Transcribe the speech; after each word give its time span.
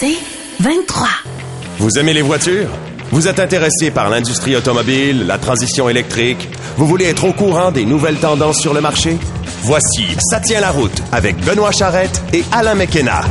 C'est 0.00 0.16
23. 0.60 1.08
Vous 1.78 1.98
aimez 1.98 2.12
les 2.12 2.22
voitures? 2.22 2.68
Vous 3.10 3.26
êtes 3.26 3.40
intéressé 3.40 3.90
par 3.90 4.08
l'industrie 4.10 4.54
automobile, 4.54 5.26
la 5.26 5.38
transition 5.38 5.88
électrique? 5.88 6.48
Vous 6.76 6.86
voulez 6.86 7.06
être 7.06 7.24
au 7.24 7.32
courant 7.32 7.72
des 7.72 7.84
nouvelles 7.84 8.18
tendances 8.18 8.60
sur 8.60 8.74
le 8.74 8.80
marché? 8.80 9.16
Voici 9.62 10.14
Ça 10.30 10.38
tient 10.38 10.60
la 10.60 10.70
route 10.70 11.02
avec 11.10 11.36
Benoît 11.44 11.72
Charrette 11.72 12.22
et 12.32 12.44
Alain 12.52 12.76
McKenna. 12.76 13.22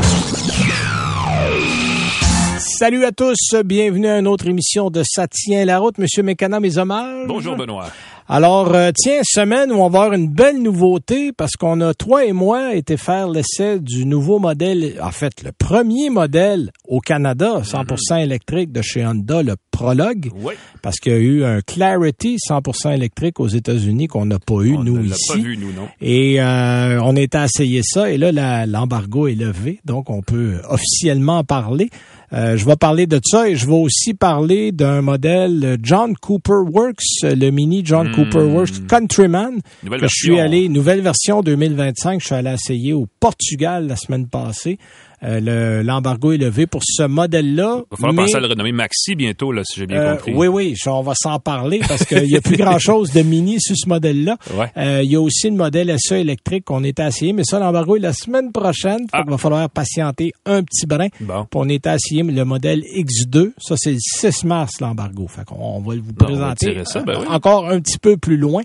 Salut 2.60 3.06
à 3.06 3.14
tous, 3.14 3.56
bienvenue 3.64 4.10
à 4.10 4.20
une 4.20 4.28
autre 4.28 4.48
émission 4.48 4.90
de 4.90 5.04
Ça 5.06 5.26
tient 5.30 5.64
la 5.64 5.80
route. 5.80 5.98
Monsieur 5.98 6.22
Mécana, 6.22 6.60
mes 6.60 6.78
hommages. 6.78 7.28
Bonjour 7.28 7.56
Benoît. 7.56 7.88
Alors, 8.30 8.76
euh, 8.76 8.92
tiens, 8.94 9.22
semaine 9.24 9.72
où 9.72 9.76
on 9.76 9.90
va 9.90 10.02
avoir 10.02 10.14
une 10.14 10.28
belle 10.28 10.62
nouveauté 10.62 11.32
parce 11.32 11.54
qu'on 11.54 11.80
a, 11.80 11.94
toi 11.94 12.26
et 12.26 12.34
moi, 12.34 12.76
été 12.76 12.98
faire 12.98 13.30
l'essai 13.30 13.80
du 13.80 14.06
nouveau 14.06 14.38
modèle, 14.38 14.96
en 15.02 15.12
fait, 15.12 15.44
le 15.44 15.54
premier 15.54 16.10
modèle 16.10 16.72
au 16.86 17.00
Canada, 17.00 17.62
100% 17.64 18.22
électrique 18.22 18.74
de 18.74 18.82
chez 18.82 19.06
Honda, 19.06 19.44
le 19.44 19.56
Prologue. 19.72 20.30
Oui. 20.42 20.56
Parce 20.82 20.98
qu'il 20.98 21.14
y 21.14 21.16
a 21.16 21.20
eu 21.20 21.46
un 21.46 21.62
Clarity 21.62 22.36
100% 22.36 22.94
électrique 22.94 23.40
aux 23.40 23.48
États-Unis 23.48 24.08
qu'on 24.08 24.26
n'a 24.26 24.40
pas 24.40 24.56
eu, 24.56 24.76
On 24.76 24.84
nous, 24.84 25.02
ici. 25.06 25.30
pas 25.30 25.36
vu, 25.40 25.56
nous, 25.56 25.72
non. 25.72 25.88
Et 26.02 26.42
euh, 26.42 27.00
on 27.04 27.16
est 27.16 27.34
à 27.34 27.46
essayer 27.46 27.82
ça 27.82 28.12
et 28.12 28.18
là 28.18 28.66
l'embargo 28.66 29.28
est 29.28 29.36
levé, 29.36 29.80
donc 29.86 30.10
on 30.10 30.22
peut 30.22 30.56
officiellement 30.68 31.38
en 31.38 31.44
parler. 31.46 31.90
Euh, 32.34 32.58
je 32.58 32.66
vais 32.66 32.76
parler 32.76 33.08
de 33.08 33.22
ça 33.24 33.48
et 33.48 33.56
je 33.56 33.66
vais 33.66 33.74
aussi 33.74 34.14
parler 34.14 34.74
d'un 34.74 35.02
modèle 35.02 35.64
euh, 35.64 35.78
John 35.82 36.14
Cooper 36.18 36.64
Works, 36.70 37.24
euh, 37.24 37.36
le 37.36 37.52
mini 37.52 37.84
John 37.86 38.12
Cooper 38.12 38.40
Works 38.40 38.86
Countryman. 38.88 39.60
Nouvelle 39.84 40.02
que 40.02 40.08
je 40.08 40.14
suis 40.14 40.30
version. 40.32 40.46
allé, 40.46 40.68
nouvelle 40.68 41.02
version 41.02 41.42
2025, 41.42 42.20
je 42.20 42.26
suis 42.26 42.36
allé 42.36 42.52
essayer 42.52 42.92
au 42.92 43.08
Portugal 43.22 43.88
la 43.88 43.96
semaine 43.96 44.28
passée. 44.28 44.78
Euh, 45.24 45.40
le- 45.40 45.82
L'embargo 45.84 46.32
est 46.32 46.38
levé 46.38 46.68
pour 46.68 46.82
ce 46.86 47.04
modèle-là. 47.04 47.78
Il 47.80 47.90
va 47.92 47.98
falloir 47.98 48.14
mais- 48.14 48.22
penser 48.24 48.36
à 48.36 48.40
le 48.40 48.48
renommer 48.48 48.72
Maxi 48.72 49.16
bientôt, 49.16 49.52
là, 49.52 49.64
si 49.66 49.80
j'ai 49.80 49.88
bien 49.88 49.98
euh, 50.00 50.16
compris. 50.16 50.34
oui, 50.36 50.48
oui, 50.48 50.76
on 50.86 51.02
va 51.02 51.14
s'en 51.16 51.40
parler 51.40 51.80
parce 51.88 52.06
qu'il 52.06 52.24
n'y 52.24 52.36
a 52.36 52.42
plus 52.42 52.56
grand-chose 52.58 53.12
de 53.14 53.22
mini 53.24 53.60
sur 53.60 53.76
ce 53.76 53.90
modèle-là. 53.90 54.38
Ouais. 54.56 54.72
Euh, 54.78 55.02
Il 55.04 55.12
y 55.12 55.16
a 55.16 55.22
aussi 55.22 55.50
le 55.50 55.56
modèle 55.56 55.94
SE 55.98 56.14
électrique 56.16 56.66
qu'on 56.66 56.84
est 56.84 57.00
à 57.00 57.08
essayer, 57.08 57.34
mais 57.34 57.44
ça, 57.44 57.58
l'embargo 57.60 57.96
est 57.96 58.00
la 58.00 58.14
semaine 58.14 58.52
prochaine. 58.52 59.08
Ah. 59.12 59.22
qu'il 59.24 59.32
va 59.32 59.38
falloir 59.38 59.70
patienter 59.70 60.34
un 60.46 60.62
petit 60.64 60.86
brin. 60.86 61.08
Bon. 61.22 61.46
Puis 61.50 61.60
on 61.60 61.68
est 61.70 61.88
à 61.88 61.96
essayer 61.96 62.22
le 62.24 62.46
modèle 62.46 62.82
X2. 62.82 63.54
Ça, 63.58 63.76
c'est 63.78 63.94
le 63.94 63.98
6 64.00 64.44
mars, 64.44 64.80
l'embargo. 64.82 65.28
Fait 65.28 65.44
qu'on 65.46 65.56
on 65.60 65.80
va 65.80 65.96
vous 65.96 66.02
va 66.18 66.26
présenter 66.26 66.84
ça, 66.86 67.02
ben 67.02 67.18
oui. 67.22 67.26
encore 67.30 67.70
un 67.70 67.80
petit 67.80 67.98
peu 67.98 68.18
plus 68.18 68.38
loin. 68.38 68.62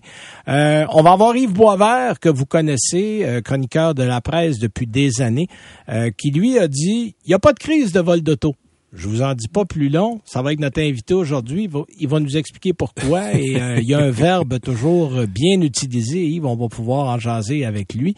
Euh, 0.49 0.85
on 0.91 1.03
va 1.03 1.13
avoir 1.13 1.35
Yves 1.37 1.53
Boisvert, 1.53 2.21
que 2.21 2.29
vous 2.29 2.45
connaissez, 2.47 3.41
chroniqueur 3.45 3.95
de 3.95 4.03
la 4.03 4.21
presse 4.21 4.59
depuis 4.59 4.87
des 4.87 5.23
années, 5.23 5.47
euh, 5.89 6.11
qui 6.17 6.31
lui 6.31 6.42
a 6.59 6.69
dit, 6.69 7.15
il 7.25 7.29
n'y 7.29 7.35
a 7.35 7.39
pas 7.39 7.53
de 7.53 7.59
crise 7.59 7.93
de 7.93 8.01
vol 8.01 8.21
d'auto. 8.21 8.55
Je 8.95 9.09
vous 9.09 9.23
en 9.23 9.35
dis 9.35 9.49
pas 9.49 9.65
plus 9.65 9.89
long. 9.89 10.21
Ça 10.25 10.43
va 10.43 10.53
être 10.53 10.61
notre 10.61 10.81
invité 10.81 11.15
aujourd'hui. 11.15 11.65
Il 11.65 11.71
va, 11.71 11.81
il 11.99 12.09
va 12.09 12.21
nous 12.21 12.37
expliquer 12.37 12.73
pourquoi. 12.75 13.33
Et 13.35 13.61
euh, 13.61 13.79
il 13.81 13.89
y 13.89 13.95
a 13.95 13.99
un 14.01 14.11
verbe 14.13 14.59
toujours 14.61 15.13
bien 15.27 15.61
utilisé. 15.63 16.23
Yves, 16.27 16.45
on 16.45 16.57
va 16.57 16.69
pouvoir 16.69 17.07
en 17.09 17.19
jaser 17.19 17.65
avec 17.65 17.95
lui. 17.95 18.15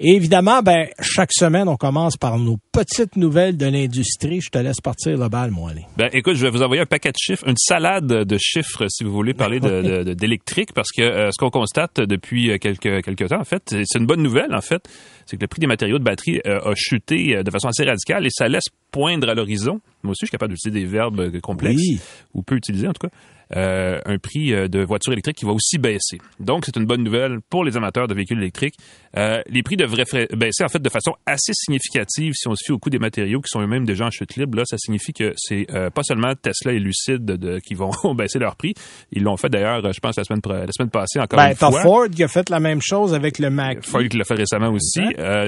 Et 0.00 0.14
évidemment, 0.14 0.62
ben 0.62 0.86
chaque 1.00 1.32
semaine, 1.32 1.68
on 1.68 1.76
commence 1.76 2.16
par 2.16 2.38
nos 2.38 2.56
petites 2.72 3.16
nouvelles 3.16 3.56
de 3.56 3.66
l'industrie. 3.66 4.40
Je 4.40 4.48
te 4.50 4.58
laisse 4.58 4.80
partir 4.82 5.16
le 5.18 5.28
bal, 5.28 5.50
moi. 5.50 5.70
Allez. 5.72 5.84
Ben, 5.96 6.08
écoute, 6.12 6.36
je 6.36 6.42
vais 6.46 6.50
vous 6.50 6.62
envoyer 6.62 6.82
un 6.82 6.86
paquet 6.86 7.10
de 7.10 7.16
chiffres, 7.18 7.46
une 7.46 7.56
salade 7.58 8.06
de 8.06 8.38
chiffres, 8.38 8.86
si 8.88 9.04
vous 9.04 9.12
voulez 9.12 9.34
parler 9.34 9.60
de- 9.60 9.68
de- 9.82 10.02
de- 10.04 10.14
d'électrique, 10.14 10.72
parce 10.74 10.90
que 10.90 11.02
euh, 11.02 11.30
ce 11.32 11.38
qu'on 11.38 11.50
constate 11.50 12.00
depuis 12.00 12.50
euh, 12.50 12.58
quelques, 12.58 13.02
quelques 13.04 13.28
temps, 13.28 13.40
en 13.40 13.44
fait, 13.44 13.62
c'est 13.84 13.98
une 13.98 14.06
bonne 14.06 14.22
nouvelle, 14.22 14.54
en 14.54 14.60
fait, 14.62 14.82
c'est 15.26 15.36
que 15.36 15.42
le 15.42 15.48
prix 15.48 15.60
des 15.60 15.66
matériaux 15.66 15.98
de 15.98 16.04
batterie 16.04 16.40
euh, 16.46 16.60
a 16.60 16.72
chuté 16.74 17.42
de 17.42 17.50
façon 17.50 17.68
assez 17.68 17.84
radicale 17.84 18.26
et 18.26 18.30
ça 18.30 18.48
laisse 18.48 18.64
poindre 18.94 19.28
à 19.28 19.34
l'horizon. 19.34 19.80
Moi 20.04 20.12
aussi, 20.12 20.20
je 20.20 20.26
suis 20.26 20.30
capable 20.30 20.54
d'utiliser 20.54 20.80
des 20.80 20.86
verbes 20.86 21.18
euh, 21.18 21.40
complexes, 21.40 21.74
Oui. 21.76 21.98
ou 22.32 22.42
peu 22.42 22.54
utiliser 22.54 22.86
en 22.86 22.92
tout 22.92 23.08
cas. 23.08 23.14
Euh, 23.56 24.00
un 24.06 24.18
prix 24.18 24.52
euh, 24.54 24.68
de 24.68 24.80
voiture 24.84 25.12
électrique 25.12 25.36
qui 25.36 25.44
va 25.44 25.52
aussi 25.52 25.78
baisser. 25.78 26.18
Donc, 26.40 26.64
c'est 26.66 26.76
une 26.76 26.86
bonne 26.86 27.02
nouvelle 27.02 27.38
pour 27.50 27.64
les 27.64 27.76
amateurs 27.76 28.08
de 28.08 28.14
véhicules 28.14 28.38
électriques. 28.38 28.74
Euh, 29.16 29.42
les 29.48 29.62
prix 29.62 29.76
devraient 29.76 30.04
baisser 30.36 30.64
en 30.64 30.68
fait 30.68 30.80
de 30.82 30.88
façon 30.88 31.12
assez 31.26 31.52
significative 31.54 32.32
si 32.34 32.48
on 32.48 32.54
se 32.54 32.64
fie 32.64 32.72
au 32.72 32.78
coût 32.78 32.90
des 32.90 32.98
matériaux 32.98 33.40
qui 33.40 33.48
sont 33.48 33.60
eux-mêmes 33.60 33.84
déjà 33.84 34.06
en 34.06 34.10
chute 34.10 34.34
libre. 34.36 34.58
Là, 34.58 34.64
ça 34.66 34.78
signifie 34.78 35.12
que 35.12 35.32
c'est 35.36 35.66
euh, 35.72 35.90
pas 35.90 36.02
seulement 36.02 36.32
Tesla 36.40 36.72
et 36.72 36.78
Lucid 36.78 37.24
de- 37.24 37.58
qui 37.60 37.74
vont 37.74 37.90
baisser 38.14 38.38
leur 38.38 38.56
prix. 38.56 38.74
Ils 39.12 39.22
l'ont 39.22 39.36
fait 39.36 39.48
d'ailleurs, 39.48 39.80
je 39.92 40.00
pense, 40.00 40.16
la 40.16 40.24
semaine, 40.24 40.40
la 40.46 40.66
semaine 40.76 40.90
passée 40.90 41.20
encore 41.20 41.38
Ben, 41.38 41.50
une 41.50 41.56
fois. 41.56 41.80
Ford 41.82 42.08
qui 42.10 42.22
a 42.24 42.28
fait 42.28 42.48
la 42.50 42.60
même 42.60 42.80
chose 42.82 43.14
avec 43.14 43.38
le 43.38 43.50
Mac. 43.50 43.84
Ford 43.84 44.02
qui 44.08 44.16
l'a 44.16 44.24
fait 44.24 44.34
récemment 44.34 44.70
aussi. 44.70 45.00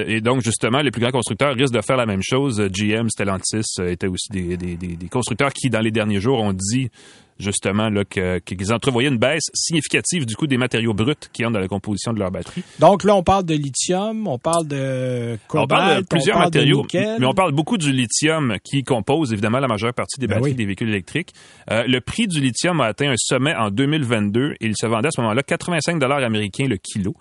Et 0.07 0.21
donc, 0.21 0.41
justement, 0.41 0.81
les 0.81 0.91
plus 0.91 1.01
grands 1.01 1.11
constructeurs 1.11 1.53
risquent 1.55 1.73
de 1.73 1.81
faire 1.81 1.97
la 1.97 2.05
même 2.05 2.21
chose. 2.23 2.61
GM, 2.71 3.09
Stellantis 3.09 3.63
étaient 3.85 4.07
aussi 4.07 4.29
des, 4.31 4.57
des, 4.57 4.75
des, 4.75 4.95
des 4.95 5.09
constructeurs 5.09 5.51
qui, 5.53 5.69
dans 5.69 5.81
les 5.81 5.91
derniers 5.91 6.19
jours, 6.21 6.39
ont 6.41 6.53
dit 6.53 6.89
justement 7.39 7.89
là, 7.89 8.03
qu'ils 8.05 8.73
entrevoyaient 8.73 9.09
une 9.09 9.17
baisse 9.17 9.49
significative 9.53 10.25
du 10.25 10.35
coût 10.35 10.47
des 10.47 10.57
matériaux 10.57 10.93
bruts 10.93 11.13
qui 11.33 11.45
entrent 11.45 11.53
dans 11.53 11.59
la 11.59 11.67
composition 11.67 12.13
de 12.13 12.19
leur 12.19 12.31
batterie. 12.31 12.63
Donc 12.79 13.03
là, 13.03 13.15
on 13.15 13.23
parle 13.23 13.45
de 13.45 13.53
lithium, 13.53 14.27
on 14.27 14.37
parle 14.39 14.67
de 14.67 15.37
cobalt, 15.47 15.65
on 15.65 15.67
parle 15.67 16.01
de 16.01 16.07
plusieurs 16.07 16.37
parle 16.37 16.47
matériaux, 16.47 16.85
mais 16.93 17.25
on 17.25 17.33
parle 17.33 17.51
beaucoup 17.51 17.77
du 17.77 17.91
lithium 17.91 18.57
qui 18.63 18.83
compose 18.83 19.33
évidemment 19.33 19.59
la 19.59 19.67
majeure 19.67 19.93
partie 19.93 20.19
des 20.19 20.27
Ben 20.27 20.35
batteries 20.35 20.51
oui. 20.51 20.57
des 20.57 20.65
véhicules 20.65 20.89
électriques. 20.89 21.33
Euh, 21.71 21.83
le 21.87 22.01
prix 22.01 22.27
du 22.27 22.39
lithium 22.39 22.81
a 22.81 22.85
atteint 22.85 23.09
un 23.09 23.17
sommet 23.17 23.55
en 23.55 23.69
2022 23.69 24.55
et 24.59 24.65
il 24.65 24.75
se 24.75 24.85
vendait 24.85 25.07
à 25.07 25.11
ce 25.11 25.21
moment-là 25.21 25.43
85 25.43 25.99
dollars 25.99 26.23
américains 26.23 26.67
le 26.67 26.77
kilo. 26.77 27.15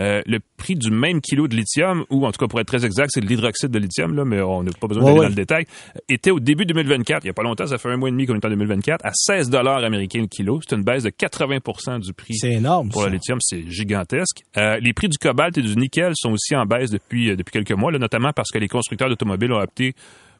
Euh, 0.00 0.22
le 0.26 0.38
prix 0.56 0.76
du 0.76 0.90
même 0.90 1.20
kilo 1.20 1.48
de 1.48 1.56
lithium, 1.56 2.04
ou 2.10 2.24
en 2.26 2.30
tout 2.32 2.38
cas 2.38 2.46
pour 2.46 2.60
être 2.60 2.66
très 2.68 2.84
exact, 2.84 3.10
c'est 3.12 3.20
de 3.20 3.26
l'hydroxyde 3.26 3.70
de 3.70 3.78
lithium, 3.78 4.14
là, 4.14 4.24
mais 4.24 4.40
on 4.40 4.62
n'a 4.62 4.70
pas 4.80 4.86
besoin 4.86 5.02
Ouais, 5.02 5.08
d'aller 5.08 5.18
ouais. 5.20 5.24
dans 5.26 5.30
le 5.30 5.34
détail, 5.34 5.64
était 6.08 6.30
au 6.30 6.38
début 6.40 6.66
2024, 6.66 7.24
il 7.24 7.26
n'y 7.26 7.30
a 7.30 7.34
pas 7.34 7.42
longtemps, 7.42 7.66
ça 7.66 7.78
fait 7.78 7.88
un 7.90 7.96
mois 7.96 8.08
et 8.08 8.12
demi 8.12 8.26
qu'on 8.26 8.34
est 8.34 8.44
en 8.44 8.48
2024, 8.50 9.04
à 9.04 9.10
16 9.12 9.50
dollars 9.50 9.82
américains 9.82 10.20
le 10.20 10.26
kilo. 10.26 10.60
C'est 10.68 10.76
une 10.76 10.82
baisse 10.84 11.02
de 11.02 11.10
80% 11.10 12.00
du 12.00 12.12
prix 12.12 12.34
C'est 12.34 12.52
énorme. 12.52 12.90
pour 12.90 13.02
ça. 13.02 13.08
le 13.08 13.14
lithium, 13.14 13.38
c'est 13.40 13.68
gigantesque. 13.68 14.42
Euh, 14.56 14.78
les 14.80 14.92
prix 14.92 15.08
du 15.08 15.18
cobalt 15.18 15.56
et 15.58 15.62
du 15.62 15.76
nickel 15.76 16.12
sont 16.14 16.30
aussi 16.32 16.54
en 16.54 16.64
baisse 16.64 16.90
depuis, 16.90 17.30
euh, 17.30 17.36
depuis 17.36 17.52
quelques 17.52 17.72
mois, 17.72 17.90
là, 17.90 17.98
notamment 17.98 18.32
parce 18.32 18.50
que 18.50 18.58
les 18.58 18.68
constructeurs 18.68 19.08
d'automobiles 19.08 19.52
ont 19.52 19.60
opté 19.60 19.94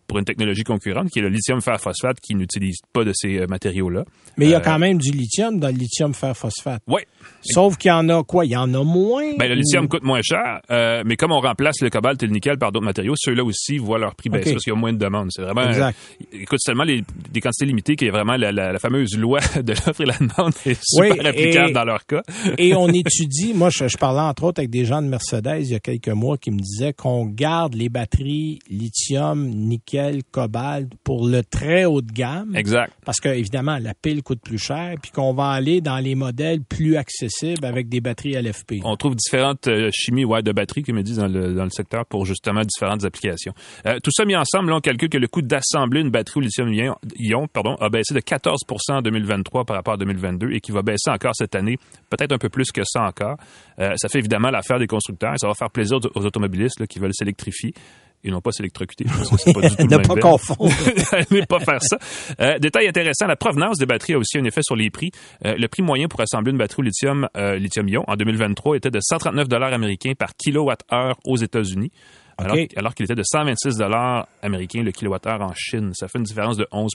pour 0.08 0.18
une 0.18 0.24
technologie 0.24 0.64
concurrente, 0.64 1.10
qui 1.10 1.20
est 1.20 1.22
le 1.22 1.28
lithium 1.28 1.60
fer 1.60 1.80
phosphate, 1.80 2.18
qui 2.20 2.34
n'utilise 2.34 2.78
pas 2.92 3.04
de 3.04 3.12
ces 3.14 3.38
euh, 3.38 3.46
matériaux-là. 3.46 4.04
Mais 4.36 4.46
il 4.46 4.50
y 4.50 4.54
a 4.54 4.58
Euh, 4.58 4.60
quand 4.60 4.78
même 4.80 4.98
du 4.98 5.12
lithium 5.12 5.60
dans 5.60 5.68
le 5.68 5.74
lithium 5.74 6.14
fer 6.14 6.36
phosphate. 6.36 6.82
Ouais. 6.88 7.06
Sauf 7.42 7.76
qu'il 7.76 7.90
y 7.90 7.92
en 7.92 8.08
a 8.08 8.24
quoi? 8.24 8.44
Il 8.46 8.50
y 8.52 8.56
en 8.56 8.72
a 8.74 8.82
moins? 8.82 9.34
Ben, 9.38 9.48
le 9.48 9.54
ou- 9.54 9.58
lithium 9.58 9.86
coûte 9.86 10.02
moins 10.02 10.22
cher, 10.22 10.60
euh, 10.70 11.02
mais 11.06 11.16
comme 11.16 11.30
on 11.32 11.40
remplace 11.40 11.80
le 11.82 11.90
cobalt 11.90 12.20
et 12.22 12.26
le 12.26 12.32
nickel 12.32 12.58
par 12.58 12.72
d'autres 12.72 12.84
matériaux, 12.86 13.14
ceux-là 13.16 13.44
aussi 13.44 13.78
voient 13.78 13.98
leur 13.98 14.14
prix 14.16 14.28
baisser 14.30 14.48
Ok. 14.48 14.54
parce 14.54 14.64
qu'il 14.64 14.72
y 14.72 14.76
a 14.76 14.78
moins 14.80 14.92
de 14.92 14.98
demandes. 14.98 15.28
C'est 15.30 15.42
vraiment, 15.42 15.68
Exact. 15.68 15.96
euh, 16.34 16.38
écoute, 16.40 16.58
les, 16.86 17.02
des 17.30 17.40
quantités 17.40 17.66
limitées 17.66 17.94
qu'il 17.96 18.06
y 18.06 18.10
a 18.10 18.12
vraiment 18.12 18.36
la, 18.36 18.50
la- 18.50 18.72
la 18.72 18.78
fameuse 18.78 19.16
loi 19.16 19.40
de 19.62 19.72
l'offre 19.72 20.00
et 20.00 20.06
la 20.06 20.16
demande 20.16 20.52
est 20.64 20.78
super 20.82 21.12
Oui, 21.18 21.26
applicable 21.26 21.70
et- 21.70 21.72
dans 21.74 21.84
leur 21.84 22.06
cas. 22.06 22.22
Et 22.58 22.74
on 22.74 22.88
étudie, 22.92 23.52
moi 23.54 23.68
je, 23.70 23.86
je 23.88 23.96
parlais 23.98 24.20
entre 24.22 24.44
autres 24.44 24.60
avec 24.60 24.70
des 24.70 24.84
gens 24.86 25.02
de 25.02 25.08
Mercedes 25.08 25.58
il 25.60 25.70
y 25.70 25.74
a 25.74 25.80
quelques 25.80 26.08
mois 26.08 26.38
qui 26.38 26.50
me 26.50 26.58
disaient 26.58 26.92
qu'on 26.94 27.26
garde 27.26 27.74
les 27.74 27.88
batteries 27.90 28.58
lithium, 28.70 29.48
nickel, 29.48 29.97
cobalt 30.30 30.90
pour 31.04 31.26
le 31.26 31.42
très 31.42 31.84
haut 31.84 32.02
de 32.02 32.12
gamme. 32.12 32.54
Exact. 32.56 32.92
Parce 33.04 33.20
que 33.20 33.28
évidemment 33.28 33.78
la 33.78 33.94
pile 33.94 34.22
coûte 34.22 34.40
plus 34.42 34.58
cher, 34.58 34.94
puis 35.00 35.10
qu'on 35.10 35.32
va 35.32 35.50
aller 35.50 35.80
dans 35.80 35.98
les 35.98 36.14
modèles 36.14 36.60
plus 36.62 36.96
accessibles 36.96 37.64
avec 37.64 37.88
des 37.88 38.00
batteries 38.00 38.40
LFP. 38.40 38.76
On 38.84 38.96
trouve 38.96 39.14
différentes 39.14 39.68
euh, 39.68 39.90
chimies 39.92 40.24
ouais, 40.24 40.42
de 40.42 40.52
batteries, 40.52 40.82
comme 40.82 40.98
ils 40.98 41.04
disent 41.04 41.18
dans 41.18 41.28
le, 41.28 41.54
dans 41.54 41.64
le 41.64 41.70
secteur, 41.70 42.06
pour 42.06 42.24
justement 42.24 42.62
différentes 42.62 43.04
applications. 43.04 43.52
Euh, 43.86 43.98
tout 44.02 44.10
ça 44.10 44.24
mis 44.24 44.36
ensemble, 44.36 44.70
là, 44.70 44.76
on 44.76 44.80
calcule 44.80 45.08
que 45.08 45.18
le 45.18 45.28
coût 45.28 45.42
d'assembler 45.42 46.00
une 46.00 46.10
batterie 46.10 46.38
au 46.38 46.42
lithium-ion 46.42 47.46
pardon, 47.52 47.74
a 47.76 47.88
baissé 47.88 48.14
de 48.14 48.20
14% 48.20 48.56
en 48.90 49.02
2023 49.02 49.64
par 49.64 49.76
rapport 49.76 49.94
à 49.94 49.96
2022 49.96 50.52
et 50.52 50.60
qui 50.60 50.72
va 50.72 50.82
baisser 50.82 51.10
encore 51.10 51.34
cette 51.34 51.54
année, 51.54 51.76
peut-être 52.10 52.32
un 52.32 52.38
peu 52.38 52.48
plus 52.48 52.70
que 52.72 52.82
ça 52.84 53.02
encore. 53.02 53.36
Euh, 53.78 53.94
ça 53.96 54.08
fait 54.08 54.18
évidemment 54.18 54.50
l'affaire 54.50 54.78
des 54.78 54.86
constructeurs 54.86 55.34
et 55.34 55.38
ça 55.38 55.48
va 55.48 55.54
faire 55.54 55.70
plaisir 55.70 55.98
aux, 55.98 56.18
aux 56.18 56.26
automobilistes 56.26 56.80
là, 56.80 56.86
qui 56.86 56.98
veulent 56.98 57.14
s'électrifier 57.14 57.74
et 58.24 58.30
non 58.30 58.40
pas 58.40 58.52
s'électrocuter. 58.52 59.04
Pas 59.04 59.12
du 59.12 59.28
tout 59.52 59.60
le 59.60 59.84
ne 59.84 59.96
même 59.96 60.06
pas 60.06 60.16
confondre. 60.16 60.70
ne 61.30 61.44
pas 61.44 61.60
faire 61.60 61.82
ça. 61.82 61.98
Euh, 62.40 62.58
détail 62.58 62.88
intéressant, 62.88 63.26
la 63.26 63.36
provenance 63.36 63.78
des 63.78 63.86
batteries 63.86 64.14
a 64.14 64.18
aussi 64.18 64.38
un 64.38 64.44
effet 64.44 64.62
sur 64.62 64.76
les 64.76 64.90
prix. 64.90 65.10
Euh, 65.44 65.54
le 65.56 65.68
prix 65.68 65.82
moyen 65.82 66.08
pour 66.08 66.20
assembler 66.20 66.52
une 66.52 66.58
batterie 66.58 66.80
au 66.80 66.84
lithium, 66.84 67.28
euh, 67.36 67.56
lithium-ion 67.56 68.04
en 68.06 68.16
2023 68.16 68.76
était 68.76 68.90
de 68.90 69.00
139 69.00 69.48
dollars 69.48 69.72
américains 69.72 70.12
par 70.18 70.34
kilowatt-heure 70.36 71.18
aux 71.24 71.36
États-Unis. 71.36 71.92
Alors, 72.38 72.94
qu'il 72.94 73.04
était 73.04 73.14
de 73.14 73.22
126 73.24 73.76
dollars 73.76 74.28
américains 74.42 74.82
le 74.82 74.92
kilowattheure 74.92 75.42
en 75.42 75.52
Chine. 75.54 75.90
Ça 75.94 76.06
fait 76.08 76.18
une 76.18 76.24
différence 76.24 76.56
de 76.56 76.66
11 76.70 76.92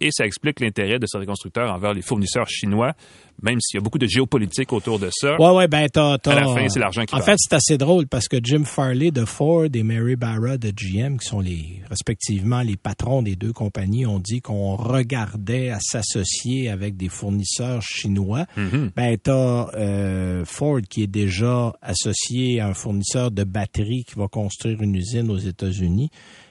et 0.00 0.10
ça 0.10 0.24
explique 0.24 0.60
l'intérêt 0.60 0.98
de 0.98 1.06
certains 1.06 1.26
constructeurs 1.26 1.70
envers 1.72 1.92
les 1.94 2.02
fournisseurs 2.02 2.48
chinois, 2.48 2.92
même 3.42 3.60
s'il 3.60 3.78
y 3.78 3.80
a 3.80 3.82
beaucoup 3.82 3.98
de 3.98 4.06
géopolitique 4.06 4.72
autour 4.72 4.98
de 4.98 5.08
ça. 5.12 5.36
Ouais, 5.40 5.50
ouais, 5.50 5.68
ben 5.68 5.86
t'as... 5.88 6.14
À 6.26 6.34
la 6.34 6.46
fin, 6.46 6.68
c'est 6.68 6.80
l'argent 6.80 7.04
qui 7.04 7.14
En 7.14 7.18
parle. 7.18 7.30
fait, 7.30 7.36
c'est 7.38 7.54
assez 7.54 7.78
drôle 7.78 8.06
parce 8.06 8.26
que 8.28 8.38
Jim 8.42 8.64
Farley 8.64 9.10
de 9.10 9.24
Ford 9.24 9.66
et 9.72 9.82
Mary 9.82 10.16
Barra 10.16 10.58
de 10.58 10.70
GM, 10.70 11.18
qui 11.18 11.26
sont 11.28 11.40
les 11.40 11.82
respectivement 11.88 12.62
les 12.62 12.76
patrons 12.76 13.22
des 13.22 13.36
deux 13.36 13.52
compagnies, 13.52 14.06
ont 14.06 14.18
dit 14.18 14.40
qu'on 14.40 14.74
regardait 14.76 15.70
à 15.70 15.78
s'associer 15.80 16.68
avec 16.68 16.96
des 16.96 17.08
fournisseurs 17.08 17.82
chinois. 17.82 18.46
Mhm. 18.56 18.90
Ben 18.96 19.16
t'as 19.22 19.68
euh, 19.74 20.44
Ford 20.44 20.80
qui 20.88 21.02
est 21.04 21.08
déjà 21.08 21.72
associé 21.80 22.60
à 22.60 22.68
un 22.68 22.74
fournisseur 22.74 23.30
de 23.30 23.44
batteries 23.44 24.04
qui 24.04 24.16
va 24.16 24.26
construire 24.28 24.51
une 24.64 24.94
usine 24.94 25.30
aux 25.30 25.38
États-Unis. 25.38 26.10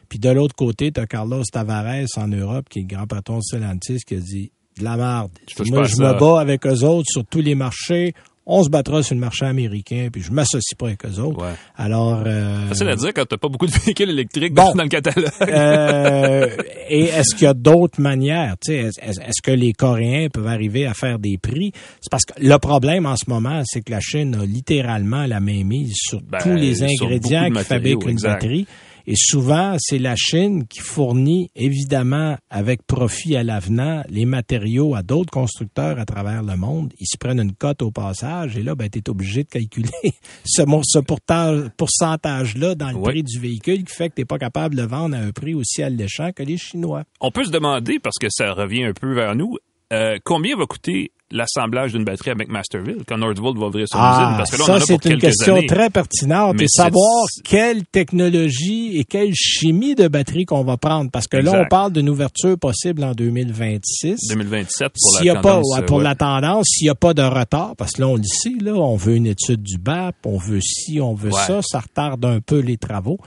Puis 0.10 0.20
de 0.20 0.30
l'autre 0.30 0.56
côté, 0.56 0.92
tu 0.92 1.00
as 1.00 1.08
Carlos 1.08 1.44
Tavares 1.52 2.06
en 2.18 2.28
Europe, 2.28 2.68
qui 2.70 2.80
est 2.80 2.82
le 2.82 2.88
grand 2.88 3.08
patron 3.08 3.38
de 3.38 3.44
Stellantis, 3.44 4.00
qui 4.06 4.16
a 4.16 4.20
dit 4.20 4.52
de 4.78 4.84
la 4.84 4.98
merde. 4.98 5.32
Moi, 5.68 5.84
je 5.84 5.96
me 5.98 6.20
bats 6.20 6.40
avec 6.40 6.66
eux 6.66 6.84
autres 6.84 7.08
sur 7.10 7.26
tous 7.26 7.42
les 7.42 7.56
marchés 7.56 8.14
on 8.52 8.64
se 8.64 8.70
battra 8.70 9.02
sur 9.02 9.16
le 9.16 9.22
marché 9.22 9.46
américain, 9.46 10.10
puis 10.12 10.22
je 10.22 10.32
m'associe 10.32 10.76
pas 10.78 10.88
avec 10.88 11.06
eux 11.06 11.20
autres. 11.20 11.46
Alors, 11.78 12.24
euh, 12.26 12.68
facile 12.68 12.90
à 12.90 12.96
dire 12.98 13.14
quand 13.14 13.26
t'as 13.26 13.38
pas 13.38 13.48
beaucoup 13.48 13.66
de 13.66 13.72
véhicules 13.72 14.10
électriques 14.10 14.54
dans 14.54 14.74
le 14.76 14.90
catalogue. 14.90 15.32
euh, 15.42 16.48
et 16.90 17.04
est-ce 17.06 17.34
qu'il 17.34 17.46
y 17.46 17.48
a 17.48 17.54
d'autres 17.54 18.02
manières? 18.02 18.56
Est-ce 18.68 19.42
que 19.42 19.52
les 19.52 19.72
Coréens 19.72 20.28
peuvent 20.32 20.48
arriver 20.48 20.86
à 20.86 20.94
faire 20.94 21.18
des 21.18 21.38
prix? 21.38 21.72
C'est 22.02 22.12
parce 22.12 22.26
que 22.26 22.34
le 22.42 22.58
problème 22.58 23.06
en 23.06 23.16
ce 23.16 23.30
moment, 23.30 23.62
c'est 23.66 23.82
que 23.82 23.92
la 23.92 24.02
Chine 24.02 24.38
a 24.42 24.46
littéralement 24.46 25.26
la 25.26 25.40
main 25.40 25.64
mise 25.64 25.94
sur 25.96 26.22
ben, 26.22 26.40
tous 26.40 26.56
les 26.56 26.84
ingrédients 26.84 27.50
qui 27.50 27.64
fabriquent 27.64 28.06
une 28.06 28.20
batterie. 28.20 28.68
Et 29.08 29.16
souvent, 29.16 29.76
c'est 29.80 30.00
la 30.00 30.16
Chine 30.16 30.68
qui 30.68 30.80
fournit, 30.80 31.50
évidemment, 31.56 32.38
avec 32.50 32.84
profit 32.84 33.36
à 33.36 33.44
l'avenant, 33.44 34.04
les 34.10 34.26
matériaux 34.26 34.96
à 34.96 35.04
d'autres 35.04 35.32
constructeurs 35.32 36.00
à 36.00 36.06
travers 36.06 36.44
le 36.44 36.56
monde. 36.56 36.94
Ils 37.00 37.08
se 37.08 37.18
prennent 37.18 37.40
une 37.40 37.54
cote 37.54 37.82
au 37.82 37.92
passage 37.92 38.58
et 38.58 38.64
là, 38.64 38.76
ben, 38.76 38.90
tu 38.90 39.00
es 39.00 39.10
obligé 39.10 39.44
de 39.44 39.50
calculer 39.50 39.90
ce, 40.46 40.64
ce 40.64 41.70
pourcentage-là 41.70 42.76
dans 42.76 42.92
le 42.92 43.02
prix 43.02 43.24
du 43.24 43.40
véhicule 43.40 43.84
qui 43.84 43.94
fait 43.94 44.10
que 44.10 44.16
tu 44.16 44.22
n'es 44.22 44.26
pas 44.26 44.38
capable 44.38 44.76
de 44.76 44.82
le 44.82 44.88
vendre 44.88 45.16
à 45.16 45.20
un 45.20 45.32
prix 45.32 45.54
aussi 45.54 45.84
alléchant 45.84 46.32
que 46.32 46.44
les 46.44 46.58
Chinois. 46.58 47.04
On 47.20 47.32
peut 47.32 47.44
se 47.44 47.52
demander, 47.52 48.00
parce 48.00 48.18
que 48.18 48.28
ça 48.30 48.54
revient 48.54 48.84
un 48.84 48.94
peu 48.94 49.14
vers 49.14 49.36
nous, 49.36 49.58
euh, 49.94 50.18
combien 50.24 50.56
va 50.56 50.66
coûter 50.66 51.12
l'assemblage 51.32 51.94
d'une 51.94 52.04
batterie 52.04 52.32
avec 52.32 52.50
Masterville 52.50 53.04
quand 53.08 53.18
Nordvolt 53.18 53.58
va 53.58 53.68
ouvrir 53.68 53.88
son 53.88 53.98
ah, 54.00 54.22
usine? 54.22 54.38
Parce 54.38 54.52
que 54.52 54.58
là, 54.58 54.66
ça, 54.66 54.74
on 54.74 54.76
a 54.76 54.80
c'est 54.82 55.06
une 55.06 55.20
question 55.20 55.62
très 55.68 55.90
pertinente 55.90 56.62
et 56.62 56.68
savoir 56.68 57.26
quelle 57.44 57.86
technologie 57.86 58.98
et 58.98 59.04
quelle 59.04 59.34
chimie 59.34 59.96
de 59.96 60.08
batterie 60.08 60.46
qu'on 60.46 60.64
va 60.64 60.78
prendre. 60.78 61.12
Parce 61.12 61.28
que 61.28 61.38
là, 61.38 61.54
on 61.54 61.68
parle 61.68 61.94
d'une 61.94 62.10
ouverture 62.10 62.58
possible 62.58 63.04
en 63.04 63.14
2026. 63.14 64.28
2027 64.30 64.92
pour 64.94 65.24
la 65.24 65.34
tendance. 65.34 65.76
Pas, 65.76 65.82
pour 65.84 66.02
la 66.02 66.16
tendance, 66.16 66.68
s'il 66.68 66.86
n'y 66.86 66.90
a 66.90 66.96
pas 66.96 67.14
de 67.14 67.24
retard, 67.24 67.76
parce 67.78 67.94
que 67.94 68.02
là, 68.02 68.08
on 68.08 68.16
le 68.16 68.24
sait, 68.24 68.56
là, 68.62 68.74
on 68.74 68.96
veut 68.96 69.16
une 69.16 69.28
étude 69.28 69.62
du 69.62 69.78
BAP, 69.78 70.16
on 70.26 70.38
veut 70.38 70.62
ci, 70.62 71.00
on 71.02 71.14
veut 71.14 71.32
ça, 71.32 71.62
ça 71.62 71.80
retarde 71.80 72.24
un 72.26 72.40
peu 72.40 72.60
les 72.60 72.78
travaux. 72.78 73.20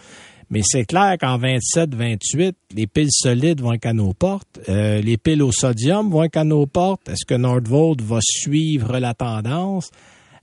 Mais 0.50 0.62
c'est 0.64 0.84
clair 0.84 1.16
qu'en 1.20 1.38
27-28, 1.38 2.52
les 2.74 2.86
piles 2.86 3.10
solides 3.10 3.60
vont 3.60 3.72
être 3.72 3.86
à 3.86 3.92
nos 3.92 4.12
portes. 4.12 4.60
Euh, 4.68 5.00
les 5.00 5.16
piles 5.16 5.42
au 5.42 5.52
sodium 5.52 6.10
vont 6.10 6.24
être 6.24 6.36
à 6.36 6.44
nos 6.44 6.66
portes. 6.66 7.08
Est-ce 7.08 7.24
que 7.26 7.34
Nordvolt 7.34 8.00
va 8.00 8.18
suivre 8.22 8.98
la 8.98 9.14
tendance? 9.14 9.90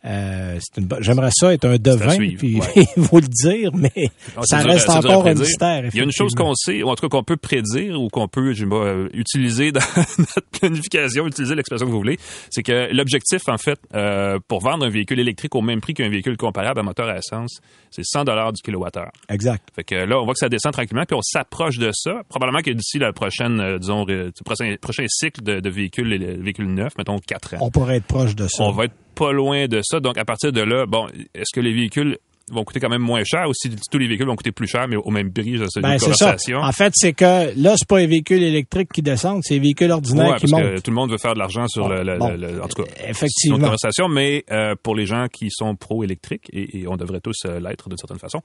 Euh, 0.03 0.59
J'aimerais 0.99 1.29
ça 1.31 1.53
être 1.53 1.65
un 1.65 1.77
devin, 1.77 2.15
puis 2.17 2.59
vous 2.95 3.19
le 3.19 3.27
dire, 3.27 3.71
mais 3.75 4.09
ça 4.43 4.57
reste 4.59 4.89
encore 4.89 5.27
un 5.27 5.35
mystère. 5.35 5.85
Il 5.93 5.97
y 5.97 6.01
a 6.01 6.03
une 6.03 6.11
chose 6.11 6.33
qu'on 6.33 6.55
sait, 6.55 6.81
ou 6.81 6.89
en 6.89 6.95
tout 6.95 7.07
cas 7.07 7.17
qu'on 7.17 7.23
peut 7.23 7.37
prédire, 7.37 8.01
ou 8.01 8.07
qu'on 8.09 8.27
peut 8.27 8.53
euh, 8.59 9.09
utiliser 9.13 9.71
dans 9.71 9.79
notre 10.17 10.41
planification, 10.59 11.27
utiliser 11.27 11.53
l'expression 11.53 11.85
que 11.85 11.91
vous 11.91 11.99
voulez, 11.99 12.17
c'est 12.49 12.63
que 12.63 12.91
l'objectif, 12.91 13.47
en 13.47 13.57
fait, 13.57 13.79
euh, 13.93 14.39
pour 14.47 14.61
vendre 14.61 14.85
un 14.85 14.89
véhicule 14.89 15.19
électrique 15.19 15.53
au 15.53 15.61
même 15.61 15.81
prix 15.81 15.93
qu'un 15.93 16.09
véhicule 16.09 16.35
comparable 16.35 16.79
à 16.79 16.83
moteur 16.83 17.07
à 17.07 17.17
essence, 17.17 17.59
c'est 17.91 18.03
100 18.03 18.23
dollars 18.23 18.53
du 18.53 18.61
kilowattheure. 18.63 19.11
Exact. 19.29 19.67
Fait 19.75 19.83
que 19.83 19.95
là, 19.95 20.19
on 20.19 20.25
voit 20.25 20.33
que 20.33 20.39
ça 20.39 20.49
descend 20.49 20.73
tranquillement, 20.73 21.05
puis 21.05 21.15
on 21.15 21.21
s'approche 21.21 21.77
de 21.77 21.91
ça. 21.93 22.21
Probablement 22.27 22.61
que 22.61 22.71
d'ici 22.71 22.97
la 22.97 23.13
prochaine, 23.13 23.59
euh, 23.59 23.77
disons, 23.77 24.05
le 24.05 24.31
prochain, 24.43 24.75
prochain 24.81 25.05
cycle 25.07 25.43
de, 25.43 25.59
de 25.59 25.69
véhicules, 25.69 26.41
véhicules 26.41 26.73
neufs, 26.73 26.97
mettons 26.97 27.19
4 27.19 27.55
ans. 27.55 27.57
On 27.61 27.69
pourrait 27.69 27.97
être 27.97 28.05
proche 28.07 28.35
de 28.35 28.47
ça. 28.47 28.63
On 28.63 28.71
va 28.71 28.85
être 28.85 28.93
pas 29.15 29.31
loin 29.31 29.67
de 29.67 29.81
ça. 29.83 29.99
Donc, 29.99 30.17
à 30.17 30.25
partir 30.25 30.51
de 30.51 30.61
là, 30.61 30.85
bon, 30.85 31.07
est-ce 31.33 31.53
que 31.53 31.59
les 31.59 31.73
véhicules 31.73 32.17
vont 32.51 32.63
coûter 32.63 32.79
quand 32.79 32.89
même 32.89 33.01
moins 33.01 33.23
cher? 33.23 33.47
Ou 33.47 33.53
si 33.53 33.69
tous 33.69 33.97
les 33.97 34.07
véhicules 34.07 34.27
vont 34.27 34.35
coûter 34.35 34.51
plus 34.51 34.67
cher, 34.67 34.87
mais 34.87 34.95
au 34.95 35.09
même 35.09 35.31
prix, 35.31 35.57
c'est 35.57 35.79
une 35.79 35.81
ben, 35.81 35.97
conversation. 35.97 36.59
En 36.59 36.71
fait, 36.71 36.91
c'est 36.95 37.13
que 37.13 37.57
là, 37.57 37.75
c'est 37.77 37.87
pas 37.87 37.99
les 37.99 38.07
véhicules 38.07 38.43
électriques 38.43 38.89
qui 38.93 39.01
descendent, 39.01 39.41
c'est 39.43 39.55
les 39.55 39.59
véhicules 39.59 39.91
ordinaires 39.91 40.35
qui 40.35 40.47
montent. 40.47 40.61
Que 40.61 40.79
tout 40.79 40.91
le 40.91 40.95
monde 40.95 41.11
veut 41.11 41.17
faire 41.17 41.33
de 41.33 41.39
l'argent 41.39 41.67
sur 41.67 41.87
le, 41.89 42.61
en 42.61 42.67
tout 42.67 42.83
cas, 42.83 42.91
effectivement. 43.07 43.57
Une 43.57 43.63
conversation, 43.63 44.07
mais 44.07 44.43
euh, 44.51 44.75
pour 44.81 44.95
les 44.95 45.05
gens 45.05 45.27
qui 45.31 45.49
sont 45.51 45.75
pro-électriques, 45.75 46.49
et, 46.53 46.85
on 46.87 46.97
devrait 46.97 47.21
tous 47.21 47.45
euh, 47.45 47.59
l'être 47.59 47.87
d'une 47.89 47.97
certaine 47.97 48.19
façon, 48.19 48.41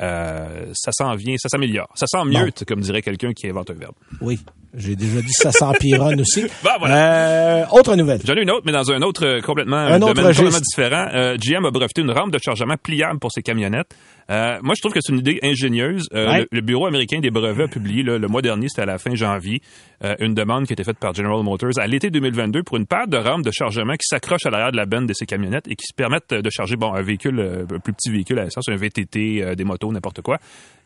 euh, 0.00 0.66
ça 0.72 0.90
s'en 0.92 1.14
vient, 1.14 1.36
ça 1.38 1.48
s'améliore. 1.48 1.88
Ça 1.94 2.06
sent 2.06 2.24
mieux, 2.26 2.50
comme 2.66 2.80
dirait 2.80 3.02
quelqu'un 3.02 3.32
qui 3.32 3.48
invente 3.48 3.70
un 3.70 3.74
verbe. 3.74 3.94
Oui. 4.20 4.38
J'ai 4.76 4.96
déjà 4.96 5.20
dit 5.20 5.32
ça 5.32 5.52
s'empironne 5.52 6.20
aussi. 6.20 6.44
Bah, 6.64 6.76
voilà. 6.78 7.62
euh, 7.62 7.64
autre 7.72 7.94
nouvelle. 7.96 8.20
J'en 8.24 8.34
ai 8.34 8.42
une 8.42 8.50
autre, 8.50 8.62
mais 8.64 8.72
dans 8.72 8.90
un 8.90 9.02
autre 9.02 9.24
euh, 9.26 9.40
complètement, 9.40 9.76
un 9.76 10.00
autre 10.00 10.14
domaine 10.14 10.34
complètement 10.34 10.60
différent. 10.60 11.06
Euh, 11.12 11.36
GM 11.38 11.64
a 11.66 11.70
breveté 11.70 12.00
une 12.02 12.10
rampe 12.10 12.30
de 12.32 12.38
chargement 12.42 12.76
pliable 12.82 13.18
pour 13.18 13.30
ses 13.32 13.42
camionnettes. 13.42 13.94
Euh, 14.30 14.58
moi, 14.62 14.74
je 14.74 14.80
trouve 14.80 14.92
que 14.92 15.00
c'est 15.02 15.12
une 15.12 15.18
idée 15.18 15.38
ingénieuse. 15.42 16.08
Euh, 16.14 16.44
le, 16.50 16.60
Bureau 16.60 16.86
américain 16.86 17.20
des 17.20 17.30
brevets 17.30 17.64
a 17.64 17.68
publié 17.68 18.02
le 18.02 18.26
mois 18.26 18.42
dernier, 18.42 18.68
c'était 18.68 18.82
à 18.82 18.86
la 18.86 18.98
fin 18.98 19.14
janvier, 19.14 19.60
euh, 20.02 20.14
une 20.20 20.34
demande 20.34 20.66
qui 20.66 20.72
a 20.72 20.74
été 20.74 20.84
faite 20.84 20.98
par 20.98 21.14
General 21.14 21.42
Motors 21.42 21.78
à 21.78 21.86
l'été 21.86 22.10
2022 22.10 22.62
pour 22.62 22.78
une 22.78 22.86
paire 22.86 23.06
de 23.06 23.18
rampes 23.18 23.42
de 23.42 23.50
chargement 23.50 23.92
qui 23.94 24.06
s'accrochent 24.06 24.46
à 24.46 24.50
l'arrière 24.50 24.72
de 24.72 24.76
la 24.76 24.86
benne 24.86 25.06
de 25.06 25.12
ces 25.12 25.26
camionnettes 25.26 25.68
et 25.68 25.76
qui 25.76 25.86
se 25.86 25.94
permettent 25.94 26.32
de 26.32 26.50
charger 26.50 26.76
bon 26.76 26.94
un 26.94 27.02
véhicule, 27.02 27.66
un 27.70 27.78
plus 27.78 27.92
petit 27.92 28.10
véhicule 28.10 28.38
à 28.38 28.46
essence, 28.46 28.68
un 28.68 28.76
VTT, 28.76 29.54
des 29.54 29.64
motos, 29.64 29.92
n'importe 29.92 30.22
quoi. 30.22 30.38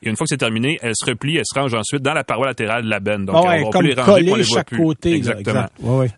Et 0.03 0.09
une 0.09 0.17
fois 0.17 0.25
que 0.25 0.31
c'est 0.31 0.37
terminé, 0.37 0.79
elle 0.83 0.93
se 0.95 1.09
replie, 1.09 1.37
elle 1.37 1.45
se 1.45 1.59
range 1.59 1.75
ensuite 1.75 2.03
dans 2.03 2.15
la 2.15 2.25
paroi 2.25 2.47
latérale 2.47 2.85
de 2.85 2.91
la 2.91 3.01
benne. 3.01 3.25
Donc, 3.25 3.37
on 3.37 3.43
va 3.43 3.79
plus 3.79 3.89
les 3.89 3.95
ranger, 3.95 4.33
on 4.33 4.37
les 4.37 4.43
voit 4.43 4.65
plus. 4.65 4.79
Côté, 4.79 5.15
Exactement. 5.15 5.67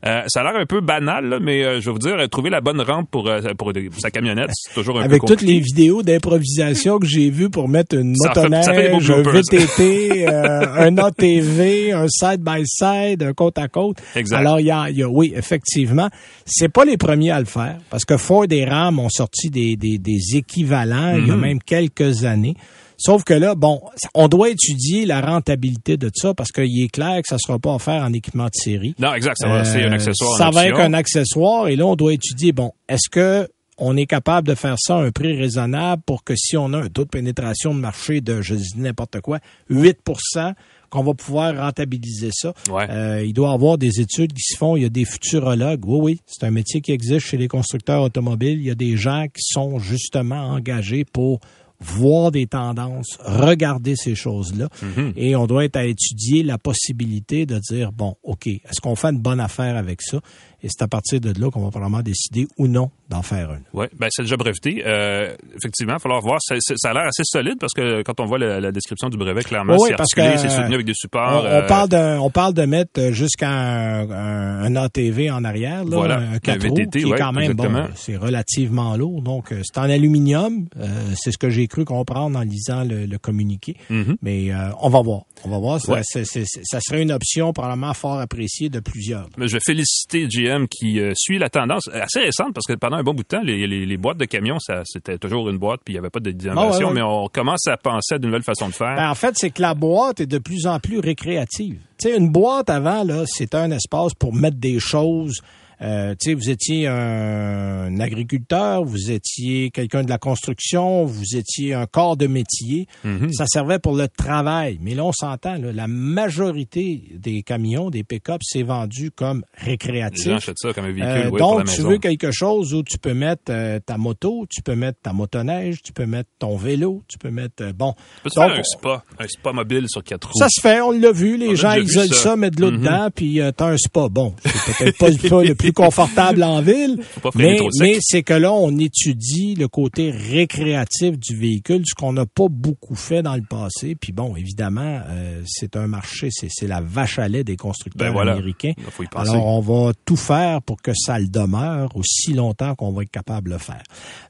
ça 0.03 0.41
a 0.41 0.43
l'air 0.43 0.61
un 0.61 0.67
peu 0.67 0.81
banal, 0.81 1.39
mais 1.43 1.81
je 1.81 1.87
vais 1.87 1.93
vous 1.93 1.99
dire, 1.99 2.17
trouver 2.31 2.51
la 2.51 2.61
bonne 2.61 2.81
rampe 2.81 3.11
pour, 3.11 3.31
pour, 3.59 3.73
sa 3.99 4.11
camionnette, 4.11 4.51
c'est 4.53 4.75
toujours 4.75 4.99
un 4.99 5.05
Avec 5.05 5.21
peu 5.21 5.27
compliqué. 5.27 5.53
Avec 5.53 5.65
toutes 5.65 5.77
les 5.77 5.83
vidéos 5.83 6.03
d'improvisation 6.03 6.99
que 6.99 7.10
j'ai 7.11 7.31
vues 7.31 7.51
pour 7.51 7.69
mettre 7.69 7.97
une 7.97 8.15
motoneige, 8.17 8.69
un 8.69 9.23
VTT, 9.23 10.29
euh, 10.29 10.89
un 10.89 10.99
ATV, 10.99 11.93
un 11.93 12.07
side-by-side, 12.09 13.23
un 13.23 13.33
côte-à-côte. 13.33 13.99
Alors, 14.33 14.61
il 14.61 14.67
y 14.67 14.71
a, 14.71 14.91
y 14.91 15.03
a, 15.03 15.09
oui, 15.09 15.33
effectivement, 15.35 16.09
c'est 16.45 16.69
pas 16.69 16.85
les 16.85 16.97
premiers 16.97 17.31
à 17.31 17.41
le 17.41 17.47
faire, 17.47 17.79
parce 17.91 18.05
que 18.05 18.17
Ford 18.17 18.47
et 18.51 18.65
Ram 18.65 18.99
ont 18.99 19.09
sorti 19.09 19.51
des, 19.51 19.77
des, 19.77 19.99
des 19.99 20.37
équivalents 20.37 21.17
il 21.17 21.27
y 21.27 21.31
a 21.31 21.35
mhm. 21.35 21.41
même 21.41 21.59
quelques 21.62 22.25
années. 22.25 22.55
Sauf 22.97 23.25
que 23.25 23.33
là, 23.33 23.55
bon, 23.55 23.81
on 24.15 24.29
doit 24.29 24.51
étudier 24.51 25.07
la 25.07 25.23
rentabilité 25.23 25.97
de 25.97 26.11
ça 26.15 26.35
parce 26.35 26.53
qu'il 26.53 26.85
est 26.85 26.89
clair 26.89 27.23
que 27.23 27.29
ça 27.29 27.37
ne 27.37 27.41
sera 27.41 27.59
pas 27.59 27.75
offert 27.75 28.03
en 28.03 28.12
équipement 28.12 28.45
de 28.45 28.55
série. 28.55 28.95
Non, 28.99 29.15
exact. 29.15 29.37
Ça 29.39 29.49
va, 29.49 29.65
c'est 29.65 29.85
un 29.85 29.93
accessoire. 29.93 30.37
Ça 30.37 30.51
va 30.51 30.67
être 30.67 30.79
un 30.79 30.93
accessoire 30.93 31.69
et 31.69 31.77
là, 31.77 31.87
on 31.87 31.97
doit 31.97 32.12
étudier, 32.12 32.53
bon, 32.53 32.73
est-ce 32.91 33.09
que 33.09 33.49
on 33.81 33.97
est 33.97 34.06
capable 34.06 34.47
de 34.47 34.55
faire 34.55 34.77
ça 34.79 34.97
à 34.97 35.00
un 35.00 35.11
prix 35.11 35.37
raisonnable 35.37 36.03
pour 36.05 36.23
que 36.23 36.35
si 36.37 36.56
on 36.56 36.73
a 36.73 36.79
un 36.79 36.88
taux 36.88 37.05
de 37.05 37.09
pénétration 37.09 37.75
de 37.75 37.81
marché 37.81 38.21
de, 38.21 38.43
je 38.43 38.55
dis 38.55 38.73
n'importe 38.77 39.21
quoi, 39.21 39.41
8% 39.71 40.55
qu'on 40.91 41.03
va 41.03 41.15
pouvoir 41.15 41.56
rentabiliser 41.56 42.31
ça. 42.33 42.52
Euh, 42.69 43.25
il 43.25 43.33
doit 43.33 43.50
y 43.50 43.55
avoir 43.55 43.78
des 43.78 44.00
études 44.00 44.33
qui 44.33 44.43
se 44.43 44.57
font. 44.57 44.76
Il 44.76 44.83
y 44.83 44.87
a 44.87 44.90
des 44.90 45.05
futurologues. 45.05 45.85
Oui, 45.87 45.99
oui, 46.02 46.21
c'est 46.26 46.45
un 46.45 46.50
métier 46.50 46.81
qui 46.81 46.93
existe 46.93 47.26
chez 47.26 47.37
les 47.37 47.49
constructeurs 47.49 48.02
automobiles. 48.02 48.59
Il 48.59 48.66
y 48.66 48.71
a 48.71 48.75
des 48.75 48.97
gens 48.97 49.26
qui 49.33 49.43
sont 49.43 49.78
justement 49.78 50.49
engagés 50.49 51.05
pour 51.05 51.40
voir 51.81 52.31
des 52.31 52.47
tendances, 52.47 53.19
regarder 53.25 53.97
ces 53.97 54.14
choses-là. 54.14 54.69
Mm-hmm. 54.83 55.12
Et 55.16 55.35
on 55.35 55.47
doit 55.47 55.64
être 55.64 55.76
à 55.76 55.87
étudier 55.87 56.43
la 56.43 56.59
possibilité 56.59 57.47
de 57.47 57.59
dire, 57.59 57.90
bon, 57.93 58.16
OK, 58.23 58.47
est-ce 58.47 58.81
qu'on 58.83 58.97
fait 58.97 59.09
une 59.09 59.21
bonne 59.21 59.40
affaire 59.40 59.76
avec 59.76 60.02
ça? 60.02 60.21
Et 60.62 60.69
c'est 60.69 60.83
à 60.83 60.88
partir 60.88 61.21
de 61.21 61.33
là 61.40 61.50
qu'on 61.50 61.62
va 61.62 61.71
probablement 61.71 62.02
décider 62.02 62.47
ou 62.59 62.69
non 62.69 62.90
d'en 63.09 63.23
faire 63.23 63.50
une. 63.52 63.62
Oui, 63.73 63.87
ben 63.99 64.09
c'est 64.11 64.23
déjà 64.23 64.37
breveté. 64.37 64.83
Euh, 64.87 65.35
effectivement, 65.57 65.93
il 65.93 65.97
va 65.97 65.99
falloir 65.99 66.21
voir. 66.21 66.38
Ça, 66.40 66.55
ça 66.76 66.90
a 66.90 66.95
l'air 66.95 67.07
assez 67.07 67.23
solide 67.25 67.57
parce 67.59 67.73
que 67.73 68.02
quand 68.02 68.21
on 68.21 68.26
voit 68.26 68.38
la, 68.38 68.71
description 68.73 69.09
du 69.09 69.17
brevet, 69.17 69.43
clairement, 69.43 69.76
c'est 69.79 69.95
articulé, 69.95 70.38
c'est 70.38 70.49
soutenu 70.49 70.75
avec 70.75 70.87
des 70.87 70.95
supports. 70.95 71.43
On, 71.43 71.47
euh, 71.47 71.67
parle, 71.67 71.88
de, 71.88 72.19
on 72.19 72.31
parle 72.31 72.55
de 72.55 72.62
mettre 72.62 73.11
jusqu'à 73.11 73.50
un, 73.50 74.76
ATV 74.76 75.31
en 75.31 75.45
arrière, 75.45 75.85
là, 75.85 75.97
voilà, 75.97 76.17
un 76.19 76.38
4 76.38 76.69
roues, 76.69 76.75
qui 76.90 76.99
est 76.99 77.19
quand 77.19 77.33
même, 77.33 77.52
bon, 77.55 77.88
c'est 77.95 78.17
relativement 78.17 78.97
lourd. 78.97 79.23
Donc, 79.23 79.52
euh, 79.52 79.61
c'est 79.64 79.79
en 79.79 79.85
aluminium. 79.85 80.67
Euh, 80.79 80.87
c'est 81.17 81.33
ce 81.33 81.38
que 81.38 81.50
j'ai 81.50 81.67
cru 81.67 81.85
comprendre 81.85 82.38
en 82.38 82.43
lisant 82.43 82.85
le, 82.85 83.07
le 83.07 83.19
communiqué. 83.19 83.76
Mm-hmm. 83.90 84.17
Mais 84.23 84.50
on 84.81 84.88
va 84.88 85.00
voir. 85.02 85.23
On 85.44 85.49
va 85.49 85.59
voir. 85.59 85.80
Ça, 85.80 86.02
ça 86.02 86.80
serait 86.80 87.02
une 87.02 87.12
option 87.12 87.52
probablement 87.52 87.94
fort 87.94 88.20
appréciée 88.20 88.68
de 88.68 88.80
plusieurs. 88.80 89.28
Mais 89.37 89.49
je 89.49 89.54
vais 89.54 89.62
féliciter 89.64 90.26
GM 90.28 90.66
qui 90.66 91.00
suit 91.14 91.38
la 91.38 91.49
tendance 91.49 91.88
assez 91.92 92.20
récente 92.20 92.52
parce 92.54 92.66
que 92.66 92.75
pendant 92.75 92.97
un 92.97 93.02
bon 93.02 93.14
bout 93.14 93.23
de 93.23 93.28
temps, 93.28 93.42
les, 93.42 93.66
les, 93.66 93.97
boîtes 93.97 94.18
de 94.18 94.25
camions, 94.25 94.59
ça, 94.59 94.82
c'était 94.85 95.18
toujours 95.18 95.49
une 95.49 95.59
boîte, 95.59 95.80
puis 95.85 95.94
il 95.94 95.97
n'y 95.97 95.99
avait 95.99 96.11
pas 96.11 96.20
de 96.20 96.30
d'innovation, 96.30 96.90
mais 96.90 97.02
on 97.02 97.28
commence 97.28 97.66
à 97.66 97.76
penser 97.76 98.14
à 98.14 98.18
de 98.18 98.26
nouvelles 98.26 98.42
façons 98.42 98.68
de 98.68 98.75
faire. 98.75 98.97
Ben, 98.97 99.11
en 99.11 99.14
fait, 99.14 99.37
c'est 99.37 99.50
que 99.50 99.62
la 99.62 99.75
boîte 99.75 100.20
est 100.20 100.26
de 100.26 100.38
plus 100.38 100.66
en 100.66 100.78
plus 100.78 100.99
récréative. 100.99 101.78
Tu 101.99 102.09
sais, 102.09 102.16
une 102.16 102.30
boîte 102.30 102.70
avant, 102.70 103.04
là, 103.04 103.25
c'était 103.26 103.56
un 103.56 103.70
espace 103.70 104.14
pour 104.14 104.35
mettre 104.35 104.56
des 104.56 104.78
choses 104.80 105.40
euh, 105.83 106.15
tu 106.21 106.31
sais, 106.31 106.35
vous 106.35 106.51
étiez 106.51 106.87
un, 106.87 107.99
agriculteur, 108.01 108.85
vous 108.85 109.11
étiez 109.11 109.71
quelqu'un 109.71 110.03
de 110.05 110.11
la 110.11 110.19
construction, 110.19 111.05
vous 111.05 111.37
étiez 111.37 111.75
un 111.75 111.87
corps 111.87 112.17
de 112.17 112.27
métier. 112.27 112.87
Mhm. 113.05 113.33
Ça 113.33 113.47
servait 113.47 113.79
pour 113.79 113.97
le 113.97 114.09
travail. 114.09 114.79
Mais 114.83 114.95
là, 114.95 115.05
on 115.05 115.13
s'entend, 115.13 115.57
là, 115.57 115.73
la 115.73 115.87
majorité 115.89 117.03
des 117.15 117.43
camions, 117.43 117.91
des 117.91 118.05
pick-up, 118.05 118.41
c'est 118.45 118.63
vendu 118.63 119.11
comme 119.11 119.43
récréatif. 119.57 120.25
Les 120.27 120.31
gens 120.33 120.37
achètent 120.37 120.59
ça 120.59 120.73
comme 120.73 120.85
un 120.85 120.93
véhicule, 120.93 121.07
Euh, 121.11 121.25
oui, 121.31 121.39
pour 121.39 121.39
donc, 121.39 121.59
la 121.61 121.65
tu 121.65 121.71
maison. 121.79 121.89
veux 121.91 121.99
quelque 121.99 122.31
chose 122.31 122.75
où 122.75 122.83
tu 122.83 122.99
peux 122.99 123.15
mettre 123.15 123.43
euh, 123.51 123.79
ta 123.85 123.97
moto, 123.97 124.47
tu 124.49 124.63
peux 124.63 124.75
mettre 124.75 124.99
ta 125.03 125.13
motoneige, 125.13 125.83
tu 125.83 125.93
peux 125.93 126.07
mettre 126.07 126.29
ton 126.39 126.57
vélo, 126.57 127.03
tu 127.09 127.19
peux 127.19 127.31
mettre... 127.31 127.63
euh, 127.65 127.73
bon, 127.73 127.95
Tu 128.23 128.29
donc, 128.37 128.49
faire 128.51 128.59
un 128.59 128.63
spa, 128.63 129.05
un 129.19 129.27
spa 129.29 129.53
mobile 129.53 129.87
sur 129.89 130.03
quatre 130.05 130.29
roues. 130.31 130.39
ça 130.39 130.49
se 130.51 130.61
fait, 130.61 130.81
on 130.81 130.91
l'a 130.93 131.13
vu, 131.13 131.37
les 131.37 131.49
On 131.51 131.55
gens 131.55 131.75
isolent 131.75 132.09
ça. 132.09 132.23
ça, 132.31 132.37
mettent 132.37 132.57
de 132.57 132.61
l'eau 132.63 132.71
Mhm. 132.71 132.79
dedans, 132.81 133.09
puis 133.15 133.41
euh, 133.41 133.51
t'as 133.53 133.67
un 133.69 133.77
spa. 133.77 134.09
Bon, 134.09 134.35
c'est 134.45 134.53
peut-être 134.95 134.99
pas, 134.99 135.07
pas 135.39 135.43
le 135.45 135.55
plus 135.55 135.70
confortable 135.73 136.43
en 136.43 136.61
ville, 136.61 136.99
mais, 137.35 137.59
c'est 138.00 138.23
que 138.23 138.35
là, 138.35 138.53
on 138.53 138.77
étudie 138.79 139.55
le 139.55 139.69
côté 139.69 140.11
récréatif 140.11 141.19
du 141.19 141.37
véhicule, 141.37 141.83
ce 141.87 141.95
qu'on 141.95 142.12
n'a 142.12 142.27
pas 142.27 142.49
beaucoup 142.49 142.95
fait 142.95 143.23
dans 143.23 143.35
le 143.35 143.43
passé. 143.43 143.95
Puis 143.95 144.12
bon, 144.12 144.37
évidemment, 144.37 145.00
euh, 145.09 145.43
c'est 145.47 145.77
un 145.77 145.87
marché, 145.87 146.29
c'est 146.31 146.67
la 146.67 146.81
vache 146.81 147.19
à 147.19 147.29
lait 147.29 147.45
des 147.45 147.57
constructeurs 147.57 148.09
Ben 148.09 148.12
voilà. 148.12 148.33
américains. 148.33 148.73
Faut 148.91 149.03
y. 149.03 149.09
Alors, 149.15 149.47
on 149.47 149.61
va 149.61 149.93
tout 150.05 150.17
faire 150.17 150.62
pour 150.62 150.81
que 150.81 150.93
ça 150.95 151.19
le 151.19 151.29
demeure 151.29 151.95
aussi 151.97 152.33
longtemps 152.33 152.75
qu'on 152.75 152.93
va 152.93 153.03
être 153.03 153.11
capable 153.11 153.49
de 153.49 153.55
le 153.55 153.59
faire. 153.59 153.83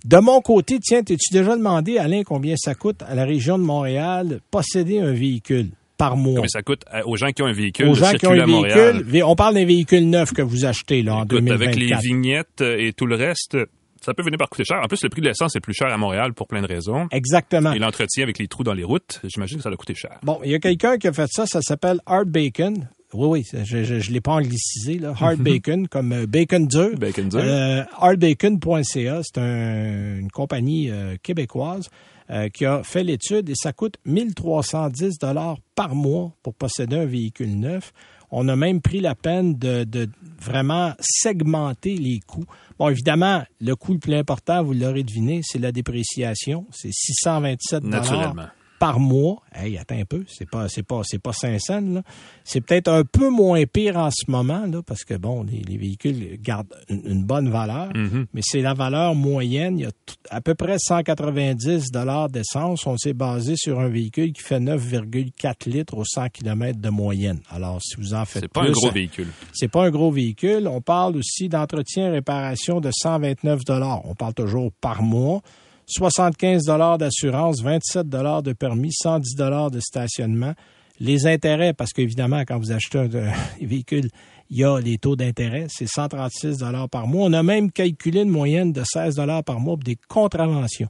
De 0.04 0.18
mon 0.18 0.40
côté, 0.40 0.78
tiens, 0.80 1.02
t'es-tu 1.02 1.32
déjà 1.32 1.56
demandé, 1.56 1.98
Alain, 1.98 2.22
combien 2.24 2.54
ça 2.56 2.74
coûte 2.74 3.02
à 3.08 3.14
la 3.14 3.24
région 3.24 3.58
de 3.58 3.64
Montréal 3.64 4.40
posséder 4.50 5.00
un 5.00 5.12
véhicule? 5.12 5.70
Par 6.00 6.16
mois? 6.16 6.34
Combien 6.36 6.48
ça 6.48 6.62
coûte 6.62 6.82
à- 6.90 7.06
aux 7.06 7.16
gens 7.16 7.28
qui 7.30 7.42
ont 7.42 7.46
un 7.46 7.52
véhicule 7.52 7.86
Aux 7.88 7.94
gens 7.94 8.10
qui 8.12 8.26
ont 8.26 8.32
un 8.32 8.44
véhicule, 8.44 9.04
vé- 9.06 9.22
on 9.22 9.36
parle 9.36 9.54
d'un 9.54 9.64
véhicule 9.64 10.08
neuf 10.08 10.32
que 10.32 10.42
vous 10.42 10.64
achetez 10.64 11.02
là, 11.02 11.14
en 11.14 11.18
Écoute, 11.24 11.38
2024. 11.44 11.62
avec 11.68 11.76
les 11.76 11.96
vignettes 12.08 12.60
euh, 12.62 12.76
et 12.78 12.92
tout 12.92 13.06
le 13.06 13.14
reste, 13.16 13.56
ça 14.02 14.14
peut 14.14 14.22
venir 14.22 14.38
par 14.38 14.48
coûter 14.48 14.64
cher. 14.64 14.78
En 14.82 14.88
plus, 14.88 15.02
le 15.02 15.10
prix 15.10 15.20
de 15.20 15.26
l'essence 15.28 15.54
est 15.56 15.60
plus 15.60 15.74
cher 15.74 15.88
à 15.88 15.96
Montréal 15.98 16.32
pour 16.32 16.46
plein 16.46 16.62
de 16.62 16.66
raisons. 16.66 17.06
Exactement. 17.12 17.72
Et 17.72 17.78
l'entretien 17.78 18.22
avec 18.24 18.38
les 18.38 18.48
trous 18.48 18.64
dans 18.64 18.72
les 18.72 18.82
routes, 18.84 19.20
j'imagine 19.24 19.58
que 19.58 19.62
ça 19.62 19.68
doit 19.68 19.76
coûter 19.76 19.94
cher. 19.94 20.18
Bon, 20.22 20.40
il 20.42 20.50
y 20.50 20.54
a 20.54 20.58
quelqu'un 20.58 20.96
qui 20.96 21.06
a 21.06 21.12
fait 21.12 21.28
ça, 21.30 21.44
ça 21.46 21.60
s'appelle 21.60 22.00
Hard 22.06 22.28
Bacon. 22.28 22.88
Oui, 23.12 23.42
oui, 23.52 23.60
je 23.64 23.82
je 24.00 24.10
l'ai 24.12 24.20
pas 24.20 24.32
anglicisé, 24.34 24.98
là. 25.00 25.12
Hard 25.20 25.38
Bacon, 25.40 25.88
comme 25.88 26.12
euh, 26.12 26.26
bacon 26.26 26.66
dur. 26.68 26.90
Bacon 26.96 27.28
dur. 27.28 27.40
Euh, 27.42 27.82
hardbacon.ca, 27.98 29.20
c'est 29.22 29.38
un- 29.38 30.18
une 30.20 30.30
compagnie 30.30 30.90
euh, 30.90 31.16
québécoise 31.22 31.88
euh, 32.30 32.48
qui 32.48 32.64
a 32.64 32.82
fait 32.82 33.02
l'étude 33.02 33.48
et 33.50 33.54
ça 33.56 33.72
coûte 33.72 33.96
1310 34.04 35.18
dollars 35.18 35.58
par 35.74 35.94
mois 35.94 36.32
pour 36.42 36.54
posséder 36.54 36.96
un 36.96 37.06
véhicule 37.06 37.58
neuf. 37.58 37.92
On 38.30 38.46
a 38.48 38.54
même 38.54 38.80
pris 38.80 39.00
la 39.00 39.16
peine 39.16 39.58
de, 39.58 39.82
de 39.82 40.08
vraiment 40.40 40.92
segmenter 41.00 41.96
les 41.96 42.20
coûts. 42.20 42.44
Bon, 42.78 42.88
évidemment, 42.88 43.42
le 43.60 43.74
coût 43.74 43.94
le 43.94 43.98
plus 43.98 44.14
important, 44.14 44.62
vous 44.62 44.74
l'aurez 44.74 45.02
deviné, 45.02 45.40
c'est 45.42 45.58
la 45.58 45.72
dépréciation. 45.72 46.66
C'est 46.70 46.92
627 46.92 47.82
dollars 47.82 48.02
Naturellement. 48.02 48.46
Par 48.80 48.98
mois. 48.98 49.42
Hey, 49.54 49.78
attends 49.78 49.94
un 49.98 50.04
peu, 50.04 50.24
c'est 50.26 50.48
pas 50.50 50.68
c'est 50.68 50.82
pas 50.82 51.02
c'est 51.04 51.18
pas 51.22 51.32
500 51.32 51.80
là. 51.92 52.02
C'est 52.44 52.60
peut-être 52.62 52.88
un 52.88 53.04
peu 53.04 53.28
moins 53.28 53.62
pire 53.66 53.96
en 53.98 54.10
ce 54.10 54.28
moment 54.28 54.66
là 54.66 54.80
parce 54.84 55.04
que 55.04 55.14
bon, 55.14 55.44
les, 55.44 55.60
les 55.60 55.76
véhicules 55.76 56.38
gardent 56.40 56.74
une, 56.88 57.02
une 57.04 57.22
bonne 57.24 57.48
valeur, 57.50 57.90
Mhm. 57.94 58.26
mais 58.32 58.40
c'est 58.42 58.62
la 58.62 58.74
valeur 58.74 59.14
moyenne, 59.14 59.78
il 59.78 59.82
y 59.82 59.86
a 59.86 59.90
tout- 59.92 60.14
à 60.30 60.40
peu 60.40 60.54
près 60.54 60.76
190 60.78 61.90
dollars 61.92 62.28
d'essence, 62.30 62.86
on 62.86 62.96
s'est 62.96 63.12
basé 63.12 63.54
sur 63.56 63.80
un 63.80 63.88
véhicule 63.88 64.32
qui 64.32 64.42
fait 64.42 64.60
9,4 64.60 65.66
litres 65.68 65.96
au 65.96 66.04
100 66.04 66.28
km 66.30 66.80
de 66.80 66.88
moyenne. 66.88 67.40
Alors 67.50 67.80
si 67.82 67.96
vous 67.96 68.14
en 68.14 68.24
faites 68.24 68.42
C'est 68.44 68.48
pas 68.52 68.62
un 68.62 68.70
gros 68.70 68.90
véhicule. 68.90 69.28
c'est 69.52 69.68
pas 69.68 69.84
un 69.84 69.90
gros 69.90 70.10
véhicule. 70.10 70.66
On 70.68 70.80
parle 70.80 71.16
aussi 71.18 71.48
d'entretien 71.50 72.06
et 72.06 72.10
réparation 72.10 72.80
de 72.80 72.90
129 72.92 73.60
dollars. 73.66 74.00
On 74.06 74.14
parle 74.14 74.34
toujours 74.34 74.72
par 74.80 75.02
mois. 75.02 75.42
75 75.90 76.64
dollars 76.64 76.98
d'assurance, 76.98 77.62
27 77.62 78.08
dollars 78.08 78.42
de 78.42 78.52
permis, 78.52 78.92
110 78.92 79.34
dollars 79.34 79.70
de 79.70 79.80
stationnement. 79.80 80.54
Les 81.00 81.26
intérêts, 81.26 81.72
parce 81.72 81.92
qu'évidemment, 81.92 82.40
quand 82.46 82.58
vous 82.58 82.72
achetez 82.72 82.98
un, 82.98 83.04
un 83.14 83.32
véhicule, 83.66 84.08
il 84.50 84.58
y 84.58 84.64
a 84.64 84.78
les 84.80 84.98
taux 84.98 85.16
d'intérêt, 85.16 85.66
c'est 85.68 85.86
136 85.86 86.58
dollars 86.58 86.88
par 86.88 87.06
mois. 87.06 87.26
On 87.26 87.32
a 87.32 87.42
même 87.42 87.70
calculé 87.70 88.22
une 88.22 88.30
moyenne 88.30 88.72
de 88.72 88.82
16 88.84 89.16
dollars 89.16 89.44
par 89.44 89.60
mois 89.60 89.76
pour 89.76 89.84
des 89.84 89.96
contraventions. 90.08 90.88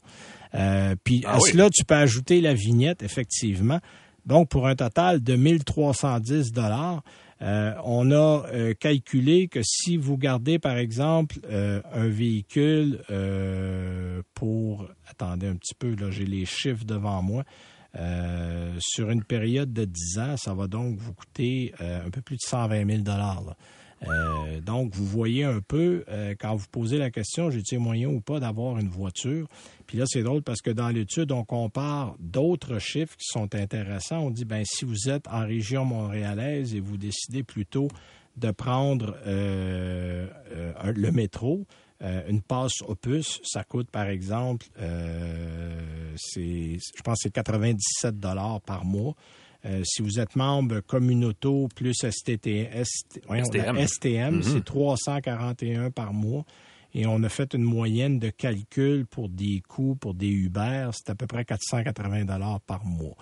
Euh, 0.54 0.95
puis 1.04 1.23
Ah 1.26 1.35
à 1.35 1.38
oui. 1.38 1.50
cela, 1.52 1.69
tu 1.71 1.85
peux 1.85 1.95
ajouter 1.95 2.40
la 2.40 2.54
vignette, 2.54 3.02
effectivement. 3.02 3.78
Donc, 4.26 4.49
pour 4.49 4.66
un 4.66 4.75
total 4.75 5.23
de 5.23 5.35
1310 5.37 6.52
dollars, 6.52 7.02
euh, 7.42 7.73
on 7.85 8.11
a 8.11 8.44
euh, 8.52 8.75
calculé 8.75 9.49
que 9.49 9.61
si 9.62 9.97
vous 9.97 10.18
gardez, 10.18 10.59
par 10.59 10.76
exemple, 10.76 11.38
euh, 11.50 11.80
un 11.92 12.09
véhicule 12.09 13.02
euh, 13.11 14.23
pour... 14.35 14.88
Attendez 15.09 15.47
un 15.47 15.56
petit 15.56 15.75
peu, 15.75 15.94
là, 15.94 16.11
j'ai 16.11 16.26
les 16.26 16.44
chiffres 16.44 16.85
devant 16.85 17.23
moi. 17.23 17.44
Sur 18.78 19.11
une 19.11 19.25
période 19.25 19.73
de 19.73 19.85
10 19.85 20.18
ans, 20.20 20.37
ça 20.37 20.54
va 20.54 20.68
donc 20.68 20.97
vous 20.97 21.12
coûter 21.12 21.75
un 21.80 22.09
peu 22.11 22.20
plus 22.20 22.37
de 22.37 22.42
120 22.47 22.87
000 22.87 23.02
là. 23.04 23.56
Euh, 24.07 24.61
donc, 24.61 24.95
vous 24.95 25.04
voyez 25.04 25.45
un 25.45 25.61
peu, 25.61 26.04
euh, 26.09 26.35
quand 26.38 26.57
vous 26.57 26.66
posez 26.71 26.99
la 26.99 27.11
question, 27.11 27.50
j'ai-tu 27.50 27.78
moyen 27.78 28.09
ou 28.09 28.21
pas 28.21 28.40
d'avoir 28.40 28.78
une 28.78 28.88
voiture? 28.88 29.47
Puis 29.87 29.99
là, 29.99 30.04
c'est 30.07 30.23
drôle 30.23 30.42
parce 30.42 30.62
que 30.62 30.71
dans 30.71 30.88
l'étude, 30.88 31.33
on 31.33 31.45
compare 31.45 32.14
d'autres 32.19 32.78
chiffres 32.78 33.16
qui 33.16 33.26
sont 33.26 33.54
intéressants. 33.54 34.21
On 34.21 34.30
dit, 34.30 34.45
ben 34.45 34.62
si 34.64 34.85
vous 34.85 35.11
êtes 35.11 35.28
en 35.28 35.47
région 35.47 35.85
montréalaise 35.85 36.75
et 36.75 36.80
vous 36.80 36.97
décidez 36.97 37.42
plutôt 37.42 37.88
de 38.37 38.50
prendre 38.50 39.16
euh, 39.26 40.26
euh, 40.52 40.92
le 40.95 41.12
métro, 41.12 41.66
euh, 42.02 42.23
une 42.28 42.40
passe 42.40 42.80
opus, 42.87 43.40
ça 43.45 43.64
coûte 43.64 43.90
par 43.90 44.07
exemple, 44.07 44.66
c'est, 46.16 46.78
je 46.97 47.02
pense 47.02 47.19
c'est 47.23 47.33
97 47.33 48.19
dollars 48.19 48.61
par 48.62 48.85
mois. 48.85 49.14
Euh, 49.67 49.83
si 49.85 50.02
vous 50.02 50.19
êtes 50.19 50.37
membre 50.37 50.81
Communauto 50.81 51.69
plus 51.75 51.95
STT, 51.95 52.69
ST, 52.83 53.21
STM. 53.87 54.37
Mhm. 54.37 54.43
c'est 54.43 54.64
341 54.64 55.90
par 55.90 56.12
mois. 56.12 56.45
Et 56.93 57.07
on 57.07 57.23
a 57.23 57.29
fait 57.29 57.55
une 57.55 57.62
moyenne 57.62 58.19
de 58.19 58.31
calcul 58.31 59.07
pour 59.07 59.29
des 59.29 59.62
coûts, 59.69 59.95
pour 59.95 60.14
des 60.14 60.29
Uber, 60.29 60.90
c'est 60.93 61.11
à 61.11 61.14
peu 61.14 61.26
près 61.26 61.45
480 61.45 62.25
dollars 62.25 62.61
par 62.62 62.85
mois. 62.85 63.17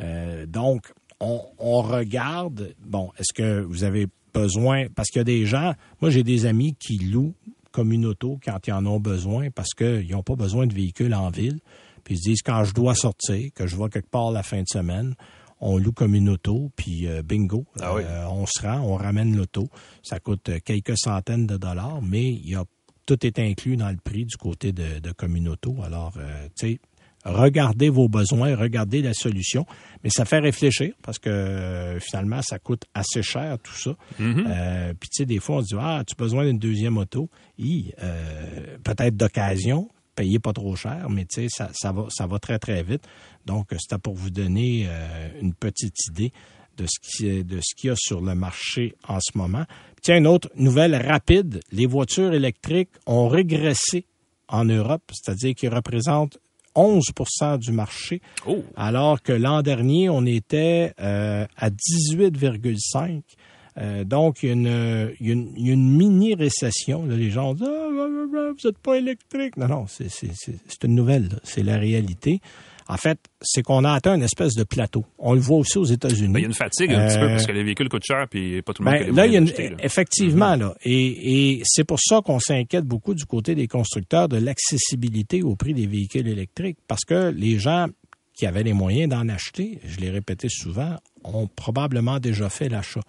Euh, 0.00 0.46
donc, 0.46 0.92
on, 1.20 1.42
on 1.58 1.82
regarde, 1.82 2.74
bon, 2.82 3.10
est-ce 3.18 3.34
que 3.34 3.60
vous 3.60 3.84
avez 3.84 4.06
besoin, 4.32 4.86
parce 4.94 5.08
qu'il 5.08 5.18
y 5.18 5.20
a 5.20 5.24
des 5.24 5.44
gens, 5.44 5.74
moi 6.00 6.10
j'ai 6.10 6.22
des 6.22 6.46
amis 6.46 6.74
qui 6.78 6.98
louent 6.98 7.34
comme 7.72 7.92
une 7.92 8.06
auto 8.06 8.38
quand 8.42 8.66
ils 8.66 8.72
en 8.72 8.86
ont 8.86 9.00
besoin 9.00 9.50
parce 9.50 9.74
qu'ils 9.74 10.10
n'ont 10.10 10.22
pas 10.22 10.36
besoin 10.36 10.66
de 10.66 10.74
véhicule 10.74 11.14
en 11.14 11.30
ville. 11.30 11.60
Puis 12.04 12.14
ils 12.14 12.18
se 12.18 12.28
disent 12.30 12.42
quand 12.42 12.64
je 12.64 12.74
dois 12.74 12.94
sortir, 12.94 13.50
que 13.54 13.66
je 13.66 13.76
vais 13.76 13.88
quelque 13.88 14.10
part 14.10 14.30
la 14.30 14.42
fin 14.42 14.62
de 14.62 14.68
semaine, 14.68 15.14
on 15.60 15.76
loue 15.78 15.92
comme 15.92 16.14
une 16.14 16.28
auto, 16.30 16.70
puis 16.76 17.06
euh, 17.06 17.22
bingo, 17.22 17.66
Ah 17.80 17.94
oui. 17.94 18.02
euh, 18.04 18.24
on 18.30 18.46
se 18.46 18.62
rend, 18.62 18.80
on 18.80 18.94
ramène 18.96 19.36
l'auto. 19.36 19.68
Ça 20.02 20.18
coûte 20.20 20.48
euh, 20.48 20.58
quelques 20.64 20.96
centaines 20.98 21.46
de 21.46 21.56
dollars, 21.56 22.00
mais 22.02 22.24
il 22.30 22.48
y 22.50 22.54
a 22.54 22.64
tout 23.06 23.26
est 23.26 23.38
inclus 23.38 23.76
dans 23.76 23.90
le 23.90 23.96
prix 23.96 24.24
du 24.24 24.36
côté 24.36 24.72
de, 24.72 25.00
de 25.00 25.12
Communauto. 25.12 25.76
Alors, 25.84 26.12
euh, 26.16 26.46
tu 26.58 26.68
sais, 26.74 26.80
regardez 27.24 27.88
vos 27.90 28.08
besoins, 28.08 28.54
regardez 28.56 29.02
la 29.02 29.12
solution. 29.14 29.66
Mais 30.04 30.10
ça 30.10 30.24
fait 30.24 30.38
réfléchir 30.38 30.92
parce 31.02 31.18
que 31.18 31.98
finalement, 32.00 32.40
ça 32.42 32.58
coûte 32.58 32.84
assez 32.94 33.22
cher 33.22 33.58
tout 33.62 33.74
ça. 33.74 33.90
Mhm. 34.18 34.44
Euh, 34.48 34.94
Puis 34.98 35.08
tu 35.10 35.16
sais, 35.22 35.26
des 35.26 35.40
fois, 35.40 35.56
on 35.56 35.62
se 35.62 35.66
dit, 35.74 35.74
ah, 35.78 36.02
tu 36.06 36.14
as 36.16 36.22
besoin 36.22 36.44
d'une 36.46 36.58
deuxième 36.58 36.96
auto. 36.98 37.28
Hi, 37.58 37.92
peut-être 38.84 39.16
d'occasion, 39.16 39.88
payez 40.20 40.38
pas 40.38 40.52
trop 40.52 40.76
cher, 40.76 41.08
mais 41.08 41.24
tu 41.24 41.42
sais, 41.42 41.46
ça, 41.48 41.70
ça, 41.72 41.92
va, 41.92 42.06
ça 42.10 42.26
va 42.26 42.38
très, 42.38 42.58
très 42.58 42.82
vite. 42.82 43.02
Donc, 43.46 43.68
c'était 43.78 43.98
pour 43.98 44.14
vous 44.14 44.28
donner 44.28 44.84
euh, 44.86 45.28
une 45.40 45.54
petite 45.54 45.96
idée 46.10 46.30
de 46.76 46.86
ce 46.86 46.98
qui 47.00 47.42
de 47.42 47.58
ce 47.62 47.74
qu'il 47.74 47.88
y 47.88 47.90
a 47.90 47.96
sur 47.96 48.20
le 48.20 48.34
marché 48.34 48.94
en 49.08 49.18
ce 49.20 49.36
moment. 49.36 49.64
Tiens, 50.02 50.18
une 50.18 50.26
autre 50.26 50.50
nouvelle 50.56 50.94
rapide, 50.94 51.60
les 51.72 51.86
voitures 51.86 52.34
électriques 52.34 52.90
ont 53.06 53.28
régressé 53.28 54.04
en 54.48 54.64
Europe, 54.66 55.02
c'est-à-dire 55.10 55.54
qu'ils 55.54 55.74
représentent 55.74 56.38
11% 56.76 57.58
du 57.58 57.72
marché, 57.72 58.20
Oh, 58.46 58.62
alors 58.76 59.22
que 59.22 59.32
l'an 59.32 59.62
dernier, 59.62 60.08
on 60.08 60.24
était 60.26 60.92
euh, 61.00 61.46
à 61.56 61.70
18,5. 61.70 63.22
Euh, 63.78 64.04
donc, 64.04 64.42
il 64.42 64.48
y 64.48 64.50
a 64.50 65.32
une, 65.32 65.96
mini-récession. 65.96 67.06
Là, 67.06 67.16
les 67.16 67.30
gens 67.30 67.54
disent 67.54 67.66
ah, 67.68 67.88
Vous 67.88 68.68
n'êtes 68.68 68.78
pas 68.78 68.96
électrique. 68.96 69.56
Non, 69.56 69.68
non, 69.68 69.84
c'est 69.88 70.84
une 70.84 70.94
nouvelle. 70.94 71.24
là. 71.28 71.38
C'est 71.44 71.62
la 71.62 71.78
réalité. 71.78 72.40
En 72.88 72.96
fait, 72.96 73.18
c'est 73.40 73.62
qu'on 73.62 73.84
a 73.84 73.92
atteint 73.92 74.16
une 74.16 74.22
espèce 74.24 74.54
de 74.54 74.64
plateau. 74.64 75.04
On 75.18 75.34
le 75.34 75.38
voit 75.40 75.58
aussi 75.58 75.78
aux 75.78 75.84
États-Unis. 75.84 76.32
ben, 76.32 76.40
il 76.40 76.42
y 76.42 76.44
a 76.46 76.48
une 76.48 76.54
fatigue 76.54 76.92
un 76.92 77.06
petit 77.06 77.18
peu 77.18 77.24
Euh, 77.26 77.28
parce 77.28 77.46
que 77.46 77.52
les 77.52 77.62
véhicules 77.62 77.88
coûtent 77.88 78.02
cher 78.04 78.26
puis 78.28 78.62
pas 78.62 78.72
tout 78.72 78.82
le 78.82 78.90
monde 78.90 78.98
Ben, 78.98 79.06
les 79.06 79.12
là, 79.12 79.26
il 79.26 79.32
y 79.32 79.36
a 79.36 79.38
une- 79.38 79.44
moyens 79.44 79.56
d'acheter, 79.56 79.68
là. 79.76 79.84
effectivement, 79.84 80.56
là. 80.56 80.74
Et, 80.82 81.50
et 81.58 81.62
c'est 81.64 81.84
pour 81.84 82.00
ça 82.00 82.20
qu'on 82.20 82.40
s'inquiète 82.40 82.84
beaucoup 82.84 83.14
du 83.14 83.24
côté 83.26 83.54
des 83.54 83.68
constructeurs 83.68 84.28
de 84.28 84.38
l'accessibilité 84.38 85.44
au 85.44 85.54
prix 85.54 85.72
des 85.72 85.86
véhicules 85.86 86.26
électriques. 86.26 86.78
Parce 86.88 87.04
que 87.04 87.30
les 87.30 87.60
gens 87.60 87.86
qui 88.34 88.46
avaient 88.46 88.64
les 88.64 88.72
moyens 88.72 89.08
d'en 89.10 89.28
acheter, 89.28 89.78
je 89.86 90.00
l'ai 90.00 90.10
répété 90.10 90.48
souvent, 90.50 90.96
ont 91.22 91.46
probablement 91.46 92.18
déjà 92.18 92.48
fait 92.48 92.68
l'achat. 92.68 93.02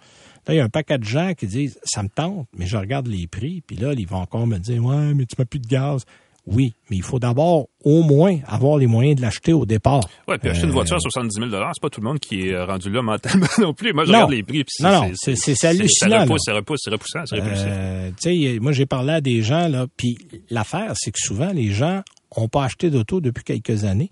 Là, 0.46 0.54
il 0.54 0.56
y 0.56 0.60
a 0.60 0.64
un 0.64 0.68
paquet 0.68 0.98
de 0.98 1.04
gens 1.04 1.34
qui 1.34 1.46
disent 1.46 1.78
ça 1.84 2.02
me 2.02 2.08
tente, 2.08 2.48
mais 2.56 2.66
je 2.66 2.76
regarde 2.76 3.06
les 3.06 3.26
prix, 3.26 3.62
puis 3.66 3.76
là, 3.76 3.92
ils 3.96 4.06
vont 4.06 4.18
encore 4.18 4.46
me 4.46 4.58
dire 4.58 4.84
Ouais, 4.84 5.14
mais 5.14 5.24
tu 5.24 5.36
m'as 5.38 5.44
plus 5.44 5.60
de 5.60 5.68
gaz. 5.68 6.04
Oui, 6.44 6.74
mais 6.90 6.96
il 6.96 7.04
faut 7.04 7.20
d'abord 7.20 7.68
au 7.84 8.02
moins 8.02 8.38
avoir 8.48 8.76
les 8.76 8.88
moyens 8.88 9.16
de 9.16 9.22
l'acheter 9.22 9.52
au 9.52 9.64
départ. 9.64 10.00
Oui, 10.26 10.38
puis 10.38 10.50
acheter 10.50 10.66
une 10.66 10.72
voiture 10.72 10.96
à 10.96 11.00
70 11.00 11.38
000 11.38 11.50
c'est 11.50 11.80
pas 11.80 11.88
tout 11.88 12.00
le 12.00 12.08
monde 12.08 12.18
qui 12.18 12.48
est 12.48 12.64
rendu 12.64 12.90
là 12.90 13.00
mentalement 13.00 13.46
non 13.60 13.72
plus. 13.72 13.92
Moi, 13.92 14.04
je 14.04 14.08
regarde 14.08 14.32
les 14.32 14.42
prix. 14.42 14.64
Puis 14.64 14.82
non, 14.82 14.90
non, 14.90 15.12
c'est 15.14 15.64
hallucinant. 15.64 16.10
Ça 16.10 16.20
repousse, 16.20 16.40
c'est 16.44 16.90
repoussant, 16.90 17.26
c'est 17.26 17.36
repoussant. 17.36 17.64
Euh, 17.68 18.10
tu 18.20 18.54
sais, 18.54 18.58
moi, 18.60 18.72
j'ai 18.72 18.86
parlé 18.86 19.12
à 19.12 19.20
des 19.20 19.42
gens, 19.42 19.68
là, 19.68 19.86
puis 19.96 20.18
l'affaire, 20.50 20.92
c'est 20.96 21.12
que 21.12 21.20
souvent, 21.20 21.52
les 21.52 21.70
gens 21.70 22.02
ont 22.36 22.48
pas 22.48 22.64
acheté 22.64 22.90
d'auto 22.90 23.20
depuis 23.20 23.44
quelques 23.44 23.84
années. 23.84 24.10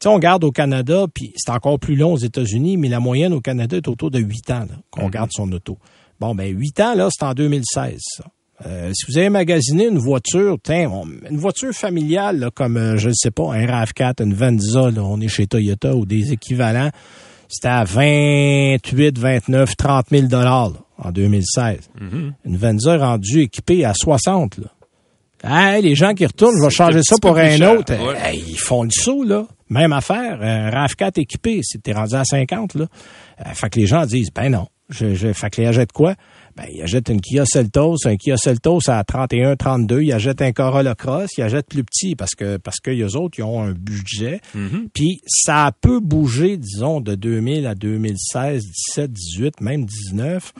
Tu 0.00 0.04
sais, 0.04 0.08
on 0.08 0.18
garde 0.18 0.44
au 0.44 0.52
Canada, 0.52 1.06
puis 1.12 1.32
c'est 1.36 1.50
encore 1.50 1.78
plus 1.78 1.96
long 1.96 2.12
aux 2.12 2.18
États-Unis, 2.18 2.76
mais 2.76 2.88
la 2.88 3.00
moyenne 3.00 3.32
au 3.32 3.40
Canada 3.40 3.76
est 3.76 3.88
autour 3.88 4.10
de 4.10 4.18
8 4.18 4.50
ans 4.50 4.66
qu'on 4.90 5.08
mm-hmm. 5.08 5.10
garde 5.10 5.30
son 5.32 5.50
auto. 5.52 5.78
Bon, 6.20 6.34
ben 6.34 6.54
8 6.54 6.80
ans, 6.80 6.94
là, 6.94 7.08
c'est 7.10 7.24
en 7.24 7.32
2016, 7.32 7.98
ça. 8.00 8.24
Euh, 8.64 8.90
si 8.94 9.04
vous 9.06 9.18
avez 9.18 9.28
magasiné 9.28 9.86
une 9.86 9.98
voiture, 9.98 10.56
une 10.68 11.36
voiture 11.36 11.72
familiale 11.72 12.48
comme, 12.54 12.78
euh, 12.78 12.96
je 12.96 13.08
ne 13.08 13.14
sais 13.14 13.30
pas, 13.30 13.54
un 13.54 13.66
RAV4, 13.66 14.22
une 14.22 14.34
Venza, 14.34 14.90
là, 14.90 15.02
on 15.02 15.20
est 15.20 15.28
chez 15.28 15.46
Toyota 15.46 15.94
ou 15.94 16.06
des 16.06 16.32
équivalents, 16.32 16.90
c'était 17.48 17.68
à 17.68 17.84
28, 17.84 19.18
29, 19.18 19.76
30 19.76 20.06
000 20.10 20.26
dollars 20.26 20.72
en 20.98 21.12
2016. 21.12 21.90
Mm-hmm. 22.00 22.32
Une 22.46 22.56
Venza 22.56 22.96
rendue 22.96 23.42
équipée 23.42 23.84
à 23.84 23.92
60. 23.94 24.58
Là. 24.58 24.68
Les 25.80 25.94
gens 25.94 26.14
qui 26.14 26.26
retournent, 26.26 26.56
je 26.58 26.64
vais 26.64 26.70
changer 26.70 27.00
ça 27.02 27.16
pour 27.20 27.36
un 27.36 27.60
autre. 27.60 27.92
ils 28.32 28.58
font 28.58 28.82
le 28.82 28.90
saut, 28.90 29.24
là. 29.24 29.46
Même 29.68 29.92
affaire, 29.92 30.38
un 30.42 30.70
RAV4 30.70 31.20
équipé, 31.20 31.60
c'était 31.62 31.92
rendu 31.92 32.14
à 32.14 32.24
50, 32.24 32.74
là. 32.74 32.86
Euh, 33.40 33.50
fait 33.52 33.68
que 33.68 33.80
les 33.80 33.86
gens 33.86 34.06
disent, 34.06 34.30
ben 34.32 34.48
non. 34.50 34.68
Je, 34.88 35.14
je, 35.14 35.32
fait 35.32 35.50
que 35.50 35.60
les 35.60 35.66
achètent 35.66 35.90
quoi? 35.90 36.14
ben, 36.56 36.64
il 36.72 36.82
achète 36.82 37.08
une 37.10 37.20
Kia 37.20 37.44
Seltos, 37.44 38.06
un 38.06 38.16
Kia 38.16 38.36
Seltos 38.36 38.88
à 38.88 39.04
31, 39.04 39.56
32, 39.56 40.02
il 40.02 40.12
achète 40.12 40.40
un 40.40 40.52
Corolla 40.52 40.94
Cross, 40.94 41.32
il 41.36 41.42
achète 41.42 41.66
plus 41.66 41.84
petit 41.84 42.16
parce 42.16 42.34
que 42.34 42.56
parce 42.56 42.80
que 42.80 42.90
les 42.90 43.14
autres 43.14 43.38
ils 43.38 43.42
ont 43.42 43.62
un 43.62 43.72
budget. 43.72 44.40
Mm-hmm. 44.56 44.88
Puis 44.94 45.20
ça 45.26 45.70
peut 45.80 46.00
bouger 46.00 46.56
disons 46.56 47.00
de 47.00 47.14
2000 47.14 47.66
à 47.66 47.74
2016, 47.74 48.64
17, 48.64 49.12
18, 49.12 49.60
même 49.60 49.84
19. 49.84 50.52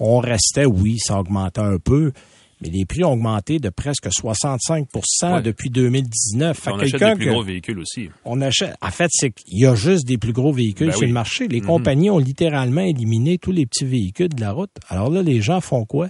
On 0.00 0.18
restait 0.18 0.66
oui, 0.66 0.98
ça 0.98 1.18
augmentait 1.20 1.60
un 1.60 1.78
peu, 1.78 2.12
mais 2.60 2.68
les 2.68 2.84
prix 2.84 3.04
ont 3.04 3.12
augmenté 3.12 3.58
de 3.58 3.68
presque 3.68 4.06
65% 4.06 5.42
depuis 5.42 5.70
2019. 5.70 6.60
on 6.66 6.78
achète 6.78 7.00
des 7.00 7.14
plus 7.14 7.30
gros 7.30 7.42
véhicules 7.42 7.78
aussi. 7.78 8.08
On 8.24 8.40
achète. 8.40 8.74
En 8.80 8.90
fait, 8.90 9.08
c'est 9.10 9.30
qu'il 9.30 9.58
y 9.58 9.66
a 9.66 9.74
juste 9.74 10.06
des 10.06 10.18
plus 10.18 10.32
gros 10.32 10.52
véhicules 10.52 10.88
ben 10.88 10.96
sur 10.96 11.06
le 11.06 11.12
marché. 11.12 11.48
Les 11.48 11.60
mhm. 11.60 11.66
compagnies 11.66 12.10
ont 12.10 12.18
littéralement 12.18 12.82
éliminé 12.82 13.38
tous 13.38 13.52
les 13.52 13.66
petits 13.66 13.84
véhicules 13.84 14.28
de 14.28 14.40
la 14.40 14.52
route. 14.52 14.70
Alors 14.88 15.10
là, 15.10 15.22
les 15.22 15.40
gens 15.40 15.60
font 15.60 15.84
quoi? 15.84 16.08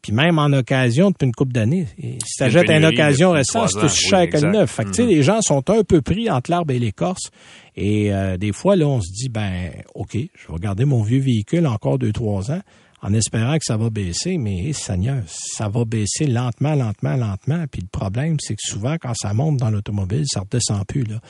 Puis 0.00 0.12
même 0.12 0.38
en 0.38 0.52
occasion, 0.52 1.10
depuis 1.10 1.26
une 1.26 1.34
couple 1.34 1.52
d'années, 1.52 1.86
si 1.98 2.36
tu 2.36 2.42
achètes 2.44 2.70
une 2.70 2.84
occasion 2.84 3.32
récente, 3.32 3.70
c'est 3.70 3.82
aussi 3.82 4.06
cher 4.06 4.30
que 4.30 4.38
le 4.38 4.52
neuf. 4.52 4.70
Fait 4.70 4.84
que, 4.84 5.02
mhm. 5.02 5.08
les 5.08 5.22
gens 5.22 5.40
sont 5.42 5.68
un 5.70 5.82
peu 5.82 6.02
pris 6.02 6.30
entre 6.30 6.50
l'arbre 6.50 6.72
et 6.72 6.78
l'écorce. 6.78 7.30
Et 7.74 8.12
euh, 8.12 8.36
des 8.36 8.52
fois, 8.52 8.76
là, 8.76 8.86
on 8.86 9.00
se 9.00 9.10
dit, 9.12 9.28
ben, 9.28 9.72
OK, 9.94 10.14
je 10.14 10.52
vais 10.52 10.58
garder 10.60 10.84
mon 10.84 11.02
vieux 11.02 11.20
véhicule 11.20 11.66
encore 11.66 11.98
deux, 11.98 12.12
trois 12.12 12.50
ans 12.52 12.60
en 13.02 13.12
espérant 13.14 13.56
que 13.58 13.64
ça 13.64 13.76
va 13.76 13.90
baisser, 13.90 14.38
mais 14.38 14.72
Seigneur, 14.72 15.22
ça 15.26 15.68
va 15.68 15.84
baisser 15.84 16.26
lentement, 16.26 16.74
lentement, 16.74 17.16
lentement. 17.16 17.64
Puis 17.70 17.82
le 17.82 17.88
problème, 17.88 18.36
c'est 18.40 18.54
que 18.54 18.62
souvent, 18.62 18.96
quand 19.00 19.14
ça 19.14 19.32
monte 19.34 19.58
dans 19.58 19.70
l'automobile, 19.70 20.24
ça 20.26 20.40
redescend 20.40 20.84
plus. 20.84 21.04
Là. 21.04 21.20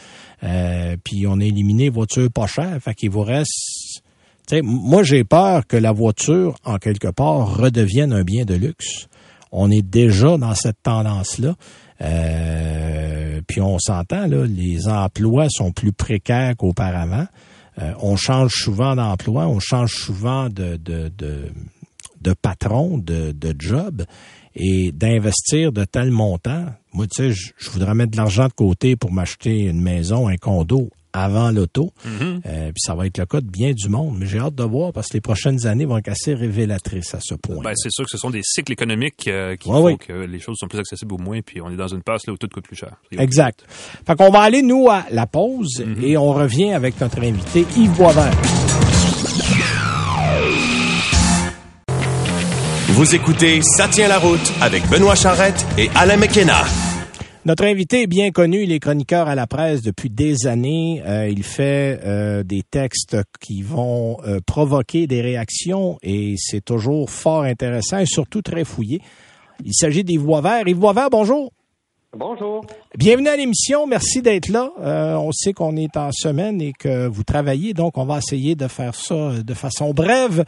Euh, 0.45 0.97
puis 1.05 1.27
on 1.27 1.41
a 1.41 1.45
éliminé 1.45 1.85
les 1.85 1.91
voitures 1.91 2.31
pas 2.31 2.47
chères, 2.47 2.79
fait 2.83 2.95
qu'il 2.95 3.11
vous 3.11 3.23
reste... 3.23 4.03
sais, 4.47 4.63
moi, 4.63 5.03
j'ai 5.03 5.25
peur 5.25 5.67
que 5.67 5.77
la 5.77 5.93
voiture, 5.93 6.55
en 6.65 6.79
quelque 6.79 7.09
part, 7.09 7.57
redevienne 7.57 8.13
un 8.13 8.25
bien 8.25 8.45
de 8.45 8.55
luxe. 8.55 9.09
On 9.53 9.71
est 9.71 9.83
déjà 9.83 10.39
dans 10.39 10.55
cette 10.55 10.83
tendance-là. 10.83 11.55
Euh, 12.01 13.41
puis 13.47 13.61
on 13.61 13.79
s'entend, 13.79 14.27
là, 14.27 14.47
les 14.47 14.89
emplois 14.89 15.49
sont 15.51 15.73
plus 15.73 15.93
précaires 15.93 16.57
qu'auparavant. 16.57 17.27
Euh, 17.81 17.93
on 18.01 18.17
change 18.17 18.53
souvent 18.55 18.97
d'emploi, 18.97 19.47
on 19.47 19.61
change 19.61 19.93
souvent 19.93 20.49
de, 20.49 20.77
de, 20.77 21.11
de, 21.17 22.33
patron, 22.35 22.99
de, 22.99 23.33
de 23.33 23.55
job 23.59 24.05
et 24.55 24.91
d'investir 24.93 25.73
de 25.73 25.85
tels 25.85 26.11
montants. 26.11 26.67
Moi, 26.93 27.07
tu 27.07 27.33
sais, 27.33 27.53
je 27.57 27.71
voudrais 27.71 27.95
mettre 27.95 28.13
de 28.13 28.17
l'argent 28.17 28.49
de 28.49 28.53
côté 28.53 28.97
pour 28.97 29.13
m'acheter 29.13 29.61
une 29.61 29.81
maison, 29.81 30.29
un 30.29 30.37
condo 30.37 30.91
avant 31.13 31.51
l'auto. 31.51 31.93
Mhm. 32.05 32.41
Euh, 32.47 32.67
puis 32.73 32.81
ça 32.81 32.95
va 32.95 33.07
être 33.07 33.19
le 33.19 33.27
cas 33.27 33.41
de 33.41 33.49
bien 33.49 33.73
du 33.73 33.89
monde. 33.89 34.17
Mais 34.19 34.27
j'ai 34.27 34.39
hâte 34.39 34.55
de 34.55 34.65
voir 34.65 34.93
parce 34.93 35.09
que 35.09 35.15
les 35.15 35.21
prochaines 35.21 35.67
années 35.67 35.85
vont 35.85 35.99
être 35.99 36.09
assez 36.09 36.35
révélatrices 36.35 37.15
à 37.15 37.21
ce 37.21 37.35
point. 37.35 37.63
Ben, 37.63 37.73
c'est 37.75 37.91
sûr 37.91 38.05
que 38.05 38.11
ce 38.11 38.19
sont 38.19 38.31
des 38.31 38.43
cycles 38.43 38.73
économiques 38.73 39.29
euh, 39.29 39.57
qui 39.57 39.69
font 39.69 39.97
que 39.97 40.13
les 40.13 40.41
choses 40.41 40.57
sont 40.59 40.69
plus 40.69 40.79
accessibles 40.79 41.15
au 41.15 41.19
moins, 41.19 41.41
puis 41.41 41.61
on 41.61 41.71
est 41.71 41.77
dans 41.77 41.89
une 41.89 42.03
passe 42.03 42.27
là 42.27 42.33
où 42.33 42.37
tout 42.37 42.49
coûte 42.53 42.65
plus 42.65 42.77
cher. 42.77 42.97
Exact. 43.13 43.65
Fait 44.07 44.17
qu'on 44.17 44.31
va 44.31 44.41
aller, 44.41 44.63
nous, 44.63 44.89
à 44.89 45.05
la 45.11 45.27
pause 45.27 45.85
mhm. 45.85 46.03
et 46.03 46.17
on 46.17 46.33
revient 46.33 46.73
avec 46.73 47.01
notre 47.01 47.23
invité 47.23 47.67
Yves 47.77 47.93
Boisvert. 47.93 48.33
Vous 52.89 53.15
écoutez 53.15 53.63
Ça 53.63 53.87
tient 53.87 54.09
la 54.09 54.19
route 54.19 54.53
avec 54.61 54.89
Benoît 54.89 55.15
Charrette 55.15 55.65
et 55.77 55.89
Alain 55.95 56.17
McKenna. 56.17 56.65
Notre 57.45 57.65
invité 57.65 58.03
est 58.03 58.07
bien 58.09 58.33
connu, 58.33 58.65
il 58.65 58.73
est 58.73 58.81
chroniqueur 58.81 59.29
à 59.29 59.35
la 59.35 59.47
presse 59.47 59.81
depuis 59.83 60.11
des 60.11 60.47
années. 60.47 61.03
Euh, 61.07 61.29
il 61.29 61.45
fait 61.45 62.01
euh, 62.05 62.43
des 62.43 62.63
textes 62.69 63.17
qui 63.41 63.63
vont 63.63 64.19
euh, 64.27 64.41
provoquer 64.45 65.07
des 65.07 65.23
réactions 65.23 65.99
et 66.03 66.35
c'est 66.37 66.65
toujours 66.65 67.09
fort 67.11 67.43
intéressant 67.43 67.99
et 67.99 68.07
surtout 68.07 68.43
très 68.43 68.65
fouillé. 68.65 69.01
Il 69.65 69.73
s'agit 69.73 70.03
d'Yves 70.03 70.25
Boisvert. 70.25 70.67
Yves 70.67 70.79
Boisvert, 70.79 71.11
bonjour. 71.11 71.53
Bonjour. 72.17 72.65
Bienvenue 72.97 73.29
à 73.29 73.37
l'émission. 73.37 73.87
Merci 73.87 74.21
d'être 74.21 74.49
là. 74.49 74.71
on 75.19 75.31
sait 75.31 75.53
qu'on 75.53 75.77
est 75.77 75.97
en 75.97 76.11
semaine 76.11 76.61
et 76.61 76.73
que 76.73 77.07
vous 77.07 77.23
travaillez, 77.23 77.73
donc 77.75 77.99
on 77.99 78.05
va 78.05 78.19
essayer 78.19 78.57
de 78.57 78.67
faire 78.67 78.95
ça 78.95 79.43
de 79.45 79.55
façon 79.55 79.93
brève. 79.93 80.45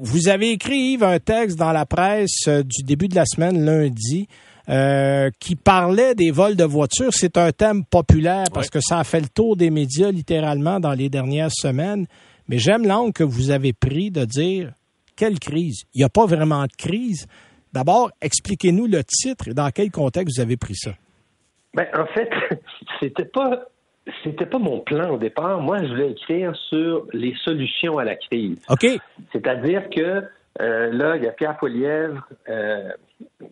vous 0.00 0.28
avez 0.28 0.50
écrit, 0.50 0.94
Yves, 0.94 1.04
un 1.04 1.20
texte 1.20 1.56
dans 1.56 1.72
la 1.72 1.86
presse 1.86 2.48
du 2.48 2.82
début 2.82 3.08
de 3.08 3.14
la 3.14 3.24
semaine, 3.24 3.64
lundi, 3.64 4.26
euh, 4.68 5.30
qui 5.40 5.56
parlait 5.56 6.14
des 6.14 6.30
vols 6.30 6.56
de 6.56 6.64
voitures. 6.64 7.12
C'est 7.12 7.38
un 7.38 7.52
thème 7.52 7.84
populaire 7.84 8.44
parce 8.52 8.68
que 8.68 8.80
ça 8.80 8.98
a 8.98 9.04
fait 9.04 9.20
le 9.20 9.28
tour 9.28 9.56
des 9.56 9.70
médias 9.70 10.10
littéralement 10.10 10.78
dans 10.80 10.92
les 10.92 11.08
dernières 11.08 11.52
semaines. 11.52 12.06
Mais 12.48 12.58
j'aime 12.58 12.86
l'angle 12.86 13.12
que 13.12 13.24
vous 13.24 13.50
avez 13.50 13.72
pris 13.72 14.10
de 14.10 14.24
dire 14.24 14.72
quelle 15.16 15.38
crise? 15.38 15.84
Il 15.94 15.98
n'y 15.98 16.04
a 16.04 16.08
pas 16.08 16.26
vraiment 16.26 16.64
de 16.64 16.72
crise. 16.76 17.26
D'abord, 17.72 18.10
expliquez-nous 18.20 18.86
le 18.86 19.02
titre 19.04 19.48
et 19.48 19.54
dans 19.54 19.70
quel 19.70 19.90
contexte 19.90 20.36
vous 20.36 20.42
avez 20.42 20.56
pris 20.56 20.74
ça. 20.74 20.92
Ben, 21.74 21.86
en 21.96 22.06
fait, 22.06 22.30
c'était 23.00 23.26
pas 23.26 23.64
c'était 24.24 24.46
pas 24.46 24.58
mon 24.58 24.80
plan 24.80 25.14
au 25.14 25.18
départ. 25.18 25.60
Moi, 25.60 25.82
je 25.82 25.88
voulais 25.88 26.10
écrire 26.12 26.54
sur 26.68 27.06
les 27.12 27.34
solutions 27.44 27.98
à 27.98 28.04
la 28.04 28.16
crise. 28.16 28.58
OK. 28.70 28.86
C'est-à-dire 29.32 29.88
que 29.90 30.22
euh, 30.60 30.90
là, 30.92 31.16
il 31.16 31.22
y 31.22 31.28
a 31.28 31.32
Pierre 31.32 31.56
Polièvre 31.56 32.26
euh, 32.48 32.88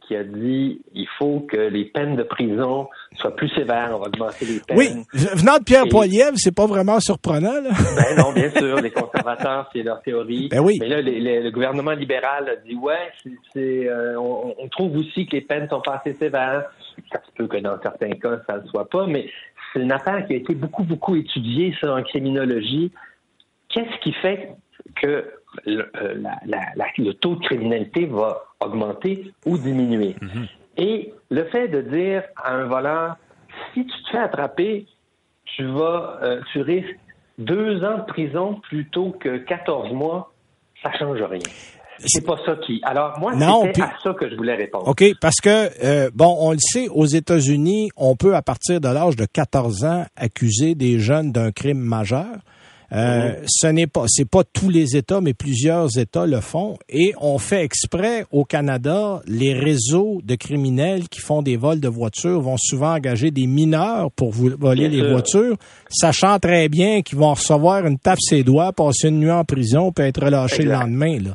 qui 0.06 0.16
a 0.16 0.24
dit 0.24 0.80
il 0.92 1.06
faut 1.18 1.40
que 1.40 1.56
les 1.56 1.84
peines 1.84 2.16
de 2.16 2.24
prison 2.24 2.88
soient 3.16 3.34
plus 3.36 3.48
sévères, 3.50 3.90
on 3.92 3.98
va 3.98 4.06
augmenter 4.06 4.44
les 4.44 4.60
peines. 4.60 4.76
Oui, 4.76 4.88
venant 5.34 5.58
de 5.58 5.64
Pierre 5.64 5.84
Et... 5.84 6.36
c'est 6.36 6.54
pas 6.54 6.66
vraiment 6.66 6.98
surprenant. 7.00 7.60
Là. 7.60 7.70
Ben 7.96 8.16
non, 8.16 8.32
bien 8.32 8.50
sûr, 8.50 8.76
les 8.80 8.90
conservateurs, 8.90 9.70
c'est 9.72 9.82
leur 9.82 10.02
théorie. 10.02 10.48
Ben 10.50 10.60
oui. 10.60 10.78
Mais 10.80 10.88
là, 10.88 11.00
le 11.00 11.50
gouvernement 11.50 11.92
libéral 11.92 12.48
a 12.48 12.56
dit 12.56 12.74
ouais, 12.74 13.12
c'est, 13.52 13.88
euh, 13.88 14.18
on, 14.18 14.68
trouve 14.68 14.96
aussi 14.96 15.26
que 15.26 15.36
les 15.36 15.42
peines 15.42 15.68
sont 15.68 15.80
pas 15.80 16.02
assez 16.04 16.14
sévères. 16.14 16.64
Ça 17.12 17.20
se 17.24 17.32
peut 17.36 17.46
que 17.46 17.58
dans 17.58 17.80
certains 17.82 18.10
cas, 18.10 18.40
ça 18.46 18.58
ne 18.58 18.66
soit 18.68 18.88
pas, 18.88 19.06
mais 19.06 19.28
c'est 19.72 19.80
une 19.80 19.92
affaire 19.92 20.26
qui 20.26 20.32
a 20.32 20.36
été 20.36 20.54
beaucoup, 20.54 20.82
beaucoup 20.82 21.14
étudiée, 21.14 21.74
ça, 21.80 21.94
en 21.94 22.02
criminologie. 22.02 22.90
Qu'est-ce 23.68 24.00
qui 24.00 24.12
fait 24.12 24.56
que 25.00 25.24
le, 25.64 25.90
euh, 25.96 26.14
le, 26.98 27.12
taux 27.14 27.36
de 27.36 27.44
criminalité 27.44 28.06
va 28.06 28.44
augmenter 28.60 29.32
ou 29.44 29.58
diminuer. 29.58 30.16
Mhm. 30.20 30.46
Et 30.78 31.12
le 31.30 31.44
fait 31.46 31.68
de 31.68 31.80
dire 31.80 32.22
à 32.42 32.54
un 32.54 32.64
voleur, 32.64 33.16
si 33.72 33.86
tu 33.86 34.02
te 34.04 34.10
fais 34.10 34.18
attraper, 34.18 34.86
tu 35.56 35.64
vas, 35.64 36.18
euh, 36.22 36.40
tu 36.52 36.60
risques 36.60 36.98
deux 37.38 37.82
ans 37.84 37.98
de 37.98 38.04
prison 38.06 38.60
plutôt 38.68 39.12
que 39.20 39.38
14 39.38 39.92
mois, 39.92 40.32
ça 40.82 40.92
change 40.98 41.22
rien. 41.22 41.40
C'est 41.98 42.26
pas 42.26 42.36
ça 42.44 42.56
qui. 42.56 42.80
Alors 42.82 43.18
moi, 43.18 43.32
c'est 43.38 43.80
à 43.80 43.94
ça 44.02 44.12
que 44.12 44.28
je 44.28 44.36
voulais 44.36 44.54
répondre. 44.54 44.86
OK, 44.86 45.02
parce 45.18 45.40
que 45.40 45.70
euh, 45.82 46.10
bon, 46.14 46.36
on 46.40 46.52
le 46.52 46.58
sait, 46.58 46.88
aux 46.88 47.06
États-Unis, 47.06 47.88
on 47.96 48.16
peut 48.16 48.34
à 48.34 48.42
partir 48.42 48.80
de 48.80 48.88
l'âge 48.88 49.16
de 49.16 49.24
14 49.24 49.84
ans 49.84 50.04
accuser 50.14 50.74
des 50.74 50.98
jeunes 50.98 51.32
d'un 51.32 51.52
crime 51.52 51.78
majeur. 51.78 52.26
Euh, 52.92 53.34
ce 53.46 53.66
n'est 53.66 53.86
pas, 53.86 54.04
c'est 54.06 54.28
pas 54.28 54.42
tous 54.44 54.70
les 54.70 54.96
États, 54.96 55.20
mais 55.20 55.34
plusieurs 55.34 55.98
États 55.98 56.26
le 56.26 56.40
font. 56.40 56.76
Et 56.88 57.12
on 57.20 57.38
fait 57.38 57.62
exprès 57.62 58.24
au 58.30 58.44
Canada, 58.44 59.20
les 59.26 59.52
réseaux 59.54 60.20
de 60.22 60.34
criminels 60.36 61.08
qui 61.08 61.20
font 61.20 61.42
des 61.42 61.56
vols 61.56 61.80
de 61.80 61.88
voitures 61.88 62.40
vont 62.40 62.56
souvent 62.58 62.94
engager 62.94 63.30
des 63.30 63.46
mineurs 63.46 64.10
pour 64.12 64.30
voler 64.32 64.88
les 64.88 65.02
voitures, 65.10 65.56
sachant 65.88 66.38
très 66.38 66.68
bien 66.68 67.02
qu'ils 67.02 67.18
vont 67.18 67.34
recevoir 67.34 67.86
une 67.86 67.98
tape 67.98 68.20
ses 68.20 68.44
doigts, 68.44 68.72
passer 68.72 69.08
une 69.08 69.20
nuit 69.20 69.30
en 69.30 69.44
prison, 69.44 69.92
puis 69.92 70.04
être 70.06 70.24
relâchés 70.24 70.62
le 70.62 70.72
lendemain. 70.72 71.18
Là. 71.18 71.30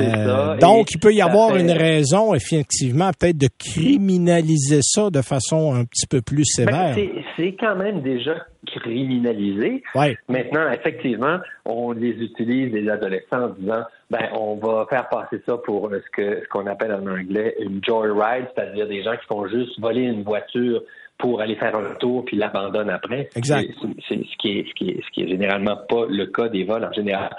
Euh, 0.00 0.58
donc, 0.58 0.92
il 0.92 0.98
peut 0.98 1.12
y 1.12 1.22
avoir 1.22 1.56
une 1.56 1.70
raison, 1.70 2.34
effectivement, 2.34 3.10
peut-être 3.18 3.38
de 3.38 3.48
criminaliser 3.58 4.80
ça 4.82 5.10
de 5.10 5.22
façon 5.22 5.74
un 5.74 5.84
petit 5.84 6.06
peu 6.06 6.20
plus 6.20 6.44
ben, 6.58 6.94
sévère. 6.94 6.96
c'est 7.36 7.56
quand 7.58 7.76
même 7.76 8.02
déjà 8.02 8.34
criminalisé. 8.66 9.82
Maintenant, 10.28 10.70
effectivement, 10.70 11.38
on 11.64 11.92
les 11.92 12.10
utilise, 12.10 12.72
les 12.72 12.88
adolescents, 12.88 13.44
en 13.44 13.48
disant, 13.48 13.82
ben, 14.10 14.28
on 14.34 14.56
va 14.56 14.86
faire 14.88 15.08
passer 15.08 15.42
ça 15.46 15.56
pour 15.58 15.90
ce 15.90 16.10
que 16.12 16.42
ce 16.42 16.48
qu'on 16.48 16.66
appelle 16.66 16.92
en 16.92 17.06
anglais 17.06 17.56
une 17.60 17.80
joyride, 17.84 18.46
c'est-à-dire 18.54 18.86
des 18.86 19.02
gens 19.02 19.16
qui 19.16 19.26
font 19.26 19.46
juste 19.48 19.80
voler 19.80 20.02
une 20.02 20.22
voiture 20.22 20.82
pour 21.18 21.40
aller 21.40 21.56
faire 21.56 21.76
un 21.76 21.94
tour 21.94 22.24
puis 22.24 22.36
l'abandonnent 22.36 22.90
après. 22.90 23.28
Exact. 23.36 23.70
C'est 24.08 24.16
ce 24.16 24.36
qui 24.38 24.58
est 24.58 24.68
ce 24.68 24.74
qui 24.74 24.90
est 24.90 25.02
ce 25.04 25.10
qui 25.12 25.22
est 25.22 25.28
généralement 25.28 25.76
pas 25.88 26.06
le 26.08 26.26
cas 26.26 26.48
des 26.48 26.64
vols 26.64 26.84
en 26.84 26.92
général. 26.92 27.30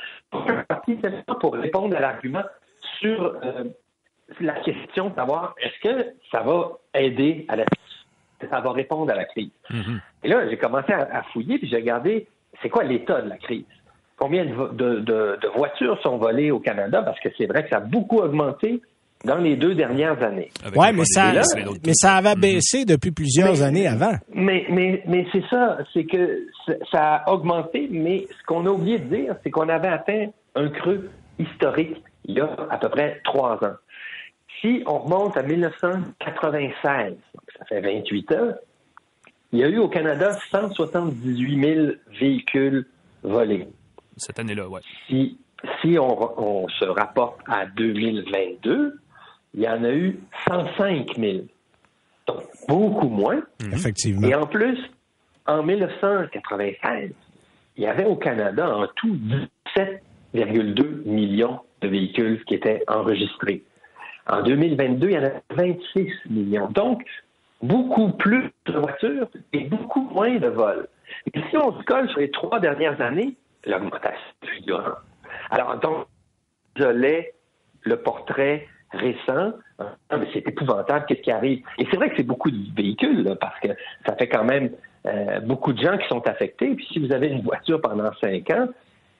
Pour 1.39 1.53
répondre 1.53 1.95
à 1.95 1.99
l'argument 1.99 2.43
sur 2.99 3.35
euh, 3.43 3.65
la 4.39 4.53
question 4.61 5.09
de 5.09 5.15
savoir 5.15 5.55
est-ce 5.61 5.89
que 5.89 6.05
ça 6.31 6.41
va 6.41 6.79
aider 6.95 7.45
à 7.49 7.55
la 7.55 7.65
ça 8.49 8.59
va 8.59 8.71
répondre 8.71 9.11
à 9.11 9.15
la 9.15 9.25
crise. 9.25 9.51
Mm-hmm. 9.69 9.99
Et 10.23 10.27
là, 10.29 10.49
j'ai 10.49 10.57
commencé 10.57 10.93
à, 10.93 11.23
fouiller, 11.33 11.57
puis 11.57 11.67
j'ai 11.69 11.77
regardé, 11.77 12.27
c'est 12.61 12.69
quoi 12.69 12.83
l'état 12.83 13.21
de 13.21 13.29
la 13.29 13.37
crise? 13.37 13.65
Combien 14.17 14.45
de, 14.45 15.39
voitures 15.55 15.99
sont 16.01 16.17
volées 16.17 16.51
au 16.51 16.59
Canada? 16.59 17.01
Parce 17.03 17.19
que 17.19 17.29
c'est 17.37 17.45
vrai 17.45 17.63
que 17.63 17.69
ça 17.69 17.77
a 17.77 17.81
beaucoup 17.81 18.19
augmenté 18.19 18.81
dans 19.25 19.37
les 19.37 19.55
deux 19.55 19.73
dernières 19.73 20.21
années. 20.21 20.51
Oui, 20.75 20.87
mais 20.93 21.05
ça, 21.05 21.31
mais 21.31 21.93
ça 21.93 22.15
avait 22.15 22.29
mm-hmm. 22.29 22.39
baissé 22.39 22.85
depuis 22.85 23.11
plusieurs 23.11 23.61
années 23.61 23.87
avant. 23.87 24.13
Mais, 24.33 24.65
mais, 24.69 25.01
mais 25.07 25.25
c'est 25.31 25.43
ça, 25.49 25.77
c'est 25.93 26.05
que 26.05 26.45
ça 26.91 27.15
a 27.15 27.31
augmenté, 27.31 27.87
mais 27.89 28.25
ce 28.29 28.43
qu'on 28.45 28.65
a 28.65 28.69
oublié 28.69 28.99
de 28.99 29.15
dire, 29.15 29.35
c'est 29.43 29.49
qu'on 29.49 29.69
avait 29.69 29.87
atteint 29.87 30.27
un 30.55 30.69
creux 30.69 31.09
historique 31.39 31.97
il 32.25 32.35
y 32.35 32.41
a 32.41 32.49
à 32.69 32.77
peu 32.77 32.89
près 32.89 33.21
trois 33.23 33.55
ans. 33.63 33.75
Si 34.61 34.83
on 34.85 34.99
remonte 34.99 35.35
à 35.37 35.43
1996, 35.43 37.15
ça 37.57 37.65
fait 37.65 37.81
28 37.81 38.31
ans, 38.33 38.53
il 39.51 39.59
y 39.59 39.63
a 39.63 39.69
eu 39.69 39.77
au 39.77 39.87
Canada 39.87 40.35
178 40.51 41.75
000 41.75 41.87
véhicules 42.19 42.85
volés. 43.21 43.67
Cette 44.17 44.39
année-là, 44.39 44.67
oui. 44.67 44.81
Si, 45.07 45.37
si 45.81 45.97
on, 45.99 46.67
se 46.67 46.85
rapporte 46.85 47.39
à 47.47 47.65
2022, 47.67 48.99
il 49.53 49.61
y 49.61 49.67
en 49.67 49.83
a 49.83 49.91
eu 49.91 50.19
105 50.47 51.15
000. 51.17 51.37
Donc, 52.25 52.43
beaucoup 52.67 53.09
moins. 53.09 53.43
Mhm. 53.61 53.73
Effectivement. 53.73 54.27
Et 54.27 54.33
en 54.33 54.47
plus, 54.47 54.77
en 55.45 55.61
1996, 55.61 57.11
il 57.77 57.83
y 57.83 57.87
avait 57.87 58.05
au 58.05 58.15
Canada 58.15 58.75
en 58.75 58.87
tout 58.95 59.17
17,2 60.35 61.05
millions 61.05 61.59
de 61.81 61.87
véhicules 61.87 62.43
qui 62.45 62.55
étaient 62.55 62.83
enregistrés. 62.87 63.63
En 64.27 64.41
2022, 64.41 65.09
il 65.09 65.13
y 65.13 65.17
en 65.17 65.25
a 65.25 65.31
26 65.55 66.07
millions. 66.29 66.69
Donc, 66.69 67.03
beaucoup 67.63 68.09
plus 68.11 68.51
de 68.65 68.77
voitures 68.77 69.27
et 69.53 69.63
beaucoup 69.65 70.01
moins 70.01 70.35
de 70.37 70.47
vols. 70.47 70.87
Et 71.33 71.39
si 71.49 71.57
on 71.57 71.77
se 71.79 71.83
colle 71.85 72.09
sur 72.09 72.19
les 72.19 72.29
trois 72.31 72.59
dernières 72.59 72.99
années, 73.01 73.35
l'augmentation 73.65 74.19
est 74.43 74.47
figurante. 74.47 74.97
Alors, 75.49 75.79
donc, 75.79 76.05
l'ai 76.77 77.33
le 77.83 77.97
portrait 77.97 78.67
récent. 78.91 79.53
Ah, 79.79 80.17
mais 80.17 80.27
c'est 80.33 80.47
épouvantable, 80.47 81.05
qu'est-ce 81.07 81.21
qui 81.21 81.31
arrive? 81.31 81.63
Et 81.77 81.87
c'est 81.89 81.97
vrai 81.97 82.09
que 82.09 82.17
c'est 82.17 82.27
beaucoup 82.27 82.51
de 82.51 82.75
véhicules, 82.75 83.35
parce 83.39 83.59
que 83.59 83.69
ça 84.05 84.15
fait 84.15 84.27
quand 84.27 84.43
même 84.43 84.71
euh, 85.05 85.39
beaucoup 85.41 85.73
de 85.73 85.81
gens 85.81 85.97
qui 85.97 86.07
sont 86.07 86.25
affectés. 86.27 86.75
Puis 86.75 86.87
si 86.91 86.99
vous 86.99 87.11
avez 87.11 87.27
une 87.27 87.41
voiture 87.41 87.81
pendant 87.81 88.11
cinq 88.21 88.49
ans, 88.51 88.67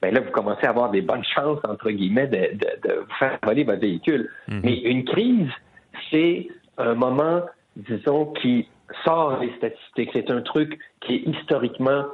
ben 0.00 0.12
là, 0.12 0.20
vous 0.20 0.30
commencez 0.30 0.66
à 0.66 0.70
avoir 0.70 0.90
des 0.90 1.00
bonnes 1.00 1.24
chances, 1.24 1.60
entre 1.64 1.90
guillemets, 1.90 2.26
de, 2.26 3.00
vous 3.00 3.14
faire 3.18 3.38
voler 3.42 3.64
votre 3.64 3.80
véhicule. 3.80 4.30
Mhm. 4.48 4.60
Mais 4.62 4.78
une 4.80 5.04
crise, 5.04 5.50
c'est 6.10 6.48
un 6.78 6.94
moment, 6.94 7.42
disons, 7.76 8.26
qui 8.26 8.68
sort 9.04 9.40
des 9.40 9.52
statistiques. 9.56 10.10
C'est 10.12 10.30
un 10.30 10.42
truc 10.42 10.78
qui 11.00 11.14
est 11.14 11.22
historiquement 11.28 12.04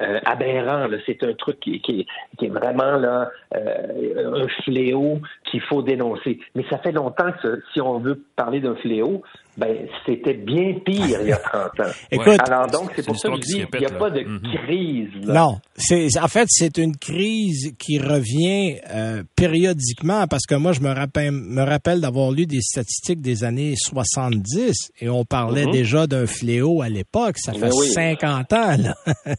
euh, 0.00 0.20
aberrant. 0.24 0.86
C'est 1.06 1.22
un 1.24 1.34
truc 1.34 1.60
qui, 1.60 1.80
qui, 1.80 2.06
qui, 2.38 2.46
est 2.46 2.50
vraiment 2.50 2.96
là 2.96 3.30
euh, 3.54 4.44
un 4.44 4.48
fléau 4.64 5.20
qu'il 5.50 5.60
faut 5.62 5.82
dénoncer. 5.82 6.38
Mais 6.54 6.64
ça 6.70 6.78
fait 6.78 6.92
longtemps 6.92 7.32
que 7.42 7.62
si 7.72 7.80
on 7.80 7.98
veut 7.98 8.22
parler 8.36 8.60
d'un 8.60 8.76
fléau, 8.76 9.22
ben 9.56 9.88
c'était 10.06 10.34
bien 10.34 10.74
pire 10.84 11.18
il 11.20 11.28
y 11.28 11.32
a 11.32 11.36
30 11.36 11.80
ans. 11.80 11.92
Écoute, 12.12 12.38
Alors 12.46 12.68
donc 12.68 12.92
c'est 12.94 13.04
pour 13.04 13.18
ça 13.18 13.28
que 13.28 13.36
je 13.36 13.40
dis 13.40 13.66
qu'il 13.66 13.80
n'y 13.80 13.86
a 13.86 13.98
pas 13.98 14.10
de 14.10 14.20
mhm. 14.20 14.40
crise. 14.40 15.26
Là. 15.26 15.34
Non, 15.34 15.58
c'est 15.74 16.06
en 16.16 16.28
fait 16.28 16.46
c'est 16.48 16.78
une 16.78 16.96
crise 16.96 17.74
qui 17.76 17.98
revient 17.98 18.78
euh, 18.94 19.24
périodiquement 19.34 20.28
parce 20.28 20.46
que 20.46 20.54
moi 20.54 20.72
je 20.72 20.80
me 20.80 20.90
rappelle 20.90 21.32
me 21.32 21.62
rappelle 21.62 22.00
d'avoir 22.00 22.30
lu 22.30 22.46
des 22.46 22.60
statistiques 22.60 23.20
des 23.20 23.42
années 23.42 23.74
70 23.76 24.92
et 25.00 25.08
on 25.08 25.24
parlait 25.24 25.66
mhm. 25.66 25.72
déjà 25.72 26.06
d'un 26.06 26.26
fléau 26.26 26.82
à 26.82 26.88
l'époque. 26.88 27.38
Ça 27.38 27.52
fait 27.52 27.70
50 27.70 28.52
ans 28.52 28.76
là. 28.78 28.94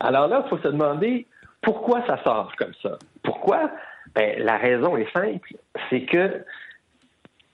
Alors 0.00 0.28
là, 0.28 0.42
il 0.44 0.48
faut 0.48 0.58
se 0.58 0.68
demander 0.68 1.26
pourquoi 1.62 2.04
ça 2.06 2.22
sort 2.22 2.52
comme 2.56 2.74
ça. 2.82 2.98
Pourquoi? 3.22 3.70
Ben, 4.14 4.42
la 4.42 4.56
raison 4.56 4.96
est 4.96 5.12
simple, 5.12 5.54
c'est 5.90 6.02
que 6.02 6.44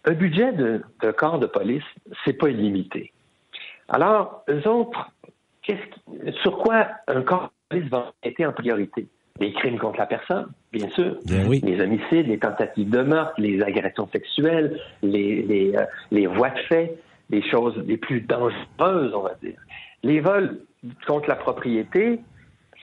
un 0.04 0.12
budget 0.12 0.52
de, 0.52 0.82
corps 1.16 1.38
de 1.38 1.46
police, 1.46 1.84
c'est 2.24 2.34
pas 2.34 2.50
illimité. 2.50 3.12
Alors, 3.88 4.44
eux 4.48 4.66
autres, 4.68 5.10
sur 6.42 6.58
quoi 6.58 6.88
un 7.08 7.22
corps 7.22 7.50
de 7.70 7.76
police 7.76 7.90
va 7.90 8.12
être 8.22 8.44
en 8.44 8.52
priorité? 8.52 9.08
Les 9.40 9.52
crimes 9.52 9.78
contre 9.78 9.98
la 9.98 10.06
personne, 10.06 10.46
bien 10.72 10.88
sûr. 10.90 11.16
Les 11.26 11.80
homicides, 11.80 12.28
les 12.28 12.38
tentatives 12.38 12.88
de 12.88 13.02
meurtre, 13.02 13.34
les 13.38 13.60
agressions 13.62 14.08
sexuelles, 14.12 14.78
les, 15.02 15.42
les, 15.42 15.74
euh, 15.74 15.84
les 16.12 16.26
voies 16.26 16.50
de 16.50 16.58
fait, 16.68 16.98
les 17.30 17.42
choses 17.50 17.76
les 17.86 17.96
plus 17.96 18.20
dangereuses, 18.20 19.12
on 19.14 19.22
va 19.22 19.34
dire. 19.42 19.58
Les 20.02 20.20
vols 20.20 20.60
contre 21.06 21.28
la 21.28 21.36
propriété, 21.36 22.20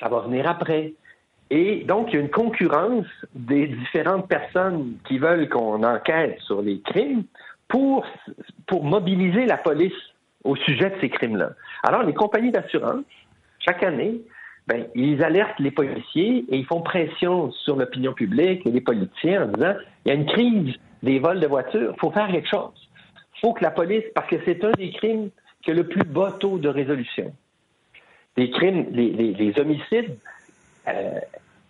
ça 0.02 0.10
va 0.10 0.20
venir 0.22 0.50
après. 0.50 0.94
Et 1.50 1.84
donc, 1.84 2.08
il 2.10 2.16
y 2.16 2.18
a 2.18 2.22
une 2.22 2.30
concurrence 2.30 3.06
des 3.36 3.68
différentes 3.68 4.28
personnes 4.28 4.96
qui 5.08 5.18
veulent 5.18 5.50
qu'on 5.50 5.84
enquête 5.84 6.40
sur 6.42 6.62
les 6.62 6.80
crimes 6.82 7.24
pour, 7.68 8.06
pour 8.68 8.84
mobiliser 8.84 9.46
la 9.46 9.58
police 9.58 9.94
au 10.44 10.56
sujet 10.56 10.90
de 10.90 10.96
ces 11.02 11.10
crimes-là. 11.10 11.52
Alors, 11.84 12.04
les 12.04 12.14
compagnies 12.14 12.52
d'assurance, 12.52 13.04
chaque 13.60 13.84
année, 13.84 14.22
ben, 14.68 14.86
ils 14.96 15.24
alertent 15.24 15.60
les 15.60 15.72
policiers 15.72 16.46
et 16.50 16.58
ils 16.58 16.66
font 16.66 16.82
pression 16.82 17.52
sur 17.52 17.76
l'opinion 17.76 18.14
publique 18.14 18.66
et 18.66 18.72
les 18.72 18.82
politiciens 18.82 19.44
en 19.44 19.48
disant 19.48 19.74
il 20.06 20.10
y 20.10 20.12
a 20.12 20.16
une 20.16 20.26
crise 20.26 20.76
des 21.04 21.20
vols 21.20 21.40
de 21.40 21.48
voitures, 21.48 21.94
il 21.96 22.00
faut 22.00 22.12
faire 22.12 22.28
quelque 22.28 22.48
chose. 22.48 22.90
Il 23.36 23.40
faut 23.42 23.54
que 23.54 23.64
la 23.64 23.72
police, 23.72 24.04
parce 24.16 24.28
que 24.28 24.38
c'est 24.46 24.64
un 24.64 24.72
des 24.72 24.92
crimes 24.92 25.30
qui 25.64 25.72
a 25.72 25.74
le 25.74 25.84
plus 25.84 26.04
bas 26.04 26.32
taux 26.40 26.60
de 26.60 26.70
résolution 26.70 27.34
les 28.38 28.50
crimes, 28.52 28.88
les, 28.92 29.54
homicides, 29.60 30.18
euh, 30.88 31.20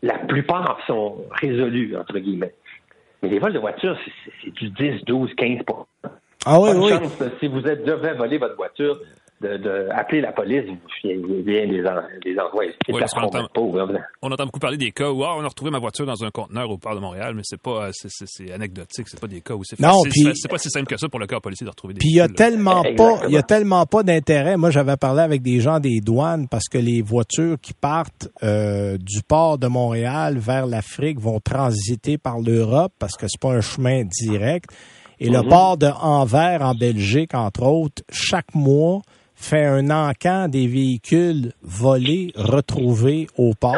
la 0.01 0.17
plupart 0.19 0.79
sont 0.87 1.25
résolus, 1.31 1.95
entre 1.97 2.17
guillemets. 2.19 2.53
Mais 3.21 3.29
les 3.29 3.39
vols 3.39 3.53
de 3.53 3.59
voiture, 3.59 3.97
c'est 4.43 4.51
du 4.51 4.69
10, 4.69 5.05
12, 5.05 5.33
15 5.35 5.59
Ah 6.45 6.59
oui, 6.59 6.69
oui. 6.75 6.89
Chance, 6.89 7.23
si 7.39 7.47
vous 7.47 7.65
êtes 7.67 7.85
devant 7.85 8.15
voler 8.15 8.37
votre 8.37 8.55
voiture, 8.55 8.99
de, 9.41 9.89
appeler 9.91 10.21
la 10.21 10.31
police, 10.31 10.63
vous 10.67 11.41
bien 11.43 11.65
les, 11.65 11.83
les 12.23 12.39
envoyer. 12.39 12.73
on, 14.21 14.31
entend, 14.31 14.45
beaucoup 14.45 14.59
parler 14.59 14.77
des 14.77 14.91
cas 14.91 15.09
où 15.09 15.23
ah, 15.23 15.35
on 15.37 15.43
a 15.43 15.47
retrouvé 15.47 15.71
ma 15.71 15.79
voiture 15.79 16.05
dans 16.05 16.23
un 16.23 16.29
conteneur 16.29 16.69
au 16.69 16.77
port 16.77 16.95
de 16.95 16.99
Montréal, 16.99 17.33
mais 17.35 17.41
c'est 17.43 17.61
pas 17.61 17.89
c'est 17.93 18.51
anecdotique, 18.51 19.07
c'est 19.07 19.19
pas 19.19 19.27
des 19.27 19.41
cas 19.41 19.55
où 19.55 19.63
c'est 19.63 19.79
facile. 19.79 20.33
C'est 20.35 20.49
pas 20.49 20.57
si 20.57 20.69
simple 20.69 20.87
que 20.87 20.97
ça 20.97 21.09
pour 21.09 21.19
le 21.19 21.27
corps 21.27 21.41
policier 21.41 21.65
de 21.65 21.69
retrouver 21.69 21.95
des 21.95 21.99
Puis 21.99 22.09
il 22.09 22.15
y 22.15 22.21
a 22.21 22.27
tellement 22.27 22.83
pas 22.95 23.21
il 23.27 23.33
y 23.33 23.37
a 23.37 23.43
tellement 23.43 23.85
pas 23.85 24.03
d'intérêt. 24.03 24.57
Moi 24.57 24.69
j'avais 24.69 24.97
parlé 24.97 25.21
avec 25.21 25.41
des 25.41 25.59
gens 25.59 25.79
des 25.79 25.99
douanes 26.01 26.47
parce 26.47 26.67
que 26.69 26.77
les 26.77 27.01
voitures 27.01 27.57
qui 27.61 27.73
partent 27.73 28.29
euh, 28.43 28.97
du 28.97 29.21
port 29.27 29.57
de 29.57 29.67
Montréal 29.67 30.37
vers 30.37 30.67
l'Afrique 30.67 31.19
vont 31.19 31.39
transiter 31.39 32.17
par 32.17 32.39
l'Europe 32.39 32.93
parce 32.99 33.15
que 33.15 33.25
c'est 33.27 33.41
pas 33.41 33.53
un 33.53 33.61
chemin 33.61 34.03
direct. 34.03 34.69
Et 35.19 35.29
le 35.29 35.37
mm-hmm. 35.39 35.49
port 35.49 35.77
de 35.77 35.85
Anvers 35.85 36.63
en 36.63 36.73
Belgique, 36.73 37.35
entre 37.35 37.63
autres, 37.63 38.01
chaque 38.11 38.55
mois, 38.55 39.01
fait 39.41 39.65
un 39.65 39.89
encan 39.89 40.47
des 40.47 40.67
véhicules 40.67 41.53
volés 41.63 42.31
retrouvés 42.35 43.27
au 43.37 43.53
port. 43.53 43.75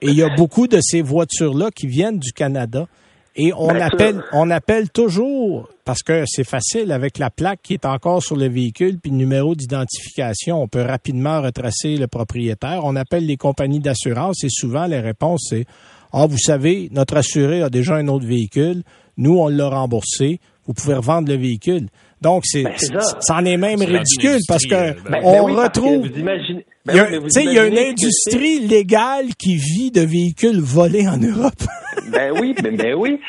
Et 0.00 0.08
il 0.08 0.14
y 0.14 0.22
a 0.22 0.34
beaucoup 0.34 0.66
de 0.66 0.80
ces 0.82 1.00
voitures-là 1.00 1.70
qui 1.70 1.86
viennent 1.86 2.18
du 2.18 2.32
Canada. 2.32 2.86
Et 3.34 3.52
on 3.56 3.68
appelle, 3.68 4.22
on 4.32 4.50
appelle 4.50 4.90
toujours, 4.90 5.70
parce 5.84 6.02
que 6.02 6.24
c'est 6.26 6.44
facile 6.44 6.92
avec 6.92 7.16
la 7.16 7.30
plaque 7.30 7.60
qui 7.62 7.72
est 7.72 7.86
encore 7.86 8.22
sur 8.22 8.36
le 8.36 8.48
véhicule, 8.48 8.98
puis 8.98 9.10
le 9.10 9.16
numéro 9.16 9.54
d'identification, 9.54 10.62
on 10.62 10.68
peut 10.68 10.82
rapidement 10.82 11.40
retracer 11.40 11.96
le 11.96 12.08
propriétaire. 12.08 12.84
On 12.84 12.94
appelle 12.94 13.24
les 13.24 13.38
compagnies 13.38 13.80
d'assurance 13.80 14.44
et 14.44 14.50
souvent 14.50 14.86
les 14.86 15.00
réponses 15.00 15.46
c'est 15.48 15.64
Ah, 16.12 16.26
vous 16.26 16.38
savez, 16.38 16.90
notre 16.92 17.16
assuré 17.16 17.62
a 17.62 17.70
déjà 17.70 17.94
un 17.94 18.08
autre 18.08 18.26
véhicule, 18.26 18.82
nous 19.16 19.38
on 19.38 19.48
l'a 19.48 19.68
remboursé, 19.68 20.38
vous 20.66 20.74
pouvez 20.74 20.94
revendre 20.94 21.28
le 21.28 21.36
véhicule. 21.38 21.88
Donc, 22.22 22.42
c'est, 22.44 22.62
Ben, 22.62 22.72
c'est 22.76 22.92
ça. 22.98 23.20
ça 23.20 23.34
en 23.36 23.44
est 23.44 23.56
même 23.56 23.78
C'est 23.78 23.84
ridicule 23.86 24.38
parce 24.48 24.64
que 24.64 24.92
Ben, 25.10 25.20
on 25.24 25.32
ben 25.32 25.42
oui, 25.44 25.52
retrouve. 25.62 26.06
vous 26.08 26.18
imaginez- 26.18 26.64
ben 26.86 26.92
Il 26.92 26.96
y 26.96 27.00
a, 27.00 27.04
oui, 27.20 27.28
il 27.36 27.52
y 27.52 27.58
a 27.58 27.66
une 27.66 27.78
industrie 27.78 28.60
légale 28.60 29.34
qui 29.38 29.56
vit 29.56 29.90
de 29.90 30.00
véhicules 30.00 30.60
volés 30.60 31.06
en 31.08 31.18
Europe. 31.18 31.54
Ben 32.10 32.32
oui, 32.40 32.54
ben, 32.62 32.76
ben 32.76 32.94
oui, 32.94 33.20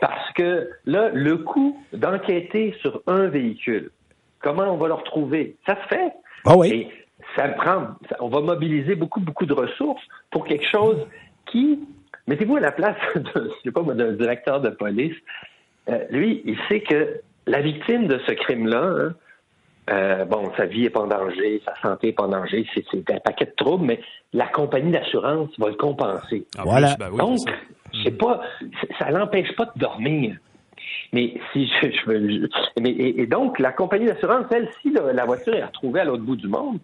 parce 0.00 0.32
que 0.34 0.68
là, 0.86 1.10
le 1.12 1.38
coût 1.38 1.76
d'enquêter 1.92 2.74
sur 2.80 3.02
un 3.06 3.26
véhicule, 3.26 3.90
comment 4.40 4.72
on 4.72 4.76
va 4.76 4.88
le 4.88 4.94
retrouver, 4.94 5.56
ça 5.66 5.76
se 5.82 5.88
fait. 5.94 6.12
Ah 6.44 6.56
oui. 6.56 6.68
Et 6.72 6.88
ça 7.36 7.48
prend, 7.48 7.88
ça- 8.08 8.16
on 8.20 8.28
va 8.28 8.40
mobiliser 8.40 8.94
beaucoup, 8.94 9.20
beaucoup 9.20 9.44
de 9.46 9.52
ressources 9.52 10.02
pour 10.30 10.44
quelque 10.46 10.66
chose 10.70 10.98
qui, 11.50 11.80
mettez-vous 12.26 12.56
à 12.56 12.60
la 12.60 12.72
place 12.72 12.96
de, 13.16 13.22
je 13.34 13.68
sais 13.68 13.72
pas 13.72 13.82
d'un 13.82 14.12
directeur 14.12 14.60
de 14.60 14.70
police. 14.70 15.14
Euh, 15.88 15.98
lui, 16.10 16.42
il 16.44 16.56
sait 16.68 16.80
que 16.80 17.20
la 17.46 17.60
victime 17.60 18.06
de 18.06 18.18
ce 18.26 18.32
crime-là, 18.32 18.82
hein, 18.82 19.14
euh, 19.90 20.24
bon, 20.24 20.52
sa 20.56 20.66
vie 20.66 20.84
est 20.84 20.90
pas 20.90 21.00
en 21.00 21.06
danger, 21.08 21.60
sa 21.64 21.74
santé 21.82 22.08
est 22.08 22.12
pas 22.12 22.24
en 22.24 22.28
danger, 22.28 22.66
c'est 22.74 23.10
un 23.10 23.18
paquet 23.18 23.46
de 23.46 23.54
troubles, 23.56 23.84
mais 23.84 24.00
la 24.32 24.46
compagnie 24.46 24.92
d'assurance 24.92 25.50
va 25.58 25.68
le 25.68 25.74
compenser. 25.74 26.46
En 26.58 26.64
Voilà. 26.64 26.88
plus, 26.94 26.98
ben 26.98 27.08
oui, 27.10 27.18
Donc, 27.18 27.38
c'est 28.04 28.16
pas, 28.16 28.40
ça 28.98 29.10
l'empêche 29.10 29.54
pas 29.56 29.66
de 29.66 29.78
dormir. 29.78 30.36
Mais 31.12 31.34
si 31.52 31.66
je, 31.82 31.90
je 31.90 32.06
veux, 32.06 32.28
je- 32.28 32.80
mais, 32.80 32.90
et, 32.90 33.22
et 33.22 33.26
donc 33.26 33.58
la 33.58 33.72
compagnie 33.72 34.06
d'assurance, 34.06 34.46
elle, 34.52 34.68
si 34.80 34.92
là, 34.92 35.12
la 35.12 35.24
voiture 35.24 35.54
est 35.54 35.64
retrouvée 35.64 36.00
à 36.00 36.04
l'autre 36.04 36.22
bout 36.22 36.36
du 36.36 36.48
monde, 36.48 36.78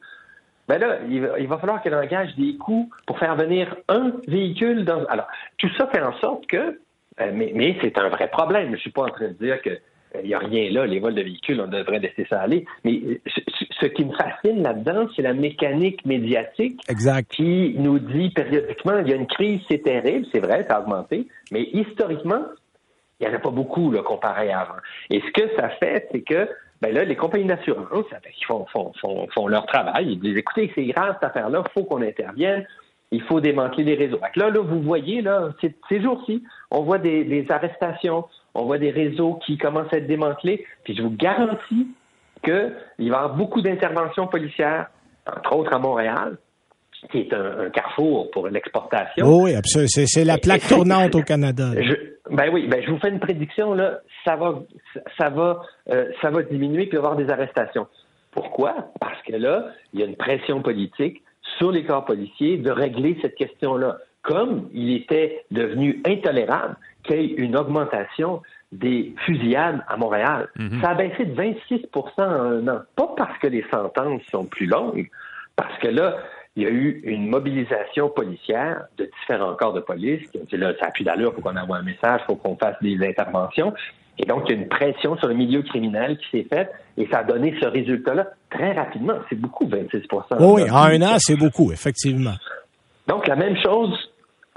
ben 0.68 0.78
là, 0.78 0.98
il 1.08 1.22
va, 1.22 1.38
il 1.38 1.46
va 1.48 1.56
falloir 1.58 1.80
qu'elle 1.80 1.94
engage 1.94 2.34
des 2.36 2.56
coûts 2.56 2.90
pour 3.06 3.18
faire 3.18 3.36
venir 3.36 3.74
un 3.88 4.12
véhicule 4.26 4.84
dans. 4.84 5.04
Alors, 5.06 5.26
tout 5.56 5.70
ça 5.78 5.86
fait 5.86 6.02
en 6.02 6.12
sorte 6.18 6.46
que, 6.46 6.56
euh, 7.20 7.30
mais, 7.32 7.52
mais 7.54 7.78
c'est 7.80 7.96
un 7.98 8.08
vrai 8.10 8.28
problème. 8.28 8.72
Je 8.72 8.80
suis 8.80 8.90
pas 8.90 9.04
en 9.04 9.08
train 9.08 9.28
de 9.28 9.32
dire 9.32 9.62
que 9.62 9.70
il 10.22 10.28
n'y 10.28 10.34
a 10.34 10.38
rien 10.38 10.70
là, 10.70 10.86
les 10.86 11.00
vols 11.00 11.14
de 11.14 11.22
véhicules, 11.22 11.60
on 11.60 11.66
devrait 11.66 11.98
laisser 11.98 12.26
ça 12.28 12.40
aller. 12.40 12.64
Mais 12.84 13.00
euh, 13.06 13.20
ce, 13.26 13.40
ce 13.80 13.86
qui 13.86 14.04
me 14.04 14.12
fascine 14.14 14.62
là-dedans, 14.62 15.08
c'est 15.14 15.22
la 15.22 15.34
mécanique 15.34 16.04
médiatique 16.04 16.80
Exact. 16.88 17.30
qui 17.30 17.74
nous 17.78 17.98
dit 17.98 18.30
périodiquement 18.30 18.98
il 19.00 19.08
y 19.08 19.12
a 19.12 19.16
une 19.16 19.26
crise, 19.26 19.60
c'est 19.70 19.82
terrible, 19.82 20.26
c'est 20.32 20.40
vrai, 20.40 20.64
ça 20.68 20.76
a 20.76 20.80
augmenté, 20.80 21.26
mais 21.50 21.62
historiquement, 21.72 22.42
il 23.20 23.26
n'y 23.28 23.34
en 23.34 23.36
a 23.36 23.40
pas 23.40 23.50
beaucoup 23.50 23.90
là, 23.90 24.02
comparé 24.02 24.50
à 24.50 24.60
avant. 24.60 24.80
Et 25.10 25.20
ce 25.20 25.30
que 25.32 25.54
ça 25.56 25.68
fait, 25.70 26.08
c'est 26.12 26.22
que 26.22 26.48
ben 26.80 26.94
là, 26.94 27.04
les 27.04 27.16
compagnies 27.16 27.46
d'assurance, 27.46 28.06
ben, 28.10 28.20
ils 28.24 28.44
font, 28.46 28.64
font, 28.66 28.92
font, 29.00 29.26
font 29.34 29.48
leur 29.48 29.66
travail. 29.66 30.12
Ils 30.12 30.20
disent 30.20 30.36
écoutez, 30.36 30.70
c'est 30.74 30.84
grave 30.86 31.14
cette 31.14 31.30
affaire-là, 31.30 31.64
il 31.66 31.72
faut 31.72 31.84
qu'on 31.84 32.02
intervienne, 32.02 32.64
il 33.10 33.22
faut 33.22 33.40
démanteler 33.40 33.84
les 33.84 33.94
réseaux. 33.94 34.20
Là, 34.36 34.50
là, 34.50 34.60
vous 34.60 34.80
voyez, 34.82 35.22
là, 35.22 35.50
ces, 35.60 35.74
ces 35.88 36.00
jours-ci, 36.00 36.44
on 36.70 36.82
voit 36.82 36.98
des, 36.98 37.24
des 37.24 37.50
arrestations, 37.50 38.26
on 38.58 38.66
voit 38.66 38.78
des 38.78 38.90
réseaux 38.90 39.38
qui 39.46 39.56
commencent 39.56 39.92
à 39.92 39.98
être 39.98 40.06
démantelés, 40.06 40.66
puis 40.84 40.96
je 40.96 41.02
vous 41.02 41.10
garantis 41.10 41.88
qu'il 42.44 42.54
va 42.54 42.70
y 42.98 43.06
avoir 43.08 43.34
beaucoup 43.34 43.62
d'interventions 43.62 44.26
policières, 44.26 44.86
entre 45.26 45.56
autres 45.56 45.72
à 45.72 45.78
Montréal, 45.78 46.38
qui 47.10 47.18
est 47.20 47.32
un, 47.32 47.66
un 47.66 47.70
carrefour 47.70 48.30
pour 48.30 48.48
l'exportation. 48.48 49.26
Oh 49.26 49.44
oui, 49.44 49.54
absolument. 49.54 49.88
C'est, 49.88 50.24
la 50.24 50.38
plaque 50.38 50.66
tournante 50.66 51.14
au 51.14 51.22
Canada. 51.22 51.70
Je, 51.80 51.94
ben 52.30 52.50
oui, 52.52 52.66
ben 52.66 52.82
je 52.84 52.90
vous 52.90 52.98
fais 52.98 53.08
une 53.08 53.20
prédiction 53.20 53.74
là, 53.74 54.00
ça 54.24 54.36
va, 54.36 54.60
ça 55.18 55.30
va, 55.30 55.62
euh, 55.90 56.10
ça 56.20 56.30
va 56.30 56.42
diminuer 56.42 56.86
puis 56.86 56.98
il 56.98 57.00
va 57.00 57.08
y 57.08 57.12
avoir 57.12 57.16
des 57.16 57.30
arrestations. 57.30 57.86
Pourquoi? 58.32 58.90
Parce 59.00 59.20
que 59.22 59.36
là, 59.36 59.66
il 59.92 60.00
y 60.00 60.02
a 60.02 60.06
une 60.06 60.16
pression 60.16 60.60
politique 60.60 61.22
sur 61.58 61.70
les 61.72 61.84
corps 61.84 62.04
policiers 62.04 62.58
de 62.58 62.70
régler 62.70 63.16
cette 63.22 63.34
question-là. 63.36 63.98
Comme 64.22 64.68
il 64.74 64.94
était 64.94 65.44
devenu 65.50 66.02
intolérable 66.04 66.76
qu'il 67.08 67.20
y 67.20 67.32
ait 67.32 67.36
une 67.36 67.56
augmentation 67.56 68.42
des 68.72 69.14
fusillades 69.24 69.82
à 69.88 69.96
Montréal. 69.96 70.48
Ça 70.82 70.90
a 70.90 70.94
baissé 70.94 71.24
de 71.24 71.34
26 71.34 71.86
en 71.94 72.22
un 72.22 72.68
an. 72.68 72.80
Pas 72.96 73.14
parce 73.16 73.38
que 73.38 73.46
les 73.46 73.64
sentences 73.70 74.22
sont 74.30 74.44
plus 74.44 74.66
longues, 74.66 75.08
parce 75.56 75.76
que 75.78 75.88
là, 75.88 76.16
il 76.56 76.64
y 76.64 76.66
a 76.66 76.70
eu 76.70 77.00
une 77.04 77.28
mobilisation 77.28 78.08
policière 78.08 78.84
de 78.96 79.08
différents 79.20 79.54
corps 79.54 79.72
de 79.72 79.80
police 79.80 80.28
qui 80.30 80.38
ont 80.38 80.44
dit 80.50 80.56
là, 80.56 80.72
ça 80.78 80.86
n'a 80.86 80.92
plus 80.92 81.04
d'allure, 81.04 81.32
il 81.32 81.36
faut 81.36 81.48
qu'on 81.48 81.56
envoie 81.56 81.78
un 81.78 81.82
message, 81.82 82.20
il 82.24 82.26
faut 82.26 82.36
qu'on 82.36 82.56
fasse 82.56 82.76
des 82.82 82.98
interventions. 83.06 83.72
Et 84.18 84.24
donc, 84.24 84.42
il 84.46 84.56
y 84.56 84.58
a 84.58 84.62
une 84.62 84.68
pression 84.68 85.16
sur 85.18 85.28
le 85.28 85.34
milieu 85.34 85.62
criminel 85.62 86.18
qui 86.18 86.38
s'est 86.38 86.46
faite 86.52 86.72
et 86.96 87.06
ça 87.10 87.18
a 87.18 87.24
donné 87.24 87.56
ce 87.60 87.66
résultat-là 87.66 88.26
très 88.50 88.72
rapidement. 88.72 89.14
C'est 89.28 89.40
beaucoup, 89.40 89.68
26 89.68 90.02
Oh 90.40 90.54
oui, 90.56 90.68
en 90.68 90.76
un 90.76 91.02
an, 91.02 91.16
c'est 91.18 91.36
beaucoup, 91.36 91.70
effectivement. 91.70 92.34
donc, 93.06 93.28
la 93.28 93.36
même 93.36 93.56
chose 93.62 94.07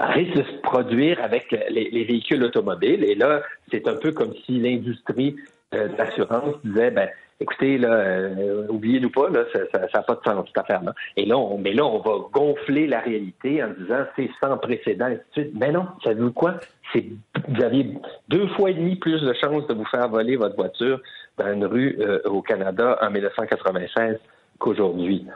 risque 0.08 0.36
de 0.36 0.42
se 0.42 0.60
produire 0.62 1.22
avec 1.22 1.50
les, 1.50 1.90
les 1.90 2.04
véhicules 2.04 2.42
automobiles. 2.42 3.04
Et 3.04 3.14
là, 3.14 3.42
c'est 3.70 3.86
un 3.88 3.96
peu 3.96 4.12
comme 4.12 4.34
si 4.46 4.58
l'industrie 4.60 5.36
euh, 5.74 5.88
de 5.88 5.96
l'assurance 5.96 6.54
disait, 6.64 6.90
ben, 6.90 7.08
écoutez, 7.42 7.78
là, 7.78 7.92
euh, 7.92 8.66
oubliez-nous 8.68 9.10
pas, 9.10 9.28
là, 9.28 9.44
ça 9.52 9.78
n'a 9.78 10.02
pas 10.02 10.14
de 10.14 10.20
sens, 10.24 10.46
cette 10.46 10.58
affaire-là. 10.58 10.94
Et 11.16 11.26
là, 11.26 11.36
on, 11.36 11.58
mais 11.58 11.72
là, 11.72 11.84
on 11.84 11.98
va 11.98 12.26
gonfler 12.32 12.86
la 12.86 13.00
réalité 13.00 13.62
en 13.62 13.68
disant, 13.78 14.04
c'est 14.16 14.30
sans 14.42 14.56
précédent, 14.58 15.08
et 15.08 15.12
ainsi 15.12 15.22
de 15.36 15.42
suite. 15.42 15.52
Mais 15.58 15.72
non, 15.72 15.86
savez-vous 16.04 16.32
quoi? 16.32 16.54
C'est, 16.92 17.04
vous 17.48 17.62
aviez 17.62 17.94
deux 18.28 18.46
fois 18.48 18.70
et 18.70 18.74
demi 18.74 18.96
plus 18.96 19.20
de 19.20 19.32
chances 19.34 19.66
de 19.66 19.74
vous 19.74 19.86
faire 19.86 20.08
voler 20.08 20.36
votre 20.36 20.56
voiture 20.56 21.00
dans 21.38 21.52
une 21.52 21.64
rue 21.64 21.96
euh, 22.00 22.20
au 22.26 22.42
Canada 22.42 22.98
en 23.00 23.10
1996 23.10 24.18
qu'aujourd'hui. 24.58 25.26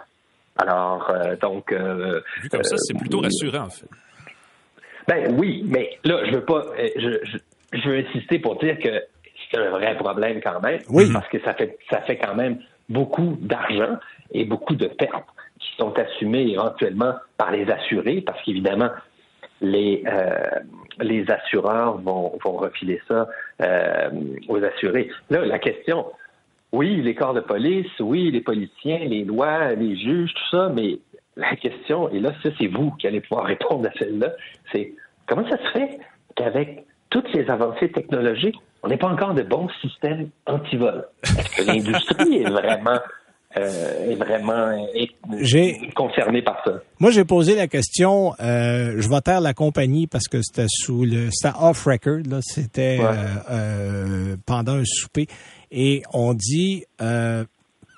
Alors, 0.59 1.11
euh, 1.11 1.37
donc... 1.37 1.72
Vu 1.72 2.48
comme 2.48 2.62
ça, 2.62 2.76
c'est 2.79 2.96
plutôt 2.96 3.20
rassurant, 3.20 3.64
en 3.66 3.70
fait. 3.70 3.87
Ben 5.09 5.35
oui, 5.38 5.64
mais 5.66 5.90
là, 6.05 6.25
je 6.27 6.33
veux 6.33 6.45
pas, 6.45 6.64
euh, 6.79 6.88
je, 6.97 7.11
je, 7.25 7.38
je 7.79 7.88
veux 7.88 7.99
insister 7.99 8.38
pour 8.38 8.57
dire 8.59 8.79
que 8.79 9.03
c'est 9.51 9.59
un 9.59 9.71
vrai 9.71 9.97
problème 9.97 10.40
quand 10.42 10.61
même, 10.61 10.81
Oui. 10.90 11.11
parce 11.12 11.29
que 11.29 11.40
ça 11.40 11.55
fait, 11.55 11.79
ça 11.90 12.01
fait 12.03 12.16
quand 12.16 12.35
même 12.35 12.59
beaucoup 12.88 13.37
d'argent 13.40 13.99
et 14.33 14.45
beaucoup 14.45 14.75
de 14.75 14.87
pertes 14.87 15.27
qui 15.61 15.69
sont 15.79 15.97
assumées 15.99 16.49
éventuellement 16.51 17.14
par 17.37 17.51
les 17.53 17.71
assurés, 17.71 18.21
parce 18.21 18.40
qu'évidemment, 18.42 18.90
les, 19.61 20.03
euh, 20.07 20.61
les 21.01 21.31
assureurs 21.31 21.99
vont, 21.99 22.33
vont 22.45 22.57
refiler 22.57 23.01
ça 23.09 23.29
euh, 23.62 24.11
aux 24.49 24.62
assurés. 24.62 25.11
Là, 25.31 25.45
la 25.45 25.59
question, 25.59 26.07
oui, 26.73 26.97
les 27.03 27.14
corps 27.14 27.33
de 27.35 27.40
police, 27.40 27.88
oui, 28.01 28.31
les 28.31 28.40
politiciens, 28.42 28.99
les 28.99 29.25
lois, 29.25 29.73
les 29.73 29.97
juges, 29.97 30.33
tout 30.35 30.57
ça, 30.57 30.71
mais 30.75 30.99
la 31.37 31.55
question, 31.57 32.09
et 32.11 32.18
là, 32.20 32.33
ça, 32.42 32.49
c'est 32.59 32.66
vous 32.68 32.90
qui 32.92 33.07
allez 33.07 33.20
pouvoir 33.20 33.46
répondre 33.55 33.87
à 33.88 33.99
celle-là, 33.99 34.33
c'est 34.72 34.92
comment 35.27 35.49
ça 35.49 35.57
se 35.59 35.70
fait 35.79 35.99
qu'avec 36.35 36.85
toutes 37.11 37.27
ces 37.35 37.49
avancées 37.51 37.90
technologiques, 37.90 38.57
on 38.83 38.88
n'est 38.88 38.96
pas 38.96 39.09
encore 39.09 39.35
de 39.35 39.42
bons 39.42 39.68
systèmes 39.81 40.29
anti-vol? 40.46 41.05
Est-ce 41.25 41.57
que 41.57 41.66
l'industrie 41.66 42.37
est 42.42 42.49
vraiment, 42.51 42.99
euh, 43.59 44.11
est 44.11 44.14
vraiment 44.16 44.70
est 44.94 45.11
J'ai- 45.40 45.90
concernée 45.94 46.42
par 46.42 46.62
ça? 46.64 46.81
Moi, 47.01 47.11
j'ai 47.11 47.25
posé 47.25 47.55
la 47.55 47.66
question, 47.68 48.33
euh, 48.40 48.94
je 48.99 49.09
vais 49.09 49.20
taire 49.22 49.40
la 49.40 49.55
compagnie 49.55 50.07
parce 50.07 50.29
que 50.29 50.38
c'était 50.42 50.66
sous 50.68 51.05
le, 51.05 51.31
c'était 51.31 51.55
off 51.61 51.85
record, 51.85 52.20
là, 52.29 52.38
c'était 52.42 52.99
Ouais. 52.99 53.05
euh, 53.07 53.35
euh, 53.51 54.37
pendant 54.46 54.75
un 54.75 54.85
souper, 54.85 55.27
et 55.72 56.03
on 56.12 56.35
dit, 56.35 56.85
euh, 57.01 57.44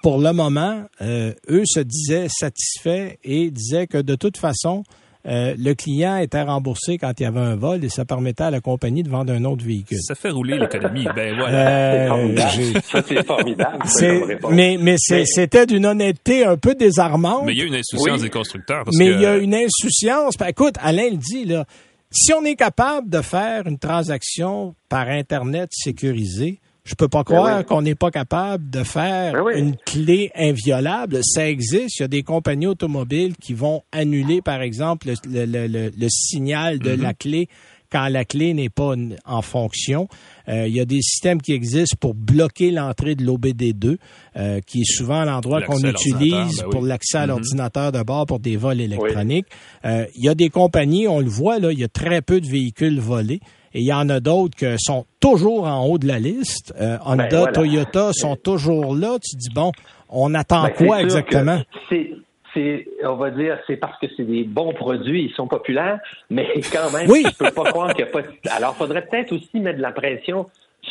pour 0.08 0.22
le 0.22 0.32
moment, 0.32 0.84
euh, 1.02 1.34
eux 1.50 1.64
se 1.66 1.80
disaient 1.80 2.28
satisfaits 2.30 3.16
et 3.24 3.50
disaient 3.50 3.86
que 3.86 3.98
de 3.98 4.14
toute 4.14 4.38
façon, 4.38 4.82
euh, 5.26 5.54
le 5.58 5.74
client 5.74 6.16
était 6.16 6.40
remboursé 6.40 6.96
quand 6.96 7.12
il 7.20 7.24
y 7.24 7.26
avait 7.26 7.40
un 7.40 7.56
vol 7.56 7.84
et 7.84 7.90
ça 7.90 8.06
permettait 8.06 8.44
à 8.44 8.50
la 8.50 8.62
compagnie 8.62 9.02
de 9.02 9.10
vendre 9.10 9.34
un 9.34 9.44
autre 9.44 9.62
véhicule. 9.66 9.98
Ça 10.00 10.14
fait 10.14 10.30
rouler 10.30 10.58
l'économie. 10.58 11.04
Ben 11.14 11.36
voilà. 11.36 12.08
C'est 12.50 12.74
Euh, 12.96 13.02
c'est 13.06 13.26
formidable. 13.26 13.78
ça, 13.84 13.90
c'est- 13.98 14.38
mais 14.50 14.78
mais 14.80 14.96
c'était 14.98 15.66
d'une 15.66 15.84
honnêteté 15.84 16.42
un 16.46 16.56
peu 16.56 16.74
désarmante. 16.74 17.42
Mais 17.44 17.52
il 17.52 17.58
y 17.58 17.62
a 17.62 17.66
une 17.66 17.74
insouciance 17.74 18.16
Oui. 18.16 18.22
des 18.22 18.30
constructeurs. 18.30 18.84
Parce 18.84 18.96
Mais 18.96 19.08
que, 19.08 19.12
il 19.14 19.20
y 19.20 19.26
a 19.26 19.36
une 19.36 19.54
insouciance. 19.54 20.38
Ben, 20.38 20.46
écoute, 20.46 20.76
Alain 20.80 21.10
le 21.10 21.18
dit, 21.18 21.44
là. 21.44 21.66
Si 22.10 22.32
on 22.32 22.42
est 22.46 22.56
capable 22.56 23.10
de 23.10 23.20
faire 23.20 23.66
une 23.66 23.78
transaction 23.78 24.74
par 24.88 25.08
Internet 25.08 25.68
sécurisée, 25.70 26.60
je 26.88 26.94
peux 26.94 27.08
pas 27.08 27.22
croire 27.22 27.44
Ben 27.44 27.58
oui. 27.58 27.64
qu'on 27.66 27.82
n'est 27.82 27.94
pas 27.94 28.10
capable 28.10 28.70
de 28.70 28.82
faire 28.82 29.34
Ben 29.34 29.42
oui. 29.44 29.52
une 29.58 29.76
clé 29.76 30.30
inviolable. 30.34 31.20
Ça 31.22 31.48
existe. 31.48 31.98
Il 31.98 32.02
y 32.02 32.04
a 32.04 32.08
des 32.08 32.22
compagnies 32.22 32.66
automobiles 32.66 33.36
qui 33.36 33.52
vont 33.52 33.82
annuler, 33.92 34.40
par 34.40 34.62
exemple, 34.62 35.08
le, 35.28 35.44
le- 35.44 35.66
le- 35.66 35.90
le 35.96 36.08
signal 36.08 36.78
de 36.78 36.96
Mm-hmm. 36.96 37.02
la 37.02 37.14
clé 37.14 37.48
quand 37.90 38.08
la 38.08 38.24
clé 38.26 38.52
n'est 38.54 38.68
pas 38.68 38.94
en 39.24 39.40
fonction. 39.42 40.08
Euh, 40.48 40.66
il 40.66 40.74
y 40.74 40.80
a 40.80 40.84
des 40.84 41.00
systèmes 41.00 41.40
qui 41.40 41.52
existent 41.52 41.96
pour 41.98 42.14
bloquer 42.14 42.70
l'entrée 42.70 43.14
de 43.14 43.24
l'OBD2, 43.24 43.96
euh, 44.36 44.60
qui 44.66 44.80
est 44.82 44.84
souvent 44.90 45.24
l'endroit 45.24 45.62
qu'on 45.62 45.78
utilise 45.78 46.58
ben 46.58 46.64
oui. 46.64 46.70
pour 46.70 46.82
l'accès 46.82 47.18
à 47.18 47.22
Mhm. 47.22 47.28
l'ordinateur 47.28 47.92
de 47.92 48.02
bord 48.02 48.26
pour 48.26 48.40
des 48.40 48.56
vols 48.56 48.80
électroniques. 48.82 49.46
Euh, 49.86 50.04
il 50.16 50.24
y 50.24 50.28
a 50.28 50.34
des 50.34 50.50
compagnies, 50.50 51.08
on 51.08 51.20
le 51.20 51.28
voit, 51.30 51.58
là, 51.58 51.72
il 51.72 51.78
y 51.78 51.84
a 51.84 51.88
très 51.88 52.20
peu 52.22 52.40
de 52.42 52.46
véhicules 52.46 52.98
volés. 53.00 53.40
Et 53.74 53.80
il 53.80 53.86
y 53.86 53.92
en 53.92 54.08
a 54.08 54.20
d'autres 54.20 54.56
qui 54.56 54.66
sont 54.78 55.04
toujours 55.20 55.66
en 55.66 55.84
haut 55.86 55.98
de 55.98 56.06
la 56.06 56.18
liste. 56.18 56.74
Euh, 56.80 56.96
Honda, 57.04 57.26
Ben, 57.28 57.36
voilà. 57.38 57.52
Toyota 57.52 58.10
sont 58.12 58.36
toujours 58.36 58.94
là. 58.96 59.18
Tu 59.22 59.36
dis, 59.36 59.50
bon, 59.54 59.72
on 60.08 60.34
attend 60.34 60.64
Ben, 60.64 60.70
quoi 60.70 61.02
exactement? 61.02 61.60
C'est, 61.88 62.12
c'est, 62.54 62.86
on 63.04 63.16
va 63.16 63.30
dire, 63.30 63.58
c'est 63.66 63.76
parce 63.76 63.98
que 64.00 64.06
c'est 64.16 64.24
des 64.24 64.44
bons 64.44 64.72
produits, 64.72 65.24
ils 65.30 65.34
sont 65.34 65.46
populaires, 65.46 65.98
mais 66.30 66.46
quand 66.72 66.90
même, 66.92 67.08
Oui. 67.10 67.24
je 67.28 67.36
peux 67.44 67.50
pas 67.50 67.64
croire 67.64 67.94
qu'il 67.94 68.04
n'y 68.04 68.10
a 68.10 68.12
pas. 68.12 68.20
Alors, 68.56 68.74
faudrait 68.74 69.06
peut-être 69.06 69.32
aussi 69.32 69.60
mettre 69.60 69.76
de 69.78 69.82
la 69.82 69.92
pression 69.92 70.46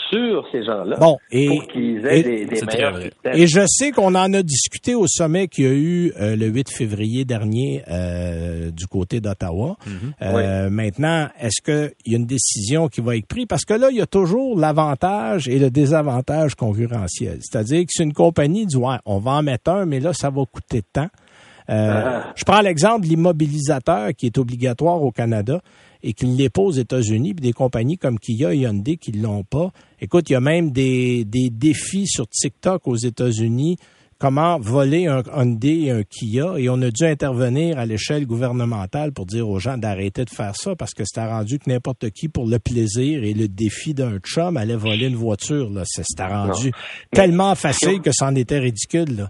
sur 0.09 0.45
ces 0.51 0.63
gens-là 0.63 0.97
Bon, 0.97 1.17
et- 1.31 1.47
pour 1.47 1.67
qu'ils 1.67 2.05
aient 2.05 2.19
et- 2.19 2.45
des, 2.45 2.55
C'est 2.55 2.65
meilleurs. 2.65 2.99
Et 3.33 3.47
je 3.47 3.61
sais 3.67 3.91
qu'on 3.91 4.15
en 4.15 4.33
a 4.33 4.41
discuté 4.43 4.95
au 4.95 5.07
sommet 5.07 5.47
qu'il 5.47 5.63
y 5.65 5.67
a 5.67 5.71
eu 5.73 6.13
euh, 6.19 6.35
le 6.35 6.47
8 6.47 6.69
février 6.71 7.25
dernier 7.25 7.83
euh, 7.89 8.71
du 8.71 8.87
côté 8.87 9.19
d'Ottawa. 9.19 9.77
Euh, 10.21 10.69
Maintenant, 10.69 11.27
est-ce 11.39 11.61
qu'il 11.61 11.91
y 12.11 12.15
a 12.15 12.17
une 12.17 12.25
décision 12.25 12.87
qui 12.87 13.01
va 13.01 13.15
être 13.15 13.27
prise? 13.27 13.45
Parce 13.47 13.65
que 13.65 13.73
là, 13.73 13.89
il 13.91 13.97
y 13.97 14.01
a 14.01 14.05
toujours 14.07 14.57
l'avantage 14.59 15.47
et 15.47 15.59
le 15.59 15.69
désavantage 15.69 16.55
concurrentiel. 16.55 17.39
C'est-à-dire 17.41 17.81
que 17.81 17.91
si 17.91 18.03
une 18.03 18.13
compagnie 18.13 18.65
dit, 18.65 18.77
ouais, 18.77 18.97
on 19.05 19.19
va 19.19 19.31
en 19.31 19.43
mettre 19.43 19.71
un, 19.71 19.85
mais 19.85 19.99
là, 19.99 20.13
ça 20.13 20.29
va 20.29 20.43
coûter 20.51 20.81
tant. 20.93 21.07
Euh, 21.69 22.01
Ah. 22.05 22.33
Je 22.35 22.45
prends 22.45 22.61
l'exemple 22.61 23.01
de 23.01 23.07
l'immobilisateur 23.09 24.11
qui 24.17 24.27
est 24.27 24.37
obligatoire 24.37 25.01
au 25.03 25.11
Canada 25.11 25.59
et 26.03 26.13
qui 26.13 26.27
ne 26.27 26.35
l'est 26.37 26.49
pas 26.49 26.61
aux 26.61 26.71
États-Unis, 26.71 27.33
puis 27.33 27.41
des 27.41 27.53
compagnies 27.53 27.97
comme 27.97 28.19
Kia 28.19 28.53
et 28.53 28.59
Hyundai 28.59 28.97
qui 28.97 29.11
ne 29.11 29.23
l'ont 29.23 29.43
pas. 29.43 29.71
Écoute, 30.01 30.29
il 30.29 30.33
y 30.33 30.35
a 30.35 30.41
même 30.41 30.71
des, 30.71 31.25
des 31.25 31.49
défis 31.49 32.07
sur 32.07 32.27
TikTok 32.27 32.87
aux 32.87 32.95
États-Unis, 32.95 33.77
comment 34.19 34.59
voler 34.59 35.07
un 35.07 35.21
Hyundai 35.35 35.85
et 35.85 35.91
un 35.91 36.03
Kia, 36.03 36.57
et 36.57 36.69
on 36.69 36.81
a 36.81 36.89
dû 36.89 37.05
intervenir 37.05 37.77
à 37.77 37.85
l'échelle 37.85 38.25
gouvernementale 38.25 39.11
pour 39.11 39.25
dire 39.25 39.47
aux 39.47 39.59
gens 39.59 39.77
d'arrêter 39.77 40.25
de 40.25 40.29
faire 40.29 40.55
ça, 40.55 40.75
parce 40.75 40.93
que 40.93 41.03
c'était 41.05 41.27
rendu 41.27 41.59
que 41.59 41.69
n'importe 41.69 42.09
qui, 42.11 42.27
pour 42.27 42.47
le 42.47 42.59
plaisir 42.59 43.23
et 43.23 43.33
le 43.33 43.47
défi 43.47 43.93
d'un 43.93 44.19
chum, 44.19 44.57
allait 44.57 44.75
voler 44.75 45.07
une 45.07 45.15
voiture. 45.15 45.69
Là. 45.69 45.83
Ça, 45.85 46.03
C'était 46.03 46.27
rendu 46.27 46.71
tellement 47.11 47.55
facile 47.55 48.01
que 48.01 48.11
c'en 48.11 48.35
était 48.35 48.59
ridicule. 48.59 49.17
Là. 49.17 49.29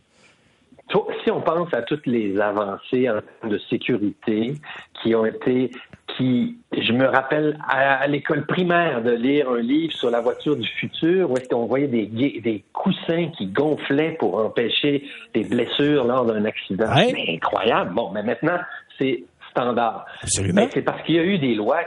Si 1.23 1.31
on 1.31 1.41
pense 1.41 1.73
à 1.73 1.81
toutes 1.81 2.07
les 2.07 2.39
avancées 2.39 3.09
en 3.09 3.19
termes 3.19 3.51
de 3.51 3.59
sécurité 3.69 4.53
qui 5.01 5.13
ont 5.13 5.25
été, 5.25 5.71
qui, 6.15 6.57
je 6.75 6.93
me 6.93 7.05
rappelle 7.05 7.57
à, 7.67 7.95
à 7.97 8.07
l'école 8.07 8.45
primaire 8.45 9.01
de 9.03 9.11
lire 9.11 9.49
un 9.49 9.59
livre 9.59 9.93
sur 9.93 10.09
la 10.09 10.21
voiture 10.21 10.55
du 10.55 10.67
futur 10.67 11.29
où 11.29 11.37
est-ce 11.37 11.49
qu'on 11.49 11.65
voyait 11.65 11.87
des, 11.87 12.05
des 12.07 12.63
coussins 12.73 13.29
qui 13.37 13.47
gonflaient 13.47 14.13
pour 14.17 14.37
empêcher 14.37 15.03
des 15.33 15.43
blessures 15.43 16.05
lors 16.05 16.25
d'un 16.25 16.45
accident. 16.45 16.85
Ouais. 16.95 17.11
Mais 17.13 17.35
incroyable. 17.35 17.93
Bon, 17.93 18.09
mais 18.11 18.23
maintenant, 18.23 18.57
c'est 18.97 19.23
standard. 19.51 20.05
Absolument. 20.23 20.67
C'est 20.73 20.81
parce 20.81 21.01
qu'il 21.03 21.15
y 21.15 21.19
a 21.19 21.23
eu 21.23 21.37
des 21.39 21.55
lois, 21.55 21.79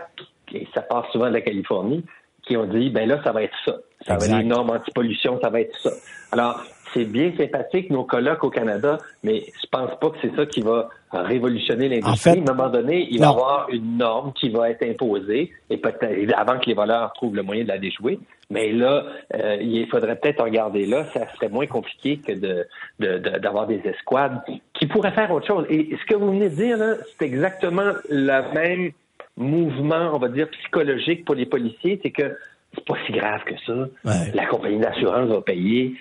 qui- 0.46 0.58
et 0.58 0.68
ça 0.74 0.82
part 0.82 1.10
souvent 1.12 1.28
de 1.28 1.34
la 1.34 1.40
Californie, 1.40 2.04
qui 2.46 2.56
ont 2.56 2.66
dit, 2.66 2.90
ben 2.90 3.08
là, 3.08 3.20
ça 3.24 3.32
va 3.32 3.42
être 3.42 3.56
ça. 3.64 3.76
Ça 4.06 4.16
va 4.16 4.26
être 4.26 4.36
les 4.38 4.44
normes 4.44 4.70
anti-pollution, 4.70 5.38
ça 5.40 5.48
va 5.50 5.60
être 5.60 5.76
ça. 5.78 5.90
Alors, 6.32 6.62
c'est 6.92 7.04
bien 7.04 7.32
sympathique, 7.36 7.90
nos 7.90 8.04
colloques 8.04 8.42
au 8.44 8.50
Canada, 8.50 8.98
mais 9.22 9.44
je 9.62 9.66
pense 9.70 9.90
pas 10.00 10.10
que 10.10 10.16
c'est 10.22 10.34
ça 10.34 10.46
qui 10.46 10.60
va 10.60 10.88
révolutionner 11.12 11.88
l'industrie. 11.88 12.10
En 12.12 12.34
fait, 12.34 12.48
à 12.48 12.52
un 12.52 12.54
moment 12.54 12.68
donné, 12.70 13.06
il 13.10 13.20
non. 13.20 13.26
va 13.28 13.32
y 13.32 13.34
avoir 13.34 13.68
une 13.70 13.96
norme 13.98 14.32
qui 14.32 14.48
va 14.50 14.70
être 14.70 14.82
imposée, 14.88 15.52
et 15.68 15.76
peut-être 15.76 16.34
avant 16.36 16.58
que 16.58 16.66
les 16.66 16.74
voleurs 16.74 17.12
trouvent 17.14 17.34
le 17.34 17.42
moyen 17.42 17.62
de 17.64 17.68
la 17.68 17.78
déjouer. 17.78 18.18
Mais 18.50 18.72
là, 18.72 19.04
euh, 19.34 19.56
il 19.60 19.86
faudrait 19.88 20.16
peut-être 20.16 20.42
regarder 20.42 20.86
là, 20.86 21.04
ça 21.12 21.26
serait 21.34 21.48
moins 21.48 21.66
compliqué 21.66 22.18
que 22.18 22.32
de 22.32 22.66
de- 22.98 23.18
de- 23.18 23.38
d'avoir 23.38 23.66
des 23.66 23.80
escouades 23.84 24.40
qui 24.74 24.86
pourraient 24.86 25.12
faire 25.12 25.30
autre 25.32 25.46
chose. 25.46 25.66
Et 25.70 25.96
ce 26.00 26.06
que 26.06 26.14
vous 26.16 26.32
venez 26.32 26.48
de 26.50 26.54
dire, 26.56 26.78
c'est 27.18 27.26
exactement 27.26 27.92
le 28.08 28.54
même 28.54 28.90
mouvement, 29.36 30.10
on 30.14 30.18
va 30.18 30.28
dire, 30.28 30.48
psychologique 30.50 31.24
pour 31.24 31.34
les 31.34 31.46
policiers, 31.46 31.98
c'est 32.02 32.10
que 32.10 32.36
c'est 32.74 32.84
pas 32.84 32.94
si 33.06 33.12
grave 33.12 33.42
que 33.44 33.54
ça. 33.66 33.72
Ouais. 34.04 34.30
La 34.34 34.46
compagnie 34.46 34.78
d'assurance 34.78 35.28
va 35.28 35.40
payer. 35.40 35.94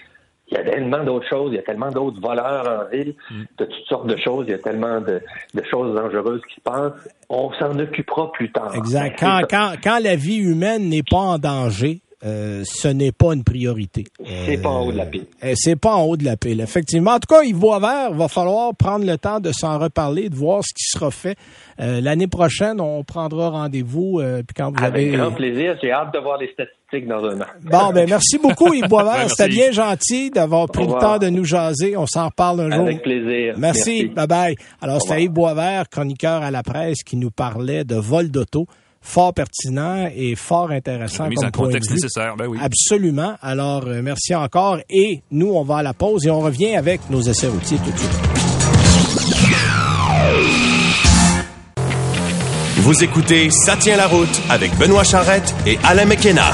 Il 0.52 0.56
y 0.56 0.58
a 0.58 0.64
tellement 0.64 1.04
d'autres 1.04 1.28
choses, 1.28 1.52
il 1.52 1.56
y 1.58 1.60
a 1.60 1.64
tellement 1.64 1.92
d'autres 1.92 2.20
voleurs 2.20 2.88
en 2.88 2.90
ville, 2.90 3.14
de 3.58 3.66
toutes 3.66 3.86
sortes 3.88 4.08
de 4.08 4.18
choses, 4.18 4.46
il 4.48 4.52
y 4.52 4.56
a 4.56 4.60
tellement 4.60 5.00
de, 5.00 5.22
de 5.54 5.64
choses 5.70 5.96
dangereuses 5.96 6.42
qui 6.50 6.56
se 6.56 6.62
passent. 6.62 7.08
On 7.30 7.52
s'en 7.54 7.78
occupera 7.78 8.32
plus 8.32 8.52
tard. 8.52 8.76
Exact. 8.76 9.20
Quand, 9.20 9.42
quand, 9.50 9.74
quand 9.84 10.00
la 10.02 10.16
vie 10.16 10.38
humaine 10.38 10.90
n'est 10.90 11.04
pas 11.04 11.18
en 11.18 11.38
danger, 11.38 12.02
euh, 12.26 12.64
ce 12.66 12.88
n'est 12.90 13.12
pas 13.14 13.34
une 13.34 13.44
priorité. 13.44 14.04
C'est 14.46 14.62
pas 14.62 14.70
en 14.70 14.86
haut 14.86 14.92
de 14.92 14.98
la 14.98 15.06
pile. 15.06 15.26
Euh, 15.44 15.54
C'est 15.56 15.76
pas 15.78 15.96
en 15.96 16.04
haut 16.04 16.18
de 16.18 16.26
la 16.26 16.36
pile, 16.36 16.60
effectivement. 16.62 17.12
En 17.12 17.20
tout 17.20 17.34
cas, 17.34 17.44
Yves 17.44 17.56
Boisvert, 17.58 18.14
va 18.14 18.28
falloir 18.28 18.76
prendre 18.76 19.06
le 19.06 19.18
temps 19.18 19.40
de 19.40 19.52
s'en 19.54 19.80
reparler, 19.80 20.30
de 20.30 20.36
voir 20.36 20.62
ce 20.64 20.74
qui 20.74 20.84
sera 20.84 21.12
fait. 21.12 21.38
Euh, 21.80 22.02
L'année 22.02 22.28
prochaine, 22.28 22.82
on 22.82 23.04
prendra 23.06 23.50
rendez-vous. 23.52 24.20
euh, 24.20 24.44
puis 24.46 24.54
quand 24.56 24.70
vous 24.72 24.84
Avec 24.84 25.08
avez... 25.08 25.18
grand 25.18 25.32
plaisir, 25.32 25.78
j'ai 25.82 25.92
hâte 25.92 26.14
de 26.14 26.20
voir 26.20 26.38
les 26.38 26.52
statistiques 26.52 27.08
dans 27.08 27.24
un 27.24 27.40
an. 27.40 27.46
Bon, 27.64 27.92
ben 27.94 28.10
merci 28.10 28.38
beaucoup, 28.38 28.74
Yves 28.74 28.88
Boisvert. 28.90 29.14
Ouais, 29.14 29.30
C'était 29.30 29.44
merci. 29.48 29.58
bien 29.62 29.72
gentil 29.72 30.30
d'avoir 30.32 30.68
pris 30.68 30.86
le 30.88 30.94
temps 31.00 31.20
de 31.20 31.30
nous 31.30 31.46
jaser. 31.46 31.96
On 31.96 32.06
s'en 32.08 32.26
reparle 32.26 32.60
un 32.62 32.72
jour. 32.76 32.86
Avec 32.86 33.02
plaisir. 33.02 33.56
Merci. 33.58 34.08
Bye 34.08 34.28
bye. 34.28 34.56
Alors, 34.82 35.02
c'était. 35.02 35.24
Yves 35.24 35.32
Boisvert, 35.32 35.88
chroniqueur 35.90 36.42
à 36.44 36.52
la 36.52 36.64
presse, 36.64 37.04
qui 37.04 37.16
nous 37.16 37.32
parlait 37.32 37.86
de 37.86 37.96
vol 37.96 38.30
d'auto. 38.30 38.68
Fort 39.02 39.34
pertinent 39.34 40.10
et 40.16 40.36
fort 40.36 40.72
intéressant 40.72 41.28
Mise 41.30 41.38
comme 41.40 41.48
en 41.48 41.52
point 41.52 41.68
de 41.68 41.72
contexte 41.72 41.90
vue. 41.90 41.96
nécessaire, 41.96 42.36
ben 42.38 42.48
oui. 42.48 42.58
Absolument. 42.62 43.36
Alors, 43.42 43.86
euh, 43.88 44.02
merci 44.04 44.36
encore. 44.36 44.80
Et 44.90 45.22
nous, 45.32 45.48
on 45.52 45.64
va 45.64 45.78
à 45.78 45.84
la 45.84 45.94
pause 45.94 46.26
et 46.28 46.30
on 46.30 46.42
revient 46.42 46.76
avec 46.76 47.10
nos 47.10 47.22
essais 47.22 47.48
routiers 47.48 47.78
tout 47.78 47.92
de 47.92 47.98
suite. 47.98 48.20
Vous 52.78 53.04
écoutez 53.04 53.50
Ça 53.52 53.76
tient 53.78 53.98
la 53.98 54.08
route 54.08 54.42
avec 54.50 54.76
Benoît 54.78 55.04
Charrette 55.04 55.54
et 55.68 55.78
Alain 55.84 56.06
McKenna. 56.06 56.52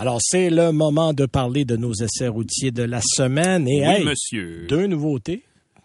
Alors, 0.00 0.18
c'est 0.20 0.50
le 0.50 0.72
moment 0.72 1.12
de 1.12 1.26
parler 1.26 1.64
de 1.64 1.76
nos 1.76 1.92
essais 1.92 2.28
routiers 2.28 2.70
de 2.72 2.82
la 2.82 3.00
semaine. 3.02 3.66
Et 3.68 3.80
Oui, 3.86 3.94
hey, 3.98 4.04
monsieur. 4.04 4.66
deux 4.68 4.86
nouveautés. 4.86 5.42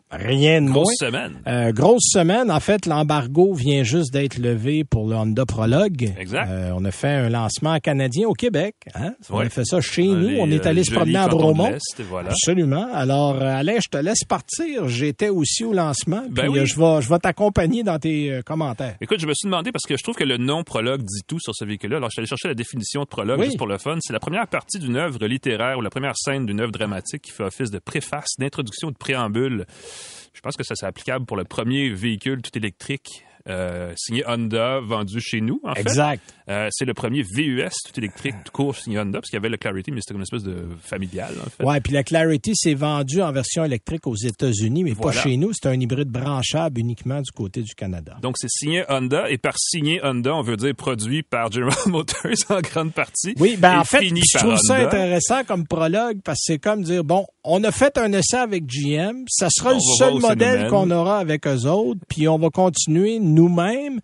Rien 0.09 0.61
de 0.61 0.67
moins. 0.67 0.83
Grosse 0.83 0.95
semaine. 0.99 1.41
Euh, 1.47 1.71
grosse 1.73 2.05
semaine. 2.13 2.49
En 2.49 2.61
fait, 2.61 2.85
l'embargo 2.85 3.53
vient 3.53 3.83
juste 3.83 4.13
d'être 4.13 4.37
levé 4.37 4.85
pour 4.85 5.09
le 5.09 5.15
Honda 5.17 5.45
Prologue. 5.45 6.13
Exact. 6.17 6.47
Euh, 6.49 6.71
on 6.75 6.85
a 6.85 6.91
fait 6.91 7.09
un 7.09 7.29
lancement 7.29 7.77
canadien 7.79 8.25
au 8.27 8.33
Québec. 8.33 8.75
Hein? 8.95 9.15
On 9.29 9.39
Ouais. 9.39 9.47
a 9.47 9.49
fait 9.49 9.65
ça 9.65 9.81
chez 9.81 10.03
nous. 10.07 10.37
on 10.39 10.49
est 10.49 10.65
allé 10.65 10.81
euh, 10.81 10.83
se 10.85 10.91
promener 10.93 11.17
à 11.17 11.27
Bromont. 11.27 11.71
voilà. 12.09 12.29
Absolument. 12.29 12.87
Alors, 12.93 13.35
euh, 13.35 13.41
Alain, 13.57 13.75
je 13.83 13.89
te 13.89 13.97
laisse 14.01 14.23
partir. 14.23 14.87
J'étais 14.87 15.27
aussi 15.27 15.65
au 15.65 15.73
lancement. 15.73 16.23
Ben 16.31 16.47
oui. 16.47 16.59
euh, 16.59 16.65
je 16.65 16.79
vais, 16.79 17.01
je 17.01 17.09
vais 17.09 17.19
t'accompagner 17.19 17.83
dans 17.83 17.99
tes 17.99 18.31
euh, 18.31 18.41
commentaires. 18.43 18.95
Écoute, 19.01 19.19
je 19.19 19.27
me 19.27 19.33
suis 19.33 19.47
demandé 19.47 19.73
parce 19.73 19.83
que 19.85 19.97
je 19.97 20.03
trouve 20.03 20.15
que 20.15 20.23
le 20.23 20.37
nom 20.37 20.63
prologue 20.63 21.01
dit 21.01 21.21
tout 21.27 21.39
sur 21.41 21.53
ce 21.53 21.65
véhicule-là. 21.65 21.97
Alors, 21.97 22.09
je 22.09 22.13
suis 22.13 22.19
allé 22.21 22.27
chercher 22.27 22.47
la 22.47 22.53
définition 22.55 23.01
de 23.01 23.07
prologue 23.07 23.39
Oui. 23.39 23.45
juste 23.47 23.57
pour 23.57 23.67
le 23.67 23.77
fun. 23.77 23.97
C'est 23.99 24.13
la 24.13 24.19
première 24.21 24.47
partie 24.47 24.79
d'une 24.79 24.95
œuvre 24.95 25.25
littéraire 25.27 25.77
ou 25.77 25.81
la 25.81 25.89
première 25.89 26.15
scène 26.15 26.45
d'une 26.45 26.61
œuvre 26.61 26.71
dramatique 26.71 27.23
qui 27.23 27.31
fait 27.31 27.43
office 27.43 27.71
de 27.71 27.79
préface, 27.79 28.29
d'introduction, 28.39 28.89
de 28.91 28.95
préambule. 28.97 29.65
Je 30.37 30.41
pense 30.41 30.55
que 30.55 30.63
ça 30.63 30.75
c'est 30.75 30.85
applicable 30.85 31.25
pour 31.25 31.35
le 31.35 31.45
premier 31.45 31.89
véhicule 31.89 32.43
tout 32.43 32.55
électrique 32.55 33.25
euh, 33.47 33.93
signé 33.95 34.23
Honda 34.27 34.79
vendu 34.81 35.19
chez 35.21 35.41
nous. 35.41 35.59
En 35.63 35.73
fait. 35.73 35.81
Exact. 35.81 36.21
Euh, 36.49 36.69
c'est 36.71 36.85
le 36.85 36.93
premier 36.93 37.23
VUS 37.23 37.69
tout 37.85 37.99
électrique 37.99 38.35
tout 38.45 38.51
court 38.53 38.75
signé 38.75 38.99
Honda 38.99 39.19
parce 39.19 39.29
qu'il 39.29 39.35
y 39.35 39.41
avait 39.41 39.49
le 39.49 39.57
Clarity, 39.57 39.91
mais 39.91 39.99
c'était 40.01 40.15
une 40.15 40.21
espèce 40.21 40.43
de 40.43 40.67
familial 40.81 41.33
en 41.45 41.49
fait. 41.49 41.63
Ouais, 41.63 41.79
puis 41.81 41.93
la 41.93 42.03
Clarity 42.03 42.55
s'est 42.55 42.73
vendue 42.73 43.21
en 43.21 43.31
version 43.31 43.65
électrique 43.65 44.07
aux 44.07 44.15
États-Unis, 44.15 44.83
mais 44.83 44.91
Voilà. 44.91 45.21
pas 45.21 45.23
chez 45.29 45.37
nous. 45.37 45.51
C'est 45.53 45.67
un 45.67 45.79
hybride 45.79 46.09
branchable 46.09 46.79
uniquement 46.79 47.21
du 47.21 47.31
côté 47.31 47.61
du 47.61 47.73
Canada. 47.75 48.17
Donc, 48.21 48.35
c'est 48.37 48.49
signé 48.49 48.83
Honda, 48.89 49.29
et 49.29 49.37
par 49.37 49.57
signé 49.57 49.99
Honda, 50.03 50.33
on 50.35 50.41
veut 50.41 50.55
dire 50.57 50.73
produit 50.75 51.23
par 51.23 51.51
General 51.51 51.75
Motors 51.87 52.31
en 52.49 52.61
grande 52.61 52.93
partie. 52.93 53.33
Oui, 53.39 53.55
ben 53.57 53.79
en 53.79 53.83
fait, 53.83 54.03
je 54.03 54.37
trouve 54.37 54.57
ça 54.57 54.75
intéressant 54.75 55.43
comme 55.43 55.65
prologue 55.67 56.19
parce 56.23 56.39
que 56.39 56.53
c'est 56.53 56.59
comme 56.59 56.83
dire 56.83 57.03
bon, 57.03 57.25
on 57.43 57.63
a 57.63 57.71
fait 57.71 57.97
un 57.97 58.11
essai 58.13 58.37
avec 58.37 58.65
GM, 58.65 59.23
ça 59.29 59.47
sera 59.49 59.71
On 59.71 59.75
le 59.75 59.79
seul 59.97 60.13
nous 60.13 60.19
modèle 60.19 60.69
qu'on 60.69 60.89
aura 60.91 61.17
avec 61.19 61.45
eux 61.47 61.65
autres, 61.65 61.99
puis 62.07 62.27
on 62.27 62.37
va 62.37 62.49
continuer 62.49 63.19
nous-mêmes. 63.37 63.99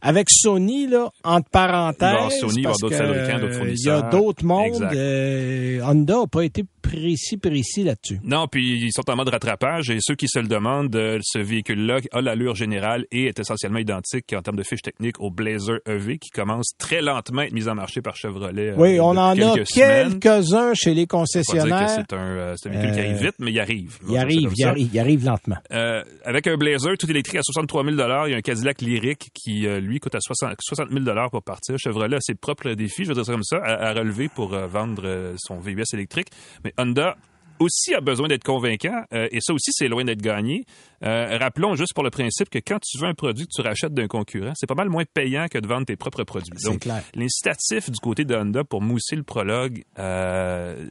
Avec 0.00 0.30
Sony, 0.30 0.86
là, 0.86 1.10
entre 1.24 1.50
parenthèses, 1.50 2.10
Il 2.10 2.12
y 2.12 2.16
avoir 2.16 2.30
Sony, 2.30 2.52
il 2.56 2.60
y 2.60 2.64
parce 2.64 2.78
d'autres 2.78 2.96
fabricants, 2.96 3.38
d'autres 3.40 3.64
euh, 3.64 3.74
Il 3.74 3.84
y 3.84 3.90
a 3.90 4.02
d'autres 4.02 4.44
mondes. 4.44 4.88
Euh, 4.94 5.80
Honda 5.82 6.20
n'a 6.20 6.26
pas 6.28 6.42
été 6.42 6.64
précis, 6.88 7.36
précis 7.36 7.84
là-dessus. 7.84 8.20
Non, 8.24 8.46
puis 8.48 8.82
ils 8.84 8.92
sont 8.92 9.08
en 9.10 9.16
mode 9.16 9.28
rattrapage 9.28 9.90
et 9.90 9.98
ceux 10.00 10.14
qui 10.14 10.26
se 10.28 10.38
le 10.38 10.46
demandent, 10.48 10.94
euh, 10.96 11.18
ce 11.22 11.38
véhicule-là 11.38 11.98
a 12.12 12.20
l'allure 12.20 12.54
générale 12.54 13.04
et 13.12 13.26
est 13.26 13.38
essentiellement 13.38 13.78
identique 13.78 14.32
en 14.32 14.42
termes 14.42 14.56
de 14.56 14.62
fiches 14.62 14.82
techniques 14.82 15.20
au 15.20 15.30
Blazer 15.30 15.78
EV 15.86 16.18
qui 16.18 16.30
commence 16.30 16.70
très 16.78 17.00
lentement 17.02 17.42
à 17.42 17.46
être 17.46 17.52
mis 17.52 17.68
en 17.68 17.74
marché 17.74 18.00
par 18.00 18.16
Chevrolet. 18.16 18.70
euh, 18.70 18.74
Oui, 18.76 18.98
on 19.00 19.08
en 19.10 19.18
a 19.18 19.34
quelques 19.54 19.68
quelques-uns 19.68 20.72
chez 20.74 20.94
les 20.94 21.06
concessionnaires. 21.06 21.90
c'est 21.90 22.12
un, 22.12 22.18
euh, 22.18 22.54
c'est 22.56 22.68
un 22.68 22.72
véhicule 22.72 22.92
qui 22.92 23.00
arrive 23.00 23.22
vite, 23.22 23.34
mais 23.38 23.50
il 23.52 23.60
arrive. 23.60 23.98
Il 24.08 24.16
arrive, 24.16 24.50
il 24.56 24.64
arrive, 24.64 24.90
il 24.92 24.98
arrive 25.00 25.24
lentement. 25.24 25.56
Euh, 25.72 26.02
avec 26.24 26.46
un 26.46 26.56
Blazer 26.56 26.96
tout 26.98 27.10
électrique 27.10 27.38
à 27.38 27.42
63 27.42 27.84
000 27.84 27.96
il 27.96 28.30
y 28.30 28.34
a 28.34 28.36
un 28.36 28.40
Cadillac 28.40 28.80
Lyric 28.80 29.28
qui, 29.34 29.66
lui, 29.80 30.00
coûte 30.00 30.14
à 30.14 30.20
60, 30.20 30.56
60 30.60 30.90
000 30.90 31.04
pour 31.30 31.42
partir. 31.42 31.76
Chevrolet 31.78 32.16
a 32.16 32.20
ses 32.20 32.34
propres 32.34 32.70
défis, 32.72 33.04
je 33.04 33.08
veux 33.08 33.14
dire 33.14 33.24
ça 33.24 33.32
comme 33.32 33.44
ça, 33.44 33.58
à, 33.58 33.88
à 33.88 33.92
relever 33.92 34.28
pour 34.28 34.56
vendre 34.56 35.34
son 35.38 35.58
VUS 35.58 35.84
électrique. 35.92 36.28
Mais 36.64 36.72
Honda 36.78 37.16
aussi 37.60 37.94
a 37.94 38.00
besoin 38.00 38.28
d'être 38.28 38.44
convaincant, 38.44 39.02
euh, 39.12 39.28
et 39.30 39.40
ça 39.40 39.52
aussi, 39.52 39.70
c'est 39.72 39.88
loin 39.88 40.04
d'être 40.04 40.22
gagné. 40.22 40.64
Euh, 41.04 41.38
rappelons 41.38 41.74
juste 41.74 41.94
pour 41.94 42.04
le 42.04 42.10
principe 42.10 42.50
que 42.50 42.58
quand 42.58 42.78
tu 42.80 42.98
veux 42.98 43.06
un 43.06 43.14
produit 43.14 43.46
que 43.46 43.52
tu 43.54 43.62
rachètes 43.62 43.94
d'un 43.94 44.06
concurrent, 44.06 44.52
c'est 44.54 44.66
pas 44.66 44.74
mal 44.74 44.88
moins 44.88 45.04
payant 45.12 45.46
que 45.48 45.58
de 45.58 45.66
vendre 45.66 45.86
tes 45.86 45.96
propres 45.96 46.24
produits. 46.24 46.52
Donc, 46.64 46.86
l'incitatif 47.14 47.90
du 47.90 47.98
côté 48.00 48.24
de 48.24 48.34
Honda 48.34 48.64
pour 48.64 48.80
mousser 48.80 49.16
le 49.16 49.22
prologue, 49.22 49.84
euh, 49.98 50.86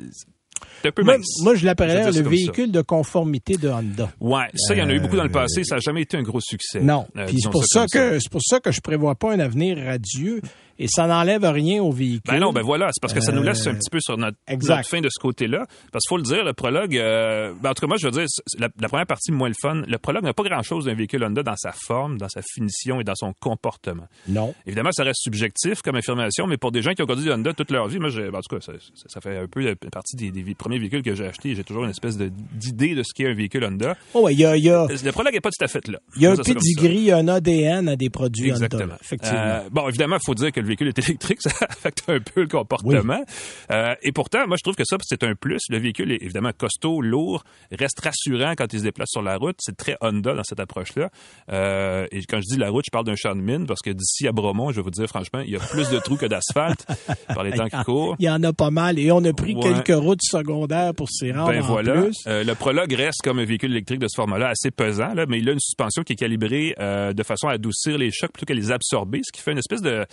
un 0.84 0.91
peu 0.91 1.04
moi, 1.04 1.17
moi, 1.43 1.56
je 1.56 1.65
l'appellerais 1.65 2.12
le 2.12 2.28
véhicule 2.28 2.71
de 2.71 2.82
conformité 2.82 3.58
de 3.58 3.69
Honda. 3.69 4.12
Ouais, 4.19 4.48
ça, 4.56 4.73
il 4.73 4.79
y 4.79 4.81
en 4.81 4.90
a 4.90 4.94
eu 4.94 5.00
beaucoup 5.00 5.15
dans 5.15 5.23
le 5.23 5.31
passé. 5.31 5.63
Ça 5.63 5.75
n'a 5.75 5.81
jamais 5.81 6.02
été 6.02 6.17
un 6.17 6.23
gros 6.23 6.42
succès. 6.42 6.81
Non. 6.81 7.06
C'est 7.15 7.50
pour 7.52 7.65
ça, 7.65 7.85
que 7.92 8.19
c'est 8.19 8.31
pour 8.31 8.42
ça 8.44 8.60
que 8.60 8.71
je 8.71 8.81
prévois 8.81 9.15
pas 9.15 9.33
un 9.33 9.40
avenir 9.40 9.77
radieux 9.77 10.42
et 10.80 10.88
ça 10.88 11.08
n'enlève 11.08 11.44
rien 11.44 11.82
au 11.82 11.92
véhicule. 11.92 12.21
Ben 12.25 12.40
non, 12.40 12.52
ben 12.52 12.62
voilà, 12.62 12.90
c'est 12.92 13.02
parce 13.02 13.13
que 13.13 13.21
ça 13.21 13.32
nous 13.32 13.44
laisse 13.44 13.65
un 13.67 13.73
petit 13.73 13.90
peu 13.90 14.00
sur 14.00 14.17
notre, 14.17 14.38
fin 14.84 15.02
de 15.02 15.10
ce 15.10 15.19
côté-là. 15.19 15.65
Parce 15.92 16.06
qu'il 16.06 16.10
faut 16.10 16.17
le 16.17 16.23
dire, 16.23 16.44
le 16.44 16.54
prologue, 16.54 16.96
euh, 16.98 17.54
ben 17.62 17.71
en 17.71 17.73
tout 17.73 17.82
cas, 17.82 17.88
moi, 17.88 17.98
je 17.98 18.08
veux 18.08 18.12
dire, 18.12 18.25
la, 18.60 18.88
première 18.88 19.06
partie, 19.06 19.32
moins 19.32 19.50
le 19.50 19.56
fun, 19.60 19.84
le 19.88 19.98
prologue 19.98 20.23
n'a 20.23 20.34
pas 20.34 20.44
grand-chose 20.44 20.86
d'un 20.86 20.94
véhicule 20.94 21.23
Honda 21.23 21.44
dans 21.44 21.56
sa 21.56 21.71
forme, 21.71 22.17
dans 22.17 22.30
sa 22.30 22.42
finition 22.42 23.02
et 23.02 23.04
dans 23.04 23.15
son 23.15 23.34
comportement. 23.40 24.08
Non. 24.28 24.54
Évidemment, 24.65 24.92
ça 24.92 25.04
reste 25.04 25.21
subjectif 25.21 25.82
comme 25.82 25.96
affirmation, 25.96 26.48
mais 26.48 26.58
pour 26.58 26.71
des 26.71 26.82
gens 26.82 26.94
qui 26.94 27.02
ont 27.02 27.08
conduit 27.08 27.32
Honda 27.32 27.54
toute 27.54 27.71
leur 27.71 27.88
vie, 27.88 28.00
moi, 28.00 28.10
ben, 28.10 28.36
en 28.36 28.42
tout 28.42 28.56
cas, 28.56 28.73
ça, 29.08 29.21
fait 29.21 29.38
un 29.38 29.48
peu 29.48 29.75
partie 29.92 30.15
des, 30.15 30.56
premiers 30.56 30.80
véhicules 30.80 31.04
que 31.04 31.15
j'ai 31.15 31.25
achetés. 31.25 31.56
J'ai 31.56 31.63
toujours 31.63 31.84
une 31.84 31.92
espèce 31.92 32.17
d'idée 32.17 32.96
de, 32.96 33.04
ce 33.04 33.13
qu'est 33.13 33.28
un 33.28 33.34
véhicule 33.34 33.63
Honda. 33.63 33.96
Oh, 34.13 34.21
ouais, 34.21 34.36
y 34.36 34.46
a, 34.46 34.56
y 34.58 34.69
a... 34.69 34.88
Le 34.88 35.12
prologue 35.12 35.34
n'est 35.34 35.42
pas 35.42 35.50
tout 35.50 35.63
à 35.63 35.67
fait 35.67 35.88
là. 35.88 36.00
Il 36.15 36.21
y 36.21 36.28
a 36.28 36.32
un 36.32 36.36
pedigree, 36.36 37.12
un 37.12 37.28
ADN 37.28 37.90
à 37.90 37.96
des 37.96 38.10
produits 38.10 38.50
Exactement. 38.50 38.84
Honda. 38.84 38.98
Effectivement. 39.02 39.40
Euh, 39.40 39.69
bon, 39.71 39.88
évidemment, 39.88 40.17
il 40.17 40.25
faut 40.25 40.36
dire 40.36 40.52
que 40.52 40.60
le 40.60 40.67
véhicule 40.68 40.88
est 40.88 41.00
électrique 41.10 41.42
ça 41.42 41.52
affecte 41.70 42.04
un 42.08 42.20
peu 42.20 42.42
le 42.42 42.48
comportement. 42.48 43.24
Euh, 43.72 43.96
et 44.02 44.12
pourtant, 44.12 44.48
moi, 44.48 44.58
je 44.58 44.63
trouve 44.63 44.76
que 44.76 44.84
ça, 44.86 44.98
c'est 45.02 45.24
un 45.24 45.36
plus. 45.36 45.62
Le 45.70 45.78
véhicule 45.78 46.12
est 46.12 46.22
évidemment 46.22 46.52
costaud, 46.58 47.02
lourd, 47.02 47.44
reste 47.72 48.00
rassurant 48.00 48.54
quand 48.58 48.72
il 48.74 48.80
se 48.80 48.84
déplace 48.84 49.10
sur 49.10 49.22
la 49.22 49.38
route. 49.38 49.56
C'est 49.60 49.76
très 49.76 49.98
Honda 50.02 50.34
dans 50.34 50.44
cette 50.44 50.60
approche-là. 50.60 51.10
Euh, 51.52 52.06
et 52.12 52.24
quand 52.24 52.38
je 52.38 52.54
dis 52.54 52.58
la 52.58 52.70
route, 52.70 52.86
je 52.86 52.92
parle 52.92 53.06
d'un 53.06 53.15
champ 53.15 53.36
de 53.36 53.42
mine 53.42 53.65
parce 53.65 53.82
que 53.82 53.90
d'ici 53.90 54.28
à 54.28 54.32
Bromont, 54.32 54.72
je 54.72 54.78
vais 54.78 54.82
vous 54.82 54.92
dire 54.92 55.08
franchement, 55.08 55.40
il 55.40 55.52
y 55.52 55.56
a 55.56 55.60
plus 55.60 55.90
de 55.90 56.00
trous 56.00 56.18
que 56.18 56.26
d'asphalte 56.26 56.86
par 57.28 57.44
les 57.44 57.52
temps 57.52 57.68
qui 57.68 57.84
courent. 57.84 58.15
Il 58.20 58.26
y 58.26 58.30
en 58.30 58.44
a 58.44 58.54
pas 58.54 58.72
mal 58.72 59.00
et 59.00 59.12
on 59.12 59.24
a 59.24 59.34
pris 59.34 59.56
quelques 59.56 59.96
routes 59.96 60.24
secondaires 60.24 60.94
pour 60.94 61.10
s'y 61.10 61.32
rendre 61.32 61.52
ben, 61.52 61.62
voilà. 61.62 62.02
plus. 62.02 62.15
Euh, 62.28 62.44
le 62.44 62.56
Prologue 62.56 62.94
reste 62.94 63.22
comme 63.24 63.40
un 63.40 63.46
véhicule 63.46 63.72
électrique 63.72 64.00
de 64.00 64.08
ce 64.08 64.15
format-là, 64.15 64.50
assez 64.50 64.72
pesant, 64.72 65.13
là, 65.13 65.26
mais 65.28 65.40
il 65.40 65.50
a 65.50 65.54
une 65.54 65.60
suspension 65.60 66.04
qui 66.04 66.13
est 66.13 66.18
calibrée 66.18 66.76
de 66.78 67.24
façon 67.24 67.48
à 67.48 67.54
adoucir 67.54 67.98
les 67.98 68.12
chocs 68.12 68.32
plutôt 68.32 68.46
qu'à 68.46 68.54
les 68.54 68.72
absorber, 68.72 69.22
ce 69.24 69.32
qui 69.32 69.42
fait 69.42 69.52
une 69.52 69.58
espèce 69.58 69.82
de... 69.82 70.06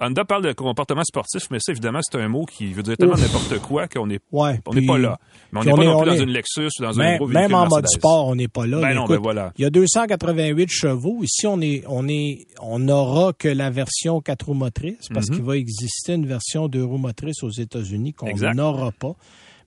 Honda 0.00 0.24
parle 0.24 0.44
de 0.44 0.52
comportement 0.52 1.02
sportif, 1.02 1.44
mais 1.50 1.58
ça, 1.60 1.72
évidemment, 1.72 2.00
c'est 2.02 2.18
un 2.18 2.28
mot 2.28 2.44
qui 2.44 2.72
veut 2.72 2.82
dire 2.82 2.96
tellement 2.96 3.16
n'importe 3.16 3.58
quoi 3.58 3.88
qu'on 3.88 4.06
n'est 4.06 4.20
on 4.32 4.74
n'est 4.74 4.86
pas 4.86 4.98
là. 4.98 5.18
Mais 5.52 5.60
on 5.60 5.64
n'est 5.64 5.72
pas 5.72 5.84
non 5.84 6.02
plus 6.02 6.10
dans 6.10 6.22
une 6.22 6.30
Lexus 6.30 6.68
ou 6.78 6.82
dans 6.82 7.00
un 7.00 7.16
gros 7.16 7.26
véhicule 7.26 7.48
Même 7.48 7.54
en 7.54 7.66
mode 7.66 7.88
sport, 7.88 8.28
on 8.28 8.36
n'est 8.36 8.48
pas 8.48 8.66
là. 8.66 8.80
Ben 8.80 8.94
non, 8.94 9.06
ben 9.06 9.18
voilà. 9.18 9.52
Il 9.58 9.62
y 9.62 9.64
a 9.64 9.70
288 9.70 10.70
chevaux. 10.70 11.22
Ici, 11.22 11.46
on 11.46 11.60
est, 11.60 11.82
on 11.88 12.06
est, 12.06 12.46
on 12.60 12.78
n'aura 12.78 13.32
que 13.32 13.48
la 13.48 13.70
version 13.70 14.20
4 14.20 14.46
roues 14.46 14.54
motrices 14.54 15.08
parce 15.12 15.26
mm-hmm. 15.26 15.34
qu'il 15.34 15.44
va 15.44 15.56
exister 15.56 16.14
une 16.14 16.26
version 16.26 16.68
2 16.68 16.84
roues 16.84 16.98
motrices 16.98 17.42
aux 17.42 17.50
États-Unis 17.50 18.12
qu'on 18.12 18.32
n'aura 18.54 18.92
pas. 18.92 19.14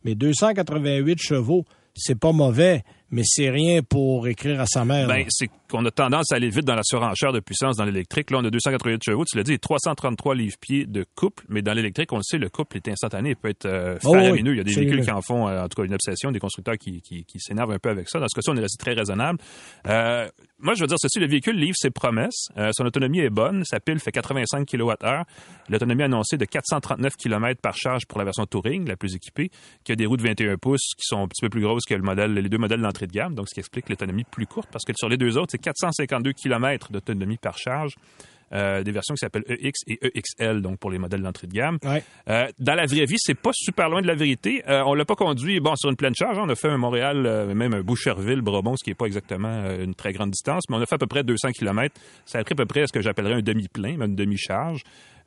Mais 0.06 0.16
288 0.16 1.20
chevaux, 1.22 1.66
c'est 1.94 2.18
pas 2.18 2.32
mauvais 2.32 2.84
mais 3.12 3.24
c'est 3.26 3.50
rien 3.50 3.82
pour 3.82 4.28
écrire 4.28 4.60
à 4.62 4.66
sa 4.66 4.86
mère. 4.86 5.08
Ben, 5.08 5.26
c'est 5.30 5.50
qu'on 5.70 5.86
a 5.86 5.92
tendance 5.92 6.32
à 6.32 6.36
aller 6.36 6.50
vite 6.50 6.66
dans 6.66 6.76
la 6.76 6.84
surenchère 6.84 7.34
de 7.34 7.40
puissance 7.40 7.78
dans 7.78 7.86
l'électrique. 7.86 8.32
Là, 8.32 8.40
on 8.40 8.46
a 8.46 8.50
288 8.50 9.02
chevaux, 9.06 9.26
tu 9.26 9.38
l'as 9.38 9.44
dit, 9.44 9.60
333 9.60 10.36
livres-pieds 10.36 10.86
de 10.86 11.06
couple, 11.16 11.44
mais 11.50 11.62
dans 11.62 11.74
l'électrique, 11.74 12.12
on 12.14 12.18
le 12.18 12.24
sait, 12.24 12.38
le 12.38 12.50
couple 12.50 12.78
est 12.78 12.88
instantané, 12.88 13.32
il 13.32 13.36
peut 13.36 13.50
être 13.50 13.66
euh, 13.66 13.98
oh 14.04 14.14
faramineux. 14.14 14.54
il 14.54 14.58
y 14.58 14.62
a 14.62 14.64
des 14.64 14.74
véhicules 14.74 15.02
qui 15.02 15.12
en 15.12 15.22
font, 15.22 15.48
euh, 15.48 15.64
en 15.64 15.68
tout 15.68 15.82
cas, 15.82 15.86
une 15.86 15.94
obsession, 15.94 16.32
des 16.32 16.40
constructeurs 16.40 16.78
qui, 16.78 17.02
qui, 17.02 17.26
qui 17.26 17.40
s'énervent 17.40 17.72
un 17.72 17.80
peu 17.80 17.90
avec 17.90 18.10
ça. 18.10 18.20
Dans 18.20 18.28
ce 18.28 18.36
cas-ci, 18.36 18.50
on 18.50 18.56
est 18.56 18.62
resté 18.62 18.78
très 18.78 18.94
raisonnable. 18.94 19.40
Euh, 19.88 20.28
moi, 20.64 20.76
je 20.76 20.82
veux 20.82 20.88
dire 20.88 20.98
ceci, 21.00 21.20
le 21.20 21.28
véhicule 21.28 21.56
livre 21.56 21.76
ses 21.76 21.90
promesses. 21.90 22.50
Euh, 22.56 22.70
son 22.74 22.86
autonomie 22.86 23.20
est 23.20 23.32
bonne. 23.32 23.66
Sa 23.66 23.80
pile 23.80 24.00
fait 24.00 24.12
85 24.12 24.68
kWh. 24.68 25.24
L'autonomie 25.70 26.04
annoncée 26.04 26.38
de 26.38 26.46
439 26.46 27.16
km 27.16 27.60
par 27.60 27.76
charge 27.76 28.06
pour 28.06 28.20
la 28.20 28.26
version 28.26 28.46
Touring, 28.46 28.88
la 28.88 28.96
plus 28.96 29.16
équipée, 29.16 29.50
qui 29.84 29.92
a 29.92 29.96
des 29.96 30.06
roues 30.06 30.18
de 30.18 30.22
21 30.22 30.58
pouces 30.58 30.94
qui 30.96 31.04
sont 31.04 31.24
un 31.24 31.28
petit 31.28 31.42
peu 31.42 31.50
plus 31.50 31.62
grosses 31.62 31.86
que 31.86 31.96
le 31.96 32.04
modèle, 32.04 32.34
les 32.34 32.48
deux 32.48 32.60
modèles 32.60 32.82
d'entrée 32.82 33.01
de 33.08 33.12
gamme, 33.12 33.36
donc 33.36 33.50
ce 33.50 33.54
qui 33.54 33.60
explique 33.60 33.90
l'autonomie 33.90 34.24
plus 34.24 34.48
courte, 34.48 34.70
parce 34.72 34.86
que 34.86 34.94
sur 34.96 35.10
les 35.10 35.18
deux 35.18 35.38
autres, 35.38 35.52
c'est 35.52 35.62
452 35.62 36.34
km 36.34 36.92
d'autonomie 36.92 37.38
par 37.38 37.58
charge. 37.58 37.96
Euh, 38.54 38.84
des 38.84 38.92
versions 38.92 39.16
qui 39.16 39.20
s'appellent 39.20 39.46
EX 39.48 39.80
et 39.88 39.98
EXL, 40.14 40.62
donc 40.62 40.78
pour 40.78 40.92
les 40.92 40.98
modèles 40.98 41.22
d'entrée 41.22 41.48
de 41.48 41.54
gamme. 41.54 41.78
Euh, 42.30 42.48
dans 42.60 42.76
la 42.76 42.86
vraie 42.86 43.06
vie, 43.06 43.16
c'est 43.18 43.40
pas 43.40 43.52
super 43.54 43.90
loin 43.90 44.02
de 44.02 44.08
la 44.08 44.16
vérité. 44.16 44.62
Euh, 44.68 44.84
on 44.86 44.94
l'a 44.94 45.06
pas 45.06 45.16
conduit 45.16 45.62
bon 45.62 45.76
sur 45.78 45.90
une 45.90 45.96
pleine 45.96 46.14
charge. 46.14 46.38
Hein. 46.38 46.44
On 46.46 46.50
a 46.50 46.56
fait 46.56 46.68
un 46.68 46.78
Montréal, 46.78 47.54
même 47.56 47.74
un 47.74 47.82
Boucherville, 47.82 48.42
Brobon, 48.42 48.76
ce 48.76 48.84
qui 48.84 48.90
est 48.90 48.96
pas 48.96 49.06
exactement 49.06 49.72
une 49.80 49.96
très 49.96 50.12
grande 50.12 50.32
distance, 50.32 50.64
mais 50.70 50.76
on 50.76 50.82
a 50.82 50.86
fait 50.86 50.96
à 50.96 50.98
peu 50.98 51.08
près 51.08 51.24
200 51.24 51.52
km. 51.52 51.96
Ça 52.26 52.40
a 52.40 52.44
pris 52.44 52.54
à 52.54 52.56
peu 52.58 52.66
près 52.66 52.86
ce 52.88 52.92
que 52.92 53.02
j'appellerais 53.02 53.36
un 53.36 53.42
demi-plein, 53.42 54.02
une 54.02 54.16
demi-charge. 54.16 54.84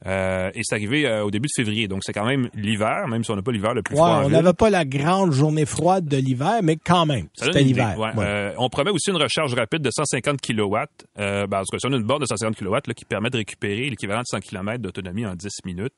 Euh, 0.06 0.50
et 0.54 0.60
c'est 0.62 0.74
arrivé 0.74 1.06
euh, 1.06 1.24
au 1.24 1.30
début 1.30 1.48
de 1.48 1.52
février. 1.54 1.88
Donc, 1.88 2.02
c'est 2.04 2.12
quand 2.12 2.26
même 2.26 2.50
l'hiver, 2.54 3.08
même 3.08 3.24
si 3.24 3.30
on 3.30 3.36
n'a 3.36 3.42
pas 3.42 3.52
l'hiver 3.52 3.72
le 3.74 3.82
plus 3.82 3.96
froid. 3.96 4.22
on 4.24 4.28
n'avait 4.28 4.52
pas 4.52 4.70
la 4.70 4.84
grande 4.84 5.32
journée 5.32 5.64
froide 5.64 6.06
de 6.06 6.16
l'hiver, 6.16 6.60
mais 6.62 6.76
quand 6.76 7.06
même, 7.06 7.28
c'était 7.34 7.62
l'hiver. 7.62 7.96
Euh, 8.18 8.52
on 8.58 8.68
promet 8.68 8.90
aussi 8.90 9.10
une 9.10 9.16
recharge 9.16 9.54
rapide 9.54 9.82
de 9.82 9.90
150 9.90 10.40
kW. 10.40 10.76
Euh, 11.18 11.46
ben, 11.46 11.60
en 11.60 11.62
tout 11.62 11.76
cas, 11.76 11.88
on 11.88 11.92
a 11.92 11.96
une 11.96 12.02
borne 12.02 12.20
de 12.20 12.26
150 12.26 12.56
kW 12.56 12.74
là, 12.74 12.94
qui 12.94 13.04
permet 13.04 13.30
de 13.30 13.38
récupérer 13.38 13.88
l'équivalent 13.88 14.20
de 14.20 14.26
100 14.26 14.40
km 14.40 14.82
d'autonomie 14.82 15.26
en 15.26 15.34
10 15.34 15.48
minutes. 15.64 15.94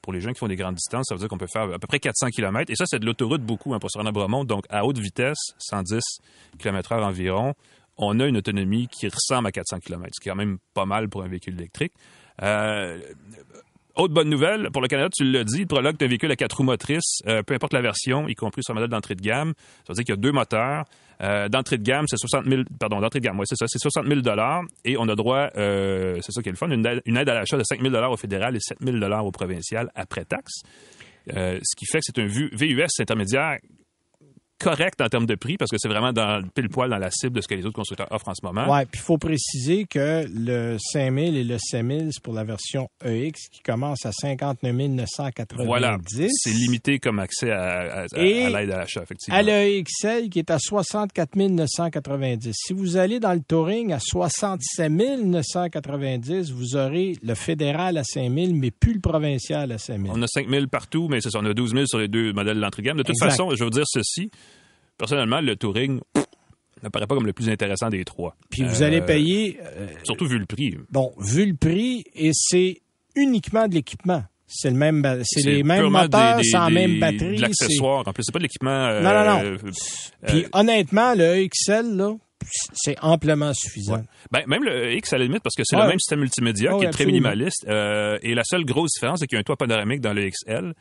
Pour 0.00 0.12
les 0.12 0.20
gens 0.20 0.32
qui 0.32 0.38
font 0.38 0.46
des 0.46 0.56
grandes 0.56 0.76
distances, 0.76 1.06
ça 1.08 1.14
veut 1.14 1.18
dire 1.18 1.28
qu'on 1.28 1.38
peut 1.38 1.48
faire 1.52 1.64
à 1.64 1.78
peu 1.78 1.88
près 1.88 1.98
400 1.98 2.28
km. 2.28 2.70
Et 2.70 2.76
ça, 2.76 2.84
c'est 2.86 3.00
de 3.00 3.06
l'autoroute 3.06 3.42
beaucoup 3.42 3.74
hein, 3.74 3.80
pour 3.80 3.90
se 3.90 3.98
rendre 3.98 4.10
à 4.10 4.12
Bromont. 4.12 4.44
Donc, 4.44 4.64
à 4.70 4.84
haute 4.84 4.98
vitesse, 4.98 5.38
110 5.58 6.00
km 6.58 6.92
h 6.94 7.02
environ, 7.02 7.54
on 7.96 8.20
a 8.20 8.26
une 8.26 8.36
autonomie 8.36 8.86
qui 8.86 9.08
ressemble 9.08 9.48
à 9.48 9.52
400 9.52 9.80
km, 9.80 10.10
ce 10.14 10.20
qui 10.20 10.28
est 10.28 10.32
quand 10.32 10.36
même 10.36 10.58
pas 10.72 10.86
mal 10.86 11.08
pour 11.08 11.24
un 11.24 11.28
véhicule 11.28 11.54
électrique. 11.54 11.92
Euh, 12.42 12.98
autre 13.94 14.14
bonne 14.14 14.28
nouvelle, 14.28 14.70
pour 14.70 14.80
le 14.80 14.88
Canada, 14.88 15.08
tu 15.12 15.24
l'as 15.24 15.44
dit, 15.44 15.60
le 15.60 15.66
Prologue 15.66 15.96
est 15.98 16.04
un 16.04 16.08
véhicule 16.08 16.30
à 16.30 16.36
quatre 16.36 16.58
roues 16.58 16.62
motrices, 16.62 17.20
euh, 17.26 17.42
peu 17.42 17.54
importe 17.54 17.72
la 17.72 17.80
version, 17.80 18.28
y 18.28 18.34
compris 18.34 18.62
son 18.64 18.74
modèle 18.74 18.90
d'entrée 18.90 19.16
de 19.16 19.22
gamme. 19.22 19.54
Ça 19.86 19.92
veut 19.92 19.94
dire 19.94 20.04
qu'il 20.04 20.12
y 20.14 20.18
a 20.18 20.20
deux 20.20 20.30
moteurs. 20.30 20.84
Euh, 21.20 21.48
d'entrée 21.48 21.78
de 21.78 21.82
gamme, 21.82 22.04
c'est 22.06 22.16
60 22.16 22.44
000, 22.46 22.62
pardon, 22.78 23.00
d'entrée 23.00 23.18
de 23.18 23.24
gamme, 23.24 23.40
ouais, 23.40 23.44
c'est 23.48 23.56
ça, 23.56 23.66
c'est 23.66 23.80
60 23.80 24.06
000 24.06 24.20
et 24.84 24.96
on 24.96 25.08
a 25.08 25.16
droit, 25.16 25.48
c'est 25.52 26.30
ça 26.30 26.42
qui 26.42 26.48
est 26.48 26.52
le 26.52 26.56
fun, 26.56 26.70
une, 26.70 26.86
aide, 27.16 27.28
à 27.28 27.34
l'achat 27.34 27.56
de 27.56 27.64
5 27.64 27.82
000 27.82 27.92
au 27.92 28.16
fédéral 28.16 28.54
et 28.54 28.60
7 28.60 28.78
000 28.80 28.98
au 29.02 29.32
provincial 29.32 29.90
après 29.96 30.24
taxe. 30.24 30.62
ce 31.26 31.76
qui 31.76 31.86
fait 31.86 31.98
que 31.98 32.04
c'est 32.04 32.20
un 32.20 32.26
VUS 32.26 33.00
intermédiaire 33.00 33.58
correct 34.58 35.00
en 35.00 35.08
termes 35.08 35.26
de 35.26 35.34
prix 35.34 35.56
parce 35.56 35.70
que 35.70 35.76
c'est 35.78 35.88
vraiment 35.88 36.12
dans 36.12 36.42
pile 36.54 36.68
poil 36.68 36.90
dans 36.90 36.98
la 36.98 37.10
cible 37.10 37.36
de 37.36 37.40
ce 37.40 37.48
que 37.48 37.54
les 37.54 37.64
autres 37.64 37.74
constructeurs 37.74 38.08
offrent 38.10 38.28
en 38.28 38.34
ce 38.34 38.44
moment. 38.44 38.64
Oui, 38.68 38.84
puis 38.90 39.00
il 39.00 39.04
faut 39.04 39.18
préciser 39.18 39.84
que 39.84 40.26
le 40.32 40.76
5000 40.78 41.36
et 41.36 41.44
le 41.44 41.58
6000, 41.58 42.08
c'est 42.12 42.22
pour 42.22 42.34
la 42.34 42.44
version 42.44 42.88
EX 43.04 43.48
qui 43.50 43.60
commence 43.62 44.04
à 44.04 44.12
59 44.12 44.74
990. 44.74 45.66
Voilà, 45.66 45.98
c'est 46.08 46.50
limité 46.50 46.98
comme 46.98 47.18
accès 47.18 47.50
à, 47.50 48.06
l'aide 48.14 48.70
à 48.70 48.78
l'achat, 48.78 49.02
effectivement. 49.02 49.38
À 49.38 49.42
l'EXL 49.42 50.28
qui 50.28 50.38
est 50.38 50.50
à 50.50 50.58
64 50.58 51.36
990. 51.36 52.52
Si 52.54 52.72
vous 52.72 52.96
allez 52.96 53.20
dans 53.20 53.32
le 53.32 53.40
Touring 53.40 53.92
à 53.92 54.00
67 54.00 54.90
990, 54.90 56.50
vous 56.52 56.76
aurez 56.76 57.16
le 57.22 57.34
fédéral 57.34 57.96
à 57.96 58.04
5000, 58.04 58.54
mais 58.54 58.70
plus 58.70 58.94
le 58.94 59.00
provincial 59.00 59.72
à 59.72 59.78
5000. 59.78 60.12
On 60.14 60.22
a 60.22 60.26
5000 60.26 60.68
partout, 60.68 61.08
mais 61.08 61.20
c'est 61.20 61.30
ça, 61.30 61.38
on 61.40 61.44
a 61.44 61.54
12 61.54 61.72
000 61.72 61.86
sur 61.86 61.98
les 61.98 62.08
deux 62.08 62.32
modèles 62.32 62.60
d'entrée 62.60 62.82
de 62.82 62.86
gamme. 62.88 62.98
De 62.98 63.02
toute 63.02 63.18
façon, 63.18 63.54
je 63.54 63.64
veux 63.64 63.70
dire 63.70 63.84
ceci, 63.86 64.30
personnellement, 64.98 65.40
le 65.40 65.56
Touring 65.56 66.00
ne 66.82 66.88
paraît 66.88 67.06
pas 67.06 67.14
comme 67.14 67.26
le 67.26 67.32
plus 67.32 67.48
intéressant 67.48 67.88
des 67.88 68.04
trois. 68.04 68.36
Puis 68.50 68.62
vous 68.64 68.82
allez 68.82 69.00
euh, 69.00 69.06
payer. 69.06 69.58
Euh, 69.62 69.86
surtout 70.04 70.26
vu 70.26 70.38
le 70.38 70.46
prix. 70.46 70.76
Bon, 70.90 71.12
vu 71.18 71.46
le 71.46 71.54
prix, 71.54 72.04
et 72.14 72.30
c'est 72.32 72.82
uniquement 73.14 73.68
de 73.68 73.74
l'équipement. 73.74 74.22
C'est 74.46 74.70
le 74.70 74.76
même, 74.76 75.04
c'est 75.24 75.44
les 75.44 75.62
mêmes 75.62 75.88
moteurs, 75.88 76.40
sans 76.42 76.70
même 76.70 76.98
batterie. 76.98 77.36
De 77.36 77.42
l'accessoire. 77.42 78.06
En 78.06 78.12
plus, 78.12 78.22
c'est 78.24 78.32
pas 78.32 78.38
de 78.38 78.44
l'équipement. 78.44 78.70
Euh, 78.70 79.02
non, 79.02 79.12
non, 79.12 79.52
non. 79.52 79.72
Puis 80.26 80.46
honnêtement, 80.52 81.14
le 81.14 81.46
XL, 81.46 81.96
là, 81.96 82.14
c'est 82.72 82.96
amplement 83.02 83.52
suffisant. 83.52 84.02
Ben, 84.30 84.42
même 84.46 84.64
le 84.64 84.94
X 84.94 85.12
à 85.12 85.18
la 85.18 85.24
limite, 85.24 85.42
parce 85.42 85.54
que 85.54 85.64
c'est 85.64 85.76
le 85.76 85.86
même 85.86 85.98
système 85.98 86.20
multimédia 86.20 86.72
qui 86.78 86.86
est 86.86 86.90
très 86.90 87.04
minimaliste. 87.04 87.66
et 87.66 88.34
la 88.34 88.44
seule 88.44 88.64
grosse 88.64 88.92
différence, 88.94 89.20
c'est 89.20 89.26
qu'il 89.26 89.36
y 89.36 89.38
a 89.38 89.40
un 89.40 89.44
toit 89.44 89.56
panoramique 89.56 90.00
dans 90.00 90.14
le 90.14 90.30
XL. 90.30 90.72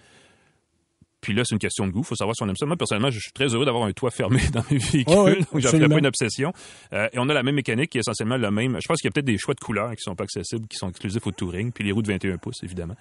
Puis 1.22 1.34
là, 1.34 1.44
c'est 1.46 1.56
une 1.56 1.60
question 1.60 1.88
de 1.88 1.92
goût. 1.92 2.02
Il 2.02 2.06
faut 2.06 2.16
savoir 2.16 2.36
si 2.36 2.44
on 2.44 2.50
aime 2.50 2.56
ça. 2.56 2.66
Moi, 2.66 2.78
personnellement, 2.78 3.10
je 3.10 3.20
suis 3.20 3.32
très 3.32 3.48
heureux 3.48 3.66
d'avoir 3.66 3.86
un 3.86 3.92
toit 3.92 4.12
fermé 4.12 4.40
dans 4.54 4.64
mes 4.70 4.78
véhicules. 4.78 5.16
Oh 5.18 5.28
donc, 5.28 5.62
j'en 5.62 5.70
ferai 5.70 5.88
pas 5.88 5.98
une 5.98 6.06
obsession. 6.06 6.54
Euh, 6.94 7.10
et 7.12 7.20
on 7.20 7.28
a 7.30 7.34
la 7.34 7.44
même 7.44 7.56
mécanique 7.56 7.92
qui 7.92 7.98
est 7.98 8.02
essentiellement 8.02 8.38
le 8.38 8.52
même. 8.52 8.78
Je 8.82 8.88
pense 8.88 9.02
qu'il 9.02 9.08
y 9.08 9.12
a 9.12 9.12
peut-être 9.12 9.26
des 9.26 9.38
choix 9.38 9.54
de 9.54 9.60
couleurs 9.60 9.92
qui 9.92 10.04
sont 10.04 10.16
pas 10.16 10.26
accessibles, 10.26 10.68
qui 10.68 10.78
sont 10.78 10.90
exclusifs 10.90 11.26
au 11.26 11.32
Touring. 11.32 11.72
Puis 11.72 11.84
les 11.84 11.92
roues 11.92 12.02
de 12.02 12.08
21 12.08 12.38
pouces, 12.38 12.64
évidemment. 12.64 12.96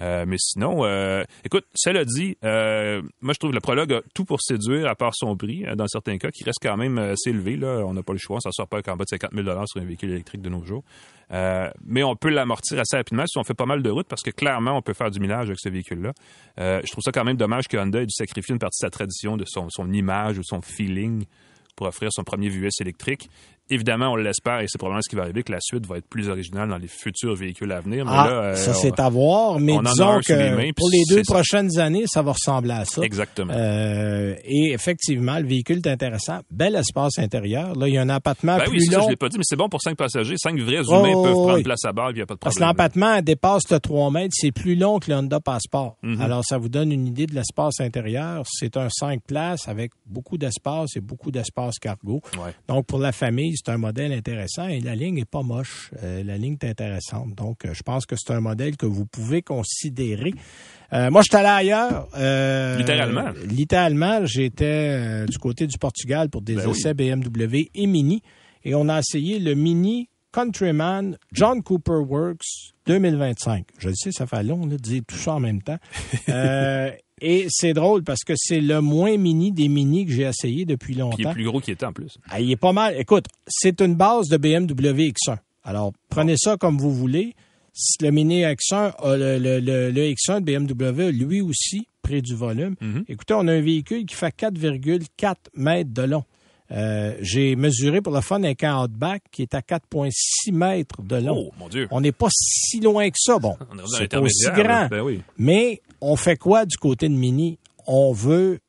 Euh, 0.00 0.24
mais 0.26 0.36
sinon, 0.38 0.84
euh, 0.84 1.24
écoute, 1.44 1.64
cela 1.74 2.04
dit, 2.04 2.36
euh, 2.44 3.02
moi 3.20 3.34
je 3.34 3.38
trouve 3.38 3.52
le 3.52 3.60
prologue 3.60 3.92
a 3.92 4.02
tout 4.14 4.24
pour 4.24 4.40
séduire, 4.40 4.88
à 4.88 4.94
part 4.94 5.14
son 5.14 5.36
prix, 5.36 5.64
dans 5.76 5.86
certains 5.86 6.18
cas, 6.18 6.30
qui 6.30 6.44
reste 6.44 6.58
quand 6.62 6.76
même 6.76 6.98
assez 6.98 7.30
élevé. 7.30 7.56
Là. 7.56 7.84
On 7.86 7.94
n'a 7.94 8.02
pas 8.02 8.12
le 8.12 8.18
choix, 8.18 8.40
ça 8.40 8.48
ne 8.48 8.52
sort 8.52 8.68
pas 8.68 8.82
qu'en 8.82 8.96
bas 8.96 9.04
de 9.04 9.10
50 9.10 9.30
000 9.34 9.66
sur 9.66 9.80
un 9.80 9.84
véhicule 9.84 10.10
électrique 10.10 10.42
de 10.42 10.48
nos 10.48 10.64
jours. 10.64 10.84
mais 11.30 12.02
on 12.02 12.16
peut 12.16 12.30
l'amortir 12.30 12.78
assez 12.80 12.96
rapidement 12.96 13.26
si 13.26 13.38
on 13.38 13.44
fait 13.44 13.54
pas 13.54 13.66
mal 13.66 13.82
de 13.82 13.90
routes, 13.90 14.08
parce 14.08 14.22
que 14.22 14.30
clairement, 14.30 14.76
on 14.76 14.82
peut 14.82 14.94
faire 14.94 15.10
du 15.10 15.20
minage 15.20 15.46
avec 15.48 15.60
ce 15.60 15.68
véhicule-là. 15.68 16.12
je 16.58 16.90
trouve 16.90 17.02
ça 17.02 17.12
quand 17.12 17.24
même 17.24 17.36
dommage 17.36 17.68
que 17.68 17.76
Honda 17.76 18.02
ait 18.02 18.06
dû 18.06 18.14
sacrifier 18.14 18.52
une 18.52 18.58
partie 18.58 18.82
de 18.82 18.86
sa 18.86 18.90
tradition, 18.90 19.36
de 19.36 19.44
son, 19.46 19.68
son 19.68 19.92
image 19.92 20.38
ou 20.38 20.42
son 20.42 20.60
feeling 20.62 21.24
pour 21.76 21.86
offrir 21.86 22.10
son 22.12 22.24
premier 22.24 22.48
VUS 22.48 22.68
électrique 22.80 23.30
évidemment, 23.70 24.12
on 24.12 24.16
l'espère 24.16 24.60
et 24.60 24.66
c'est 24.68 24.78
probablement 24.78 25.02
ce 25.02 25.08
qui 25.08 25.16
va 25.16 25.22
arriver, 25.22 25.42
que 25.42 25.52
la 25.52 25.60
suite 25.60 25.86
va 25.86 25.98
être 25.98 26.08
plus 26.08 26.28
originale 26.28 26.68
dans 26.68 26.76
les 26.76 26.88
futurs 26.88 27.34
véhicules 27.34 27.72
à 27.72 27.80
venir. 27.80 28.04
ah, 28.08 28.28
là, 28.28 28.56
ça, 28.56 28.74
c'est 28.74 28.98
à 29.00 29.08
voir, 29.08 29.58
mais 29.58 29.78
disons 29.78 30.20
que 30.20 30.72
pour 30.72 30.90
les 30.90 31.02
deux 31.08 31.22
prochaines 31.22 31.78
années, 31.78 32.04
ça 32.06 32.22
va 32.22 32.32
ressembler 32.32 32.72
à 32.72 32.84
ça. 32.84 33.02
Exactement. 33.02 33.52
Euh, 33.54 34.34
et 34.44 34.72
effectivement, 34.72 35.38
le 35.38 35.46
véhicule 35.46 35.78
est 35.78 35.88
intéressant. 35.88 36.40
Bel 36.50 36.74
espace 36.74 37.18
intérieur. 37.18 37.74
Là, 37.74 37.88
il 37.88 37.94
y 37.94 37.98
a 37.98 38.02
un 38.02 38.10
empattement 38.10 38.56
ben 38.56 38.64
plus 38.64 38.80
oui, 38.80 38.86
long. 38.86 39.00
Ça, 39.00 39.04
je 39.06 39.10
l'ai 39.10 39.16
pas 39.16 39.28
dit, 39.28 39.38
mais 39.38 39.44
c'est 39.46 39.56
bon 39.56 39.68
pour 39.68 39.80
cinq 39.80 39.96
passagers. 39.96 40.34
Cinq 40.36 40.58
vrais 40.60 40.82
humains 40.82 41.22
peuvent 41.22 41.32
prendre 41.32 41.62
place 41.62 41.84
à 41.84 41.92
bord, 41.92 42.10
il 42.10 42.16
n'y 42.16 42.22
a 42.22 42.26
pas 42.26 42.34
de 42.34 42.38
problème. 42.38 42.54
Parce 42.54 42.56
que 42.56 42.62
l'empattement 42.62 43.22
dépasse 43.22 43.64
de 43.70 43.78
3 43.78 44.10
mètres. 44.10 44.34
C'est 44.36 44.52
plus 44.52 44.74
long 44.74 44.98
que 44.98 45.10
le 45.10 45.16
Honda 45.16 45.40
Passport. 45.40 45.96
Mhm. 46.02 46.20
Alors, 46.20 46.44
ça 46.44 46.58
vous 46.58 46.68
donne 46.68 46.92
une 46.92 47.06
idée 47.06 47.26
de 47.26 47.34
l'espace 47.34 47.80
intérieur. 47.80 48.44
C'est 48.46 48.76
un 48.76 48.88
5 48.88 49.22
places 49.22 49.68
avec 49.68 49.92
beaucoup 50.06 50.38
d'espace 50.38 50.96
et 50.96 51.00
beaucoup 51.00 51.30
d'espace 51.30 51.78
cargo. 51.78 52.20
Ouais. 52.34 52.54
Donc, 52.68 52.86
pour 52.86 52.98
la 52.98 53.12
famille, 53.12 53.54
c'est 53.64 53.70
un 53.70 53.78
modèle 53.78 54.12
intéressant 54.12 54.68
et 54.68 54.80
la 54.80 54.94
ligne 54.94 55.18
est 55.18 55.30
pas 55.30 55.42
moche. 55.42 55.90
Euh, 56.02 56.22
la 56.24 56.36
ligne 56.38 56.56
est 56.60 56.66
intéressante. 56.66 57.34
Donc, 57.34 57.64
euh, 57.64 57.74
je 57.74 57.82
pense 57.82 58.06
que 58.06 58.16
c'est 58.16 58.32
un 58.32 58.40
modèle 58.40 58.76
que 58.76 58.86
vous 58.86 59.06
pouvez 59.06 59.42
considérer. 59.42 60.32
Euh, 60.92 61.10
moi, 61.10 61.22
je 61.22 61.26
suis 61.30 61.36
allé 61.36 61.48
ailleurs. 61.68 62.08
littéralement. 62.78 63.30
Littéralement, 63.46 64.26
j'étais 64.26 65.26
du 65.26 65.38
côté 65.38 65.66
du 65.66 65.78
Portugal 65.78 66.30
pour 66.30 66.42
des 66.42 66.56
ben 66.56 66.70
essais 66.70 66.94
BMW 66.94 67.68
et 67.74 67.86
Mini. 67.86 68.22
Et 68.64 68.74
on 68.74 68.88
a 68.88 68.98
essayé 68.98 69.38
le 69.38 69.54
Mini 69.54 70.08
Countryman 70.32 71.16
John 71.32 71.62
Cooper 71.62 72.02
Works 72.06 72.74
2025. 72.86 73.66
Je 73.78 73.88
le 73.88 73.94
sais, 73.94 74.12
ça 74.12 74.26
fait 74.26 74.42
long 74.42 74.66
de 74.66 74.76
dire 74.76 75.02
tout 75.06 75.16
ça 75.16 75.34
en 75.34 75.40
même 75.40 75.62
temps. 75.62 75.78
Et 77.20 77.46
c'est 77.48 77.72
drôle 77.72 78.02
parce 78.02 78.24
que 78.24 78.32
c'est 78.36 78.60
le 78.60 78.80
moins 78.80 79.16
mini 79.16 79.52
des 79.52 79.68
mini 79.68 80.06
que 80.06 80.12
j'ai 80.12 80.22
essayé 80.22 80.64
depuis 80.64 80.94
longtemps. 80.94 81.16
Puis 81.16 81.24
il 81.24 81.28
est 81.28 81.32
plus 81.32 81.44
gros 81.44 81.60
qu'il 81.60 81.74
était 81.74 81.86
en 81.86 81.92
plus. 81.92 82.18
Ah, 82.30 82.40
il 82.40 82.50
est 82.50 82.56
pas 82.56 82.72
mal. 82.72 82.94
Écoute, 82.98 83.26
c'est 83.46 83.80
une 83.80 83.94
base 83.94 84.28
de 84.28 84.36
BMW 84.36 85.12
X1. 85.12 85.36
Alors, 85.64 85.92
prenez 86.08 86.36
ça 86.36 86.56
comme 86.56 86.78
vous 86.78 86.92
voulez. 86.92 87.34
Le 88.00 88.10
Mini 88.10 88.42
X1 88.42 88.94
le, 89.16 89.38
le, 89.38 89.90
le, 89.90 90.02
X1 90.02 90.40
de 90.40 90.74
BMW, 90.74 91.10
lui 91.12 91.40
aussi, 91.40 91.86
près 92.02 92.20
du 92.20 92.34
volume. 92.34 92.74
Mm-hmm. 92.82 93.04
Écoutez, 93.08 93.34
on 93.34 93.46
a 93.46 93.52
un 93.52 93.60
véhicule 93.60 94.04
qui 94.06 94.14
fait 94.14 94.34
4,4 94.36 95.34
mètres 95.54 95.92
de 95.92 96.02
long. 96.02 96.24
Euh, 96.72 97.16
j'ai 97.20 97.56
mesuré 97.56 98.00
pour 98.00 98.12
le 98.12 98.20
fun 98.20 98.42
un 98.44 98.54
camp 98.54 98.84
Outback 98.84 99.24
qui 99.32 99.42
est 99.42 99.54
à 99.54 99.60
4,6 99.60 100.52
mètres 100.52 101.02
de 101.02 101.16
long. 101.16 101.48
Oh, 101.48 101.54
mon 101.58 101.68
Dieu. 101.68 101.88
On 101.90 102.00
n'est 102.00 102.12
pas 102.12 102.28
si 102.30 102.80
loin 102.80 103.08
que 103.10 103.18
ça. 103.18 103.38
Bon, 103.38 103.56
c'est 103.98 104.14
aussi 104.16 104.46
grand. 104.54 104.86
Ben 104.88 105.00
oui. 105.00 105.20
Mais 105.36 105.82
on 106.00 106.16
fait 106.16 106.36
quoi 106.36 106.66
du 106.66 106.76
côté 106.76 107.08
de 107.08 107.14
Mini? 107.14 107.58
On 107.86 108.12
veut 108.12 108.60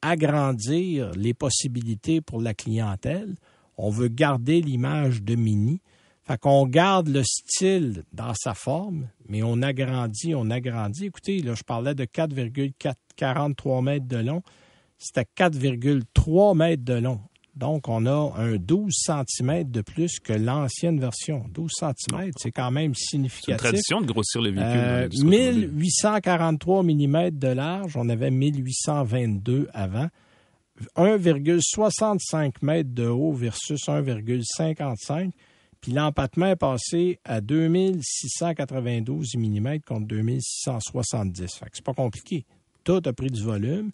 agrandir 0.00 1.10
les 1.14 1.34
possibilités 1.34 2.20
pour 2.20 2.40
la 2.40 2.54
clientèle. 2.54 3.34
On 3.76 3.90
veut 3.90 4.08
garder 4.08 4.60
l'image 4.62 5.22
de 5.22 5.34
Mini. 5.34 5.80
Fait 6.24 6.38
qu'on 6.38 6.66
garde 6.66 7.08
le 7.08 7.22
style 7.24 8.04
dans 8.12 8.32
sa 8.34 8.54
forme, 8.54 9.08
mais 9.28 9.42
on 9.42 9.60
agrandit, 9.60 10.34
on 10.34 10.50
agrandit. 10.50 11.06
Écoutez, 11.06 11.40
là, 11.40 11.54
je 11.54 11.64
parlais 11.64 11.94
de 11.94 12.04
4,43 12.04 13.82
mètres 13.82 14.06
de 14.06 14.18
long. 14.18 14.42
C'était 14.98 15.26
4,3 15.36 16.56
mètres 16.56 16.84
de 16.84 16.94
long. 16.94 17.20
Donc, 17.54 17.88
on 17.88 18.06
a 18.06 18.32
un 18.36 18.56
12 18.56 18.92
cm 18.94 19.70
de 19.70 19.82
plus 19.82 20.18
que 20.20 20.32
l'ancienne 20.32 20.98
version. 20.98 21.44
12 21.52 21.70
cm, 21.70 22.30
c'est 22.38 22.50
quand 22.50 22.70
même 22.70 22.94
significatif. 22.94 23.46
C'est 23.46 23.52
une 23.52 23.58
tradition 23.58 24.00
de 24.00 24.06
grossir 24.06 24.40
les 24.40 24.50
véhicules. 24.50 24.80
Euh, 24.80 25.08
1843 25.22 26.82
mm 26.82 27.30
de 27.30 27.48
large, 27.48 27.96
on 27.96 28.08
avait 28.08 28.30
1822 28.30 29.68
avant. 29.74 30.08
1,65 30.96 32.52
m 32.62 32.82
de 32.82 33.06
haut 33.06 33.32
versus 33.32 33.86
1,55 33.86 35.30
puis 35.82 35.92
l'empattement 35.92 36.46
est 36.46 36.56
passé 36.56 37.18
à 37.24 37.40
2692 37.40 39.34
mm 39.36 39.80
contre 39.80 40.06
2670. 40.06 41.54
Fait 41.58 41.64
que 41.66 41.70
c'est 41.74 41.84
pas 41.84 41.92
compliqué. 41.92 42.46
Tout 42.84 43.02
a 43.04 43.12
pris 43.12 43.30
du 43.30 43.42
volume. 43.42 43.90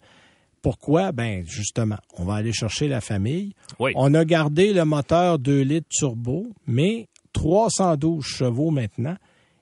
Pourquoi? 0.61 1.11
Ben 1.11 1.43
justement, 1.45 1.97
on 2.17 2.25
va 2.25 2.35
aller 2.35 2.53
chercher 2.53 2.87
la 2.87 3.01
famille. 3.01 3.53
Oui. 3.79 3.91
On 3.95 4.13
a 4.13 4.25
gardé 4.25 4.73
le 4.73 4.85
moteur 4.85 5.39
2 5.39 5.61
litres 5.61 5.89
turbo, 5.89 6.47
mais 6.67 7.07
312 7.33 8.23
chevaux 8.23 8.71
maintenant. 8.71 9.15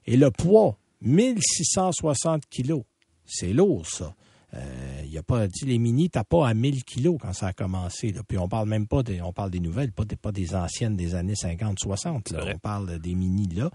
Et 0.05 0.17
le 0.17 0.31
poids, 0.31 0.77
1660 1.01 2.43
kilos. 2.49 2.83
C'est 3.25 3.53
lourd, 3.53 3.85
ça. 3.85 4.13
Euh, 4.53 5.01
y 5.05 5.17
a 5.17 5.23
pas 5.23 5.45
dit 5.47 5.65
les 5.65 5.77
mini, 5.77 6.09
t'as 6.09 6.23
pas 6.23 6.47
à 6.47 6.53
1000 6.53 6.85
kilos 6.85 7.17
quand 7.21 7.33
ça 7.33 7.47
a 7.47 7.53
commencé. 7.53 8.11
Là. 8.11 8.21
Puis 8.25 8.37
on 8.37 8.47
parle 8.47 8.69
même 8.69 8.87
pas 8.87 9.03
des, 9.03 9.21
on 9.21 9.33
parle 9.33 9.51
des 9.51 9.59
nouvelles, 9.59 9.91
pas 9.91 10.05
des, 10.05 10.15
pas 10.15 10.31
des 10.31 10.55
anciennes 10.55 10.95
des 10.95 11.15
années 11.15 11.33
50-60. 11.33 12.33
On 12.33 12.57
parle 12.57 12.99
des 12.99 13.13
mini 13.13 13.47
là. 13.53 13.69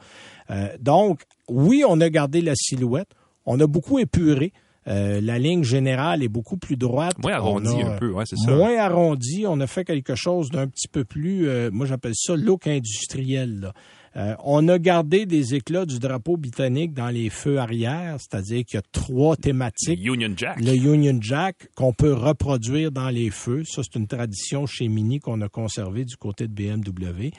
Euh, 0.50 0.74
donc, 0.80 1.24
oui, 1.48 1.84
on 1.86 2.00
a 2.00 2.08
gardé 2.08 2.40
la 2.40 2.54
silhouette. 2.54 3.10
On 3.44 3.60
a 3.60 3.66
beaucoup 3.66 3.98
épuré. 3.98 4.52
Euh, 4.88 5.20
la 5.20 5.38
ligne 5.38 5.62
générale 5.62 6.22
est 6.22 6.28
beaucoup 6.28 6.56
plus 6.56 6.76
droite. 6.76 7.16
Moins 7.18 7.34
arrondie 7.34 7.82
un 7.82 7.98
peu, 7.98 8.10
ouais, 8.10 8.24
c'est 8.26 8.36
ça. 8.36 8.50
Moins 8.50 8.76
arrondie. 8.78 9.44
On 9.46 9.60
a 9.60 9.66
fait 9.66 9.84
quelque 9.84 10.14
chose 10.14 10.50
d'un 10.50 10.66
petit 10.66 10.88
peu 10.88 11.04
plus, 11.04 11.48
euh, 11.48 11.70
moi 11.72 11.86
j'appelle 11.86 12.14
ça 12.16 12.34
look 12.34 12.66
industriel. 12.66 13.60
Là. 13.60 13.72
Euh, 14.16 14.34
on 14.44 14.68
a 14.68 14.78
gardé 14.78 15.24
des 15.24 15.54
éclats 15.54 15.86
du 15.86 15.98
drapeau 15.98 16.36
britannique 16.36 16.92
dans 16.92 17.08
les 17.08 17.30
feux 17.30 17.58
arrière, 17.58 18.16
c'est-à-dire 18.18 18.64
qu'il 18.64 18.76
y 18.76 18.78
a 18.78 18.82
trois 18.92 19.36
thématiques. 19.36 20.00
Le 20.04 20.14
Union 20.14 20.34
Jack. 20.36 20.60
Le 20.60 20.74
Union 20.74 21.18
Jack 21.20 21.68
qu'on 21.74 21.94
peut 21.94 22.12
reproduire 22.12 22.90
dans 22.90 23.08
les 23.08 23.30
feux. 23.30 23.62
Ça, 23.64 23.82
c'est 23.82 23.98
une 23.98 24.06
tradition 24.06 24.66
chez 24.66 24.88
Mini 24.88 25.18
qu'on 25.18 25.40
a 25.40 25.48
conservée 25.48 26.04
du 26.04 26.16
côté 26.16 26.46
de 26.46 26.52
BMW. 26.52 27.30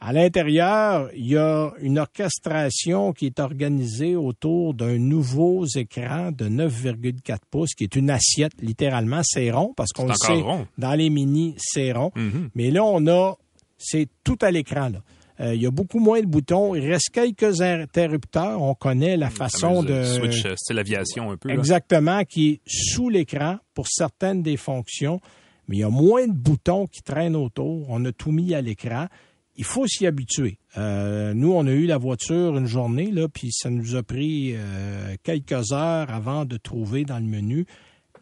À 0.00 0.12
l'intérieur, 0.12 1.10
il 1.14 1.26
y 1.26 1.36
a 1.36 1.72
une 1.80 1.98
orchestration 1.98 3.12
qui 3.12 3.26
est 3.26 3.40
organisée 3.40 4.14
autour 4.14 4.74
d'un 4.74 4.96
nouveau 4.96 5.66
écran 5.74 6.30
de 6.30 6.48
9,4 6.48 7.38
pouces, 7.50 7.74
qui 7.74 7.84
est 7.84 7.96
une 7.96 8.10
assiette, 8.10 8.52
littéralement, 8.60 9.22
c'est 9.24 9.50
rond, 9.50 9.74
parce 9.76 9.90
qu'on 9.92 10.06
le 10.06 10.14
sait, 10.14 10.40
rond. 10.40 10.66
dans 10.78 10.94
les 10.94 11.10
mini, 11.10 11.56
c'est 11.58 11.92
rond. 11.92 12.12
Mm-hmm. 12.14 12.50
Mais 12.54 12.70
là, 12.70 12.84
on 12.84 13.06
a, 13.08 13.36
c'est 13.76 14.08
tout 14.22 14.38
à 14.40 14.52
l'écran, 14.52 14.88
là. 14.88 15.02
Euh, 15.40 15.54
il 15.54 15.62
y 15.62 15.66
a 15.66 15.70
beaucoup 15.70 16.00
moins 16.00 16.20
de 16.20 16.26
boutons. 16.26 16.74
Il 16.74 16.84
reste 16.90 17.10
quelques 17.12 17.60
interrupteurs. 17.60 18.60
On 18.60 18.74
connaît 18.74 19.16
la 19.16 19.30
façon 19.30 19.84
de... 19.84 20.02
Switch, 20.02 20.44
c'est 20.56 20.74
l'aviation 20.74 21.30
un 21.30 21.36
peu. 21.36 21.48
Là. 21.48 21.54
Exactement, 21.54 22.24
qui 22.24 22.48
est 22.48 22.60
sous 22.66 23.08
l'écran 23.08 23.58
pour 23.72 23.86
certaines 23.88 24.42
des 24.42 24.56
fonctions. 24.56 25.20
Mais 25.68 25.76
il 25.76 25.80
y 25.80 25.84
a 25.84 25.90
moins 25.90 26.26
de 26.26 26.32
boutons 26.32 26.86
qui 26.86 27.02
traînent 27.02 27.36
autour. 27.36 27.86
On 27.88 28.04
a 28.04 28.12
tout 28.12 28.32
mis 28.32 28.54
à 28.54 28.60
l'écran 28.60 29.06
il 29.58 29.64
faut 29.64 29.86
s'y 29.88 30.06
habituer. 30.06 30.56
Euh, 30.76 31.34
nous, 31.34 31.52
on 31.52 31.66
a 31.66 31.72
eu 31.72 31.86
la 31.86 31.98
voiture 31.98 32.56
une 32.56 32.66
journée, 32.66 33.10
là, 33.10 33.28
puis 33.28 33.50
ça 33.52 33.68
nous 33.68 33.96
a 33.96 34.04
pris 34.04 34.54
euh, 34.54 35.16
quelques 35.24 35.72
heures 35.72 36.10
avant 36.10 36.44
de 36.44 36.56
trouver 36.56 37.04
dans 37.04 37.18
le 37.18 37.26
menu, 37.26 37.66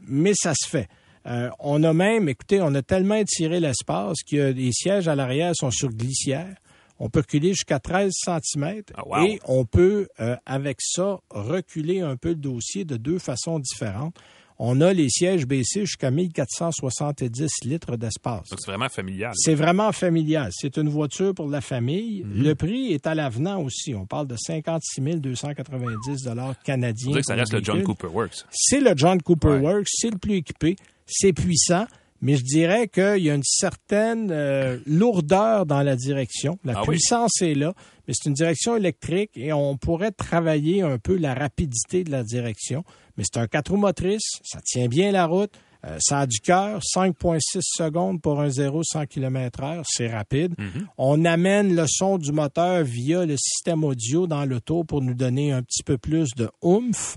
mais 0.00 0.32
ça 0.34 0.54
se 0.58 0.66
fait. 0.66 0.88
Euh, 1.26 1.50
on 1.60 1.82
a 1.82 1.92
même, 1.92 2.30
écoutez, 2.30 2.60
on 2.62 2.74
a 2.74 2.80
tellement 2.80 3.16
étiré 3.16 3.60
l'espace 3.60 4.22
que 4.28 4.52
les 4.52 4.72
sièges 4.72 5.08
à 5.08 5.14
l'arrière 5.14 5.52
sont 5.54 5.70
sur 5.70 5.90
glissière. 5.90 6.56
On 6.98 7.10
peut 7.10 7.20
reculer 7.20 7.50
jusqu'à 7.50 7.80
13 7.80 8.12
cm 8.14 8.82
oh, 8.96 9.02
wow. 9.04 9.26
et 9.26 9.38
on 9.44 9.66
peut, 9.66 10.08
avec 10.46 10.78
ça, 10.80 11.18
reculer 11.28 12.00
un 12.00 12.16
peu 12.16 12.30
le 12.30 12.36
dossier 12.36 12.86
de 12.86 12.96
deux 12.96 13.18
façons 13.18 13.58
différentes 13.58 14.16
on 14.58 14.80
a 14.80 14.92
les 14.92 15.08
sièges 15.10 15.46
baissés 15.46 15.80
jusqu'à 15.86 16.10
1470 16.10 17.48
litres 17.64 17.96
d'espace. 17.96 18.48
Donc, 18.50 18.58
c'est 18.60 18.70
vraiment 18.70 18.88
familial. 18.88 19.32
C'est 19.36 19.54
vraiment 19.54 19.92
familial. 19.92 20.50
C'est 20.52 20.76
une 20.78 20.88
voiture 20.88 21.34
pour 21.34 21.48
la 21.48 21.60
famille. 21.60 22.22
Mm 22.24 22.32
-hmm. 22.32 22.42
Le 22.44 22.54
prix 22.54 22.92
est 22.92 23.06
à 23.06 23.14
l'avenant 23.14 23.62
aussi. 23.62 23.94
On 23.94 24.06
parle 24.06 24.26
de 24.28 24.36
56 24.36 25.20
290 25.20 26.26
canadiens. 26.64 27.14
que 27.14 27.22
ça 27.22 27.34
reste 27.34 27.52
le 27.52 27.62
John 27.62 27.82
Cooper 27.82 28.08
Works. 28.08 28.44
C'est 28.50 28.80
le 28.80 28.92
John 28.96 29.20
Cooper 29.22 29.48
Ouais. 29.48 29.60
Works. 29.60 29.88
C'est 29.90 30.10
le 30.10 30.18
plus 30.18 30.36
équipé. 30.36 30.76
C'est 31.06 31.32
puissant. 31.32 31.86
Mais 32.22 32.36
je 32.36 32.44
dirais 32.44 32.88
qu'il 32.88 33.22
y 33.24 33.30
a 33.30 33.34
une 33.34 33.42
certaine 33.44 34.30
euh, 34.30 34.78
lourdeur 34.86 35.66
dans 35.66 35.82
la 35.82 35.96
direction. 35.96 36.58
La 36.64 36.72
Ah 36.78 36.80
oui? 36.82 36.88
puissance 36.96 37.42
est 37.42 37.54
là, 37.54 37.74
mais 38.08 38.14
c'est 38.14 38.26
une 38.30 38.34
direction 38.34 38.74
électrique 38.74 39.32
et 39.36 39.52
on 39.52 39.76
pourrait 39.76 40.12
travailler 40.12 40.80
un 40.80 40.96
peu 40.98 41.16
la 41.18 41.34
rapidité 41.34 42.04
de 42.04 42.10
la 42.10 42.22
direction. 42.24 42.84
Mais 43.16 43.24
c'est 43.24 43.40
un 43.40 43.46
4 43.46 43.70
roues 43.70 43.76
motrices, 43.76 44.40
ça 44.42 44.60
tient 44.64 44.88
bien 44.88 45.12
la 45.12 45.26
route. 45.26 45.52
Euh, 45.84 45.98
ça 46.00 46.20
a 46.20 46.26
du 46.26 46.40
cœur, 46.40 46.80
5,6 46.80 47.60
secondes 47.62 48.20
pour 48.20 48.40
un 48.40 48.48
0 48.48 48.82
100 48.82 49.06
km 49.06 49.62
heure, 49.62 49.84
c'est 49.86 50.08
rapide. 50.08 50.54
Mhm. 50.58 50.88
On 50.98 51.24
amène 51.24 51.76
le 51.76 51.84
son 51.86 52.18
du 52.18 52.32
moteur 52.32 52.82
via 52.82 53.24
le 53.24 53.36
système 53.36 53.84
audio 53.84 54.26
dans 54.26 54.44
l'auto 54.44 54.84
pour 54.84 55.02
nous 55.02 55.14
donner 55.14 55.52
un 55.52 55.62
petit 55.62 55.82
peu 55.82 55.96
plus 55.96 56.30
de 56.34 56.50
oomph. 56.62 57.16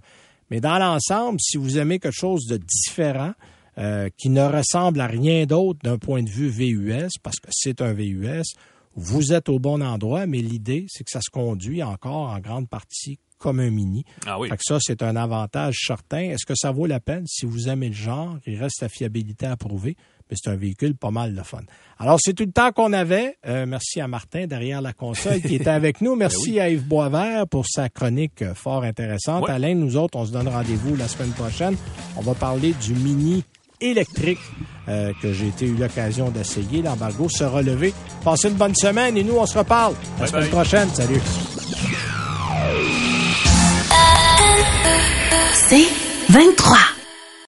Mais 0.52 0.60
dans 0.60 0.78
l'ensemble, 0.78 1.40
si 1.40 1.58
vous 1.58 1.78
aimez 1.78 2.00
quelque 2.00 2.16
chose 2.16 2.46
de 2.46 2.58
différent, 2.58 3.34
euh, 3.78 4.10
qui 4.18 4.30
ne 4.30 4.42
ressemble 4.42 5.00
à 5.00 5.08
rien 5.08 5.46
d'autre 5.46 5.80
d'un 5.84 5.98
point 5.98 6.22
de 6.22 6.30
vue 6.30 6.50
VUS, 6.50 7.18
parce 7.24 7.40
que 7.40 7.50
c'est 7.52 7.82
un 7.82 7.94
VUS, 7.94 8.44
vous 8.96 9.32
êtes 9.32 9.48
au 9.48 9.60
bon 9.60 9.82
endroit, 9.82 10.26
mais 10.26 10.40
l'idée, 10.40 10.86
c'est 10.90 11.04
que 11.04 11.12
ça 11.12 11.22
se 11.22 11.30
conduit 11.30 11.82
encore 11.82 12.30
en 12.30 12.40
grande 12.40 12.68
partie 12.68 13.20
comme 13.40 13.60
un 13.60 13.70
mini. 13.72 14.06
Ah 14.28 14.40
oui. 14.40 14.50
Fait 14.50 14.58
que 14.58 14.64
ça, 14.64 14.78
c'est 14.80 15.02
un 15.02 15.16
avantage 15.16 15.78
certain. 15.88 16.20
Est-ce 16.20 16.46
que 16.46 16.54
ça 16.56 16.72
vaut 16.72 16.86
la 16.86 17.00
peine? 17.00 17.24
Si 17.28 17.46
vous 17.46 17.70
aimez 17.70 17.88
le 17.90 17.96
genre, 17.96 18.38
il 18.46 18.60
reste 18.62 18.82
la 18.82 18.90
fiabilité 18.90 19.46
à 19.48 19.56
prouver, 19.58 19.96
mais 20.30 20.38
c'est 20.40 20.50
un 20.52 20.56
véhicule 20.56 20.96
pas 20.96 21.10
mal 21.10 21.34
de 21.34 21.42
fun. 21.42 21.62
Alors, 21.98 22.20
c'est 22.22 22.34
tout 22.34 22.46
le 22.46 22.52
temps 22.52 22.72
qu'on 22.72 22.94
avait. 22.94 23.38
Euh, 23.48 23.66
merci 23.66 24.00
à 24.02 24.08
Martin 24.08 24.46
derrière 24.46 24.82
la 24.82 24.94
console 24.94 25.42
qui 25.42 25.56
était 25.56 25.70
avec 25.70 26.02
nous. 26.02 26.16
Merci 26.20 26.60
à 26.60 26.70
Yves 26.70 26.84
Boisvert 26.88 27.48
pour 27.48 27.66
sa 27.68 27.90
chronique 27.90 28.42
euh, 28.42 28.54
fort 28.54 28.84
intéressante. 28.84 29.46
Ouais. 29.46 29.52
Alain, 29.52 29.74
nous 29.74 29.98
autres, 29.98 30.18
on 30.18 30.26
se 30.26 30.32
donne 30.32 30.48
rendez-vous 30.48 30.96
la 30.96 31.08
semaine 31.08 31.32
prochaine. 31.32 31.76
On 32.18 32.22
va 32.22 32.36
parler 32.36 32.74
du 32.74 32.94
mini 32.94 33.44
électrique 33.82 34.40
euh, 34.90 35.14
que 35.22 35.32
j'ai 35.34 35.48
été 35.48 35.66
eu 35.66 35.76
l'occasion 35.76 36.30
d'essayer. 36.30 36.82
L'embargo 36.82 37.28
se 37.30 37.44
relever. 37.46 37.94
Passez 38.24 38.50
une 38.50 38.56
bonne 38.56 38.76
semaine 38.76 39.16
et 39.18 39.24
nous, 39.24 39.38
on 39.38 39.46
se 39.46 39.58
reparle 39.58 39.94
la 40.20 40.20
Bye 40.20 40.28
semaine 40.28 40.42
bye. 40.42 40.50
prochaine. 40.52 40.90
Salut. 40.90 41.22
C'est 45.54 45.88
23. 46.30 46.99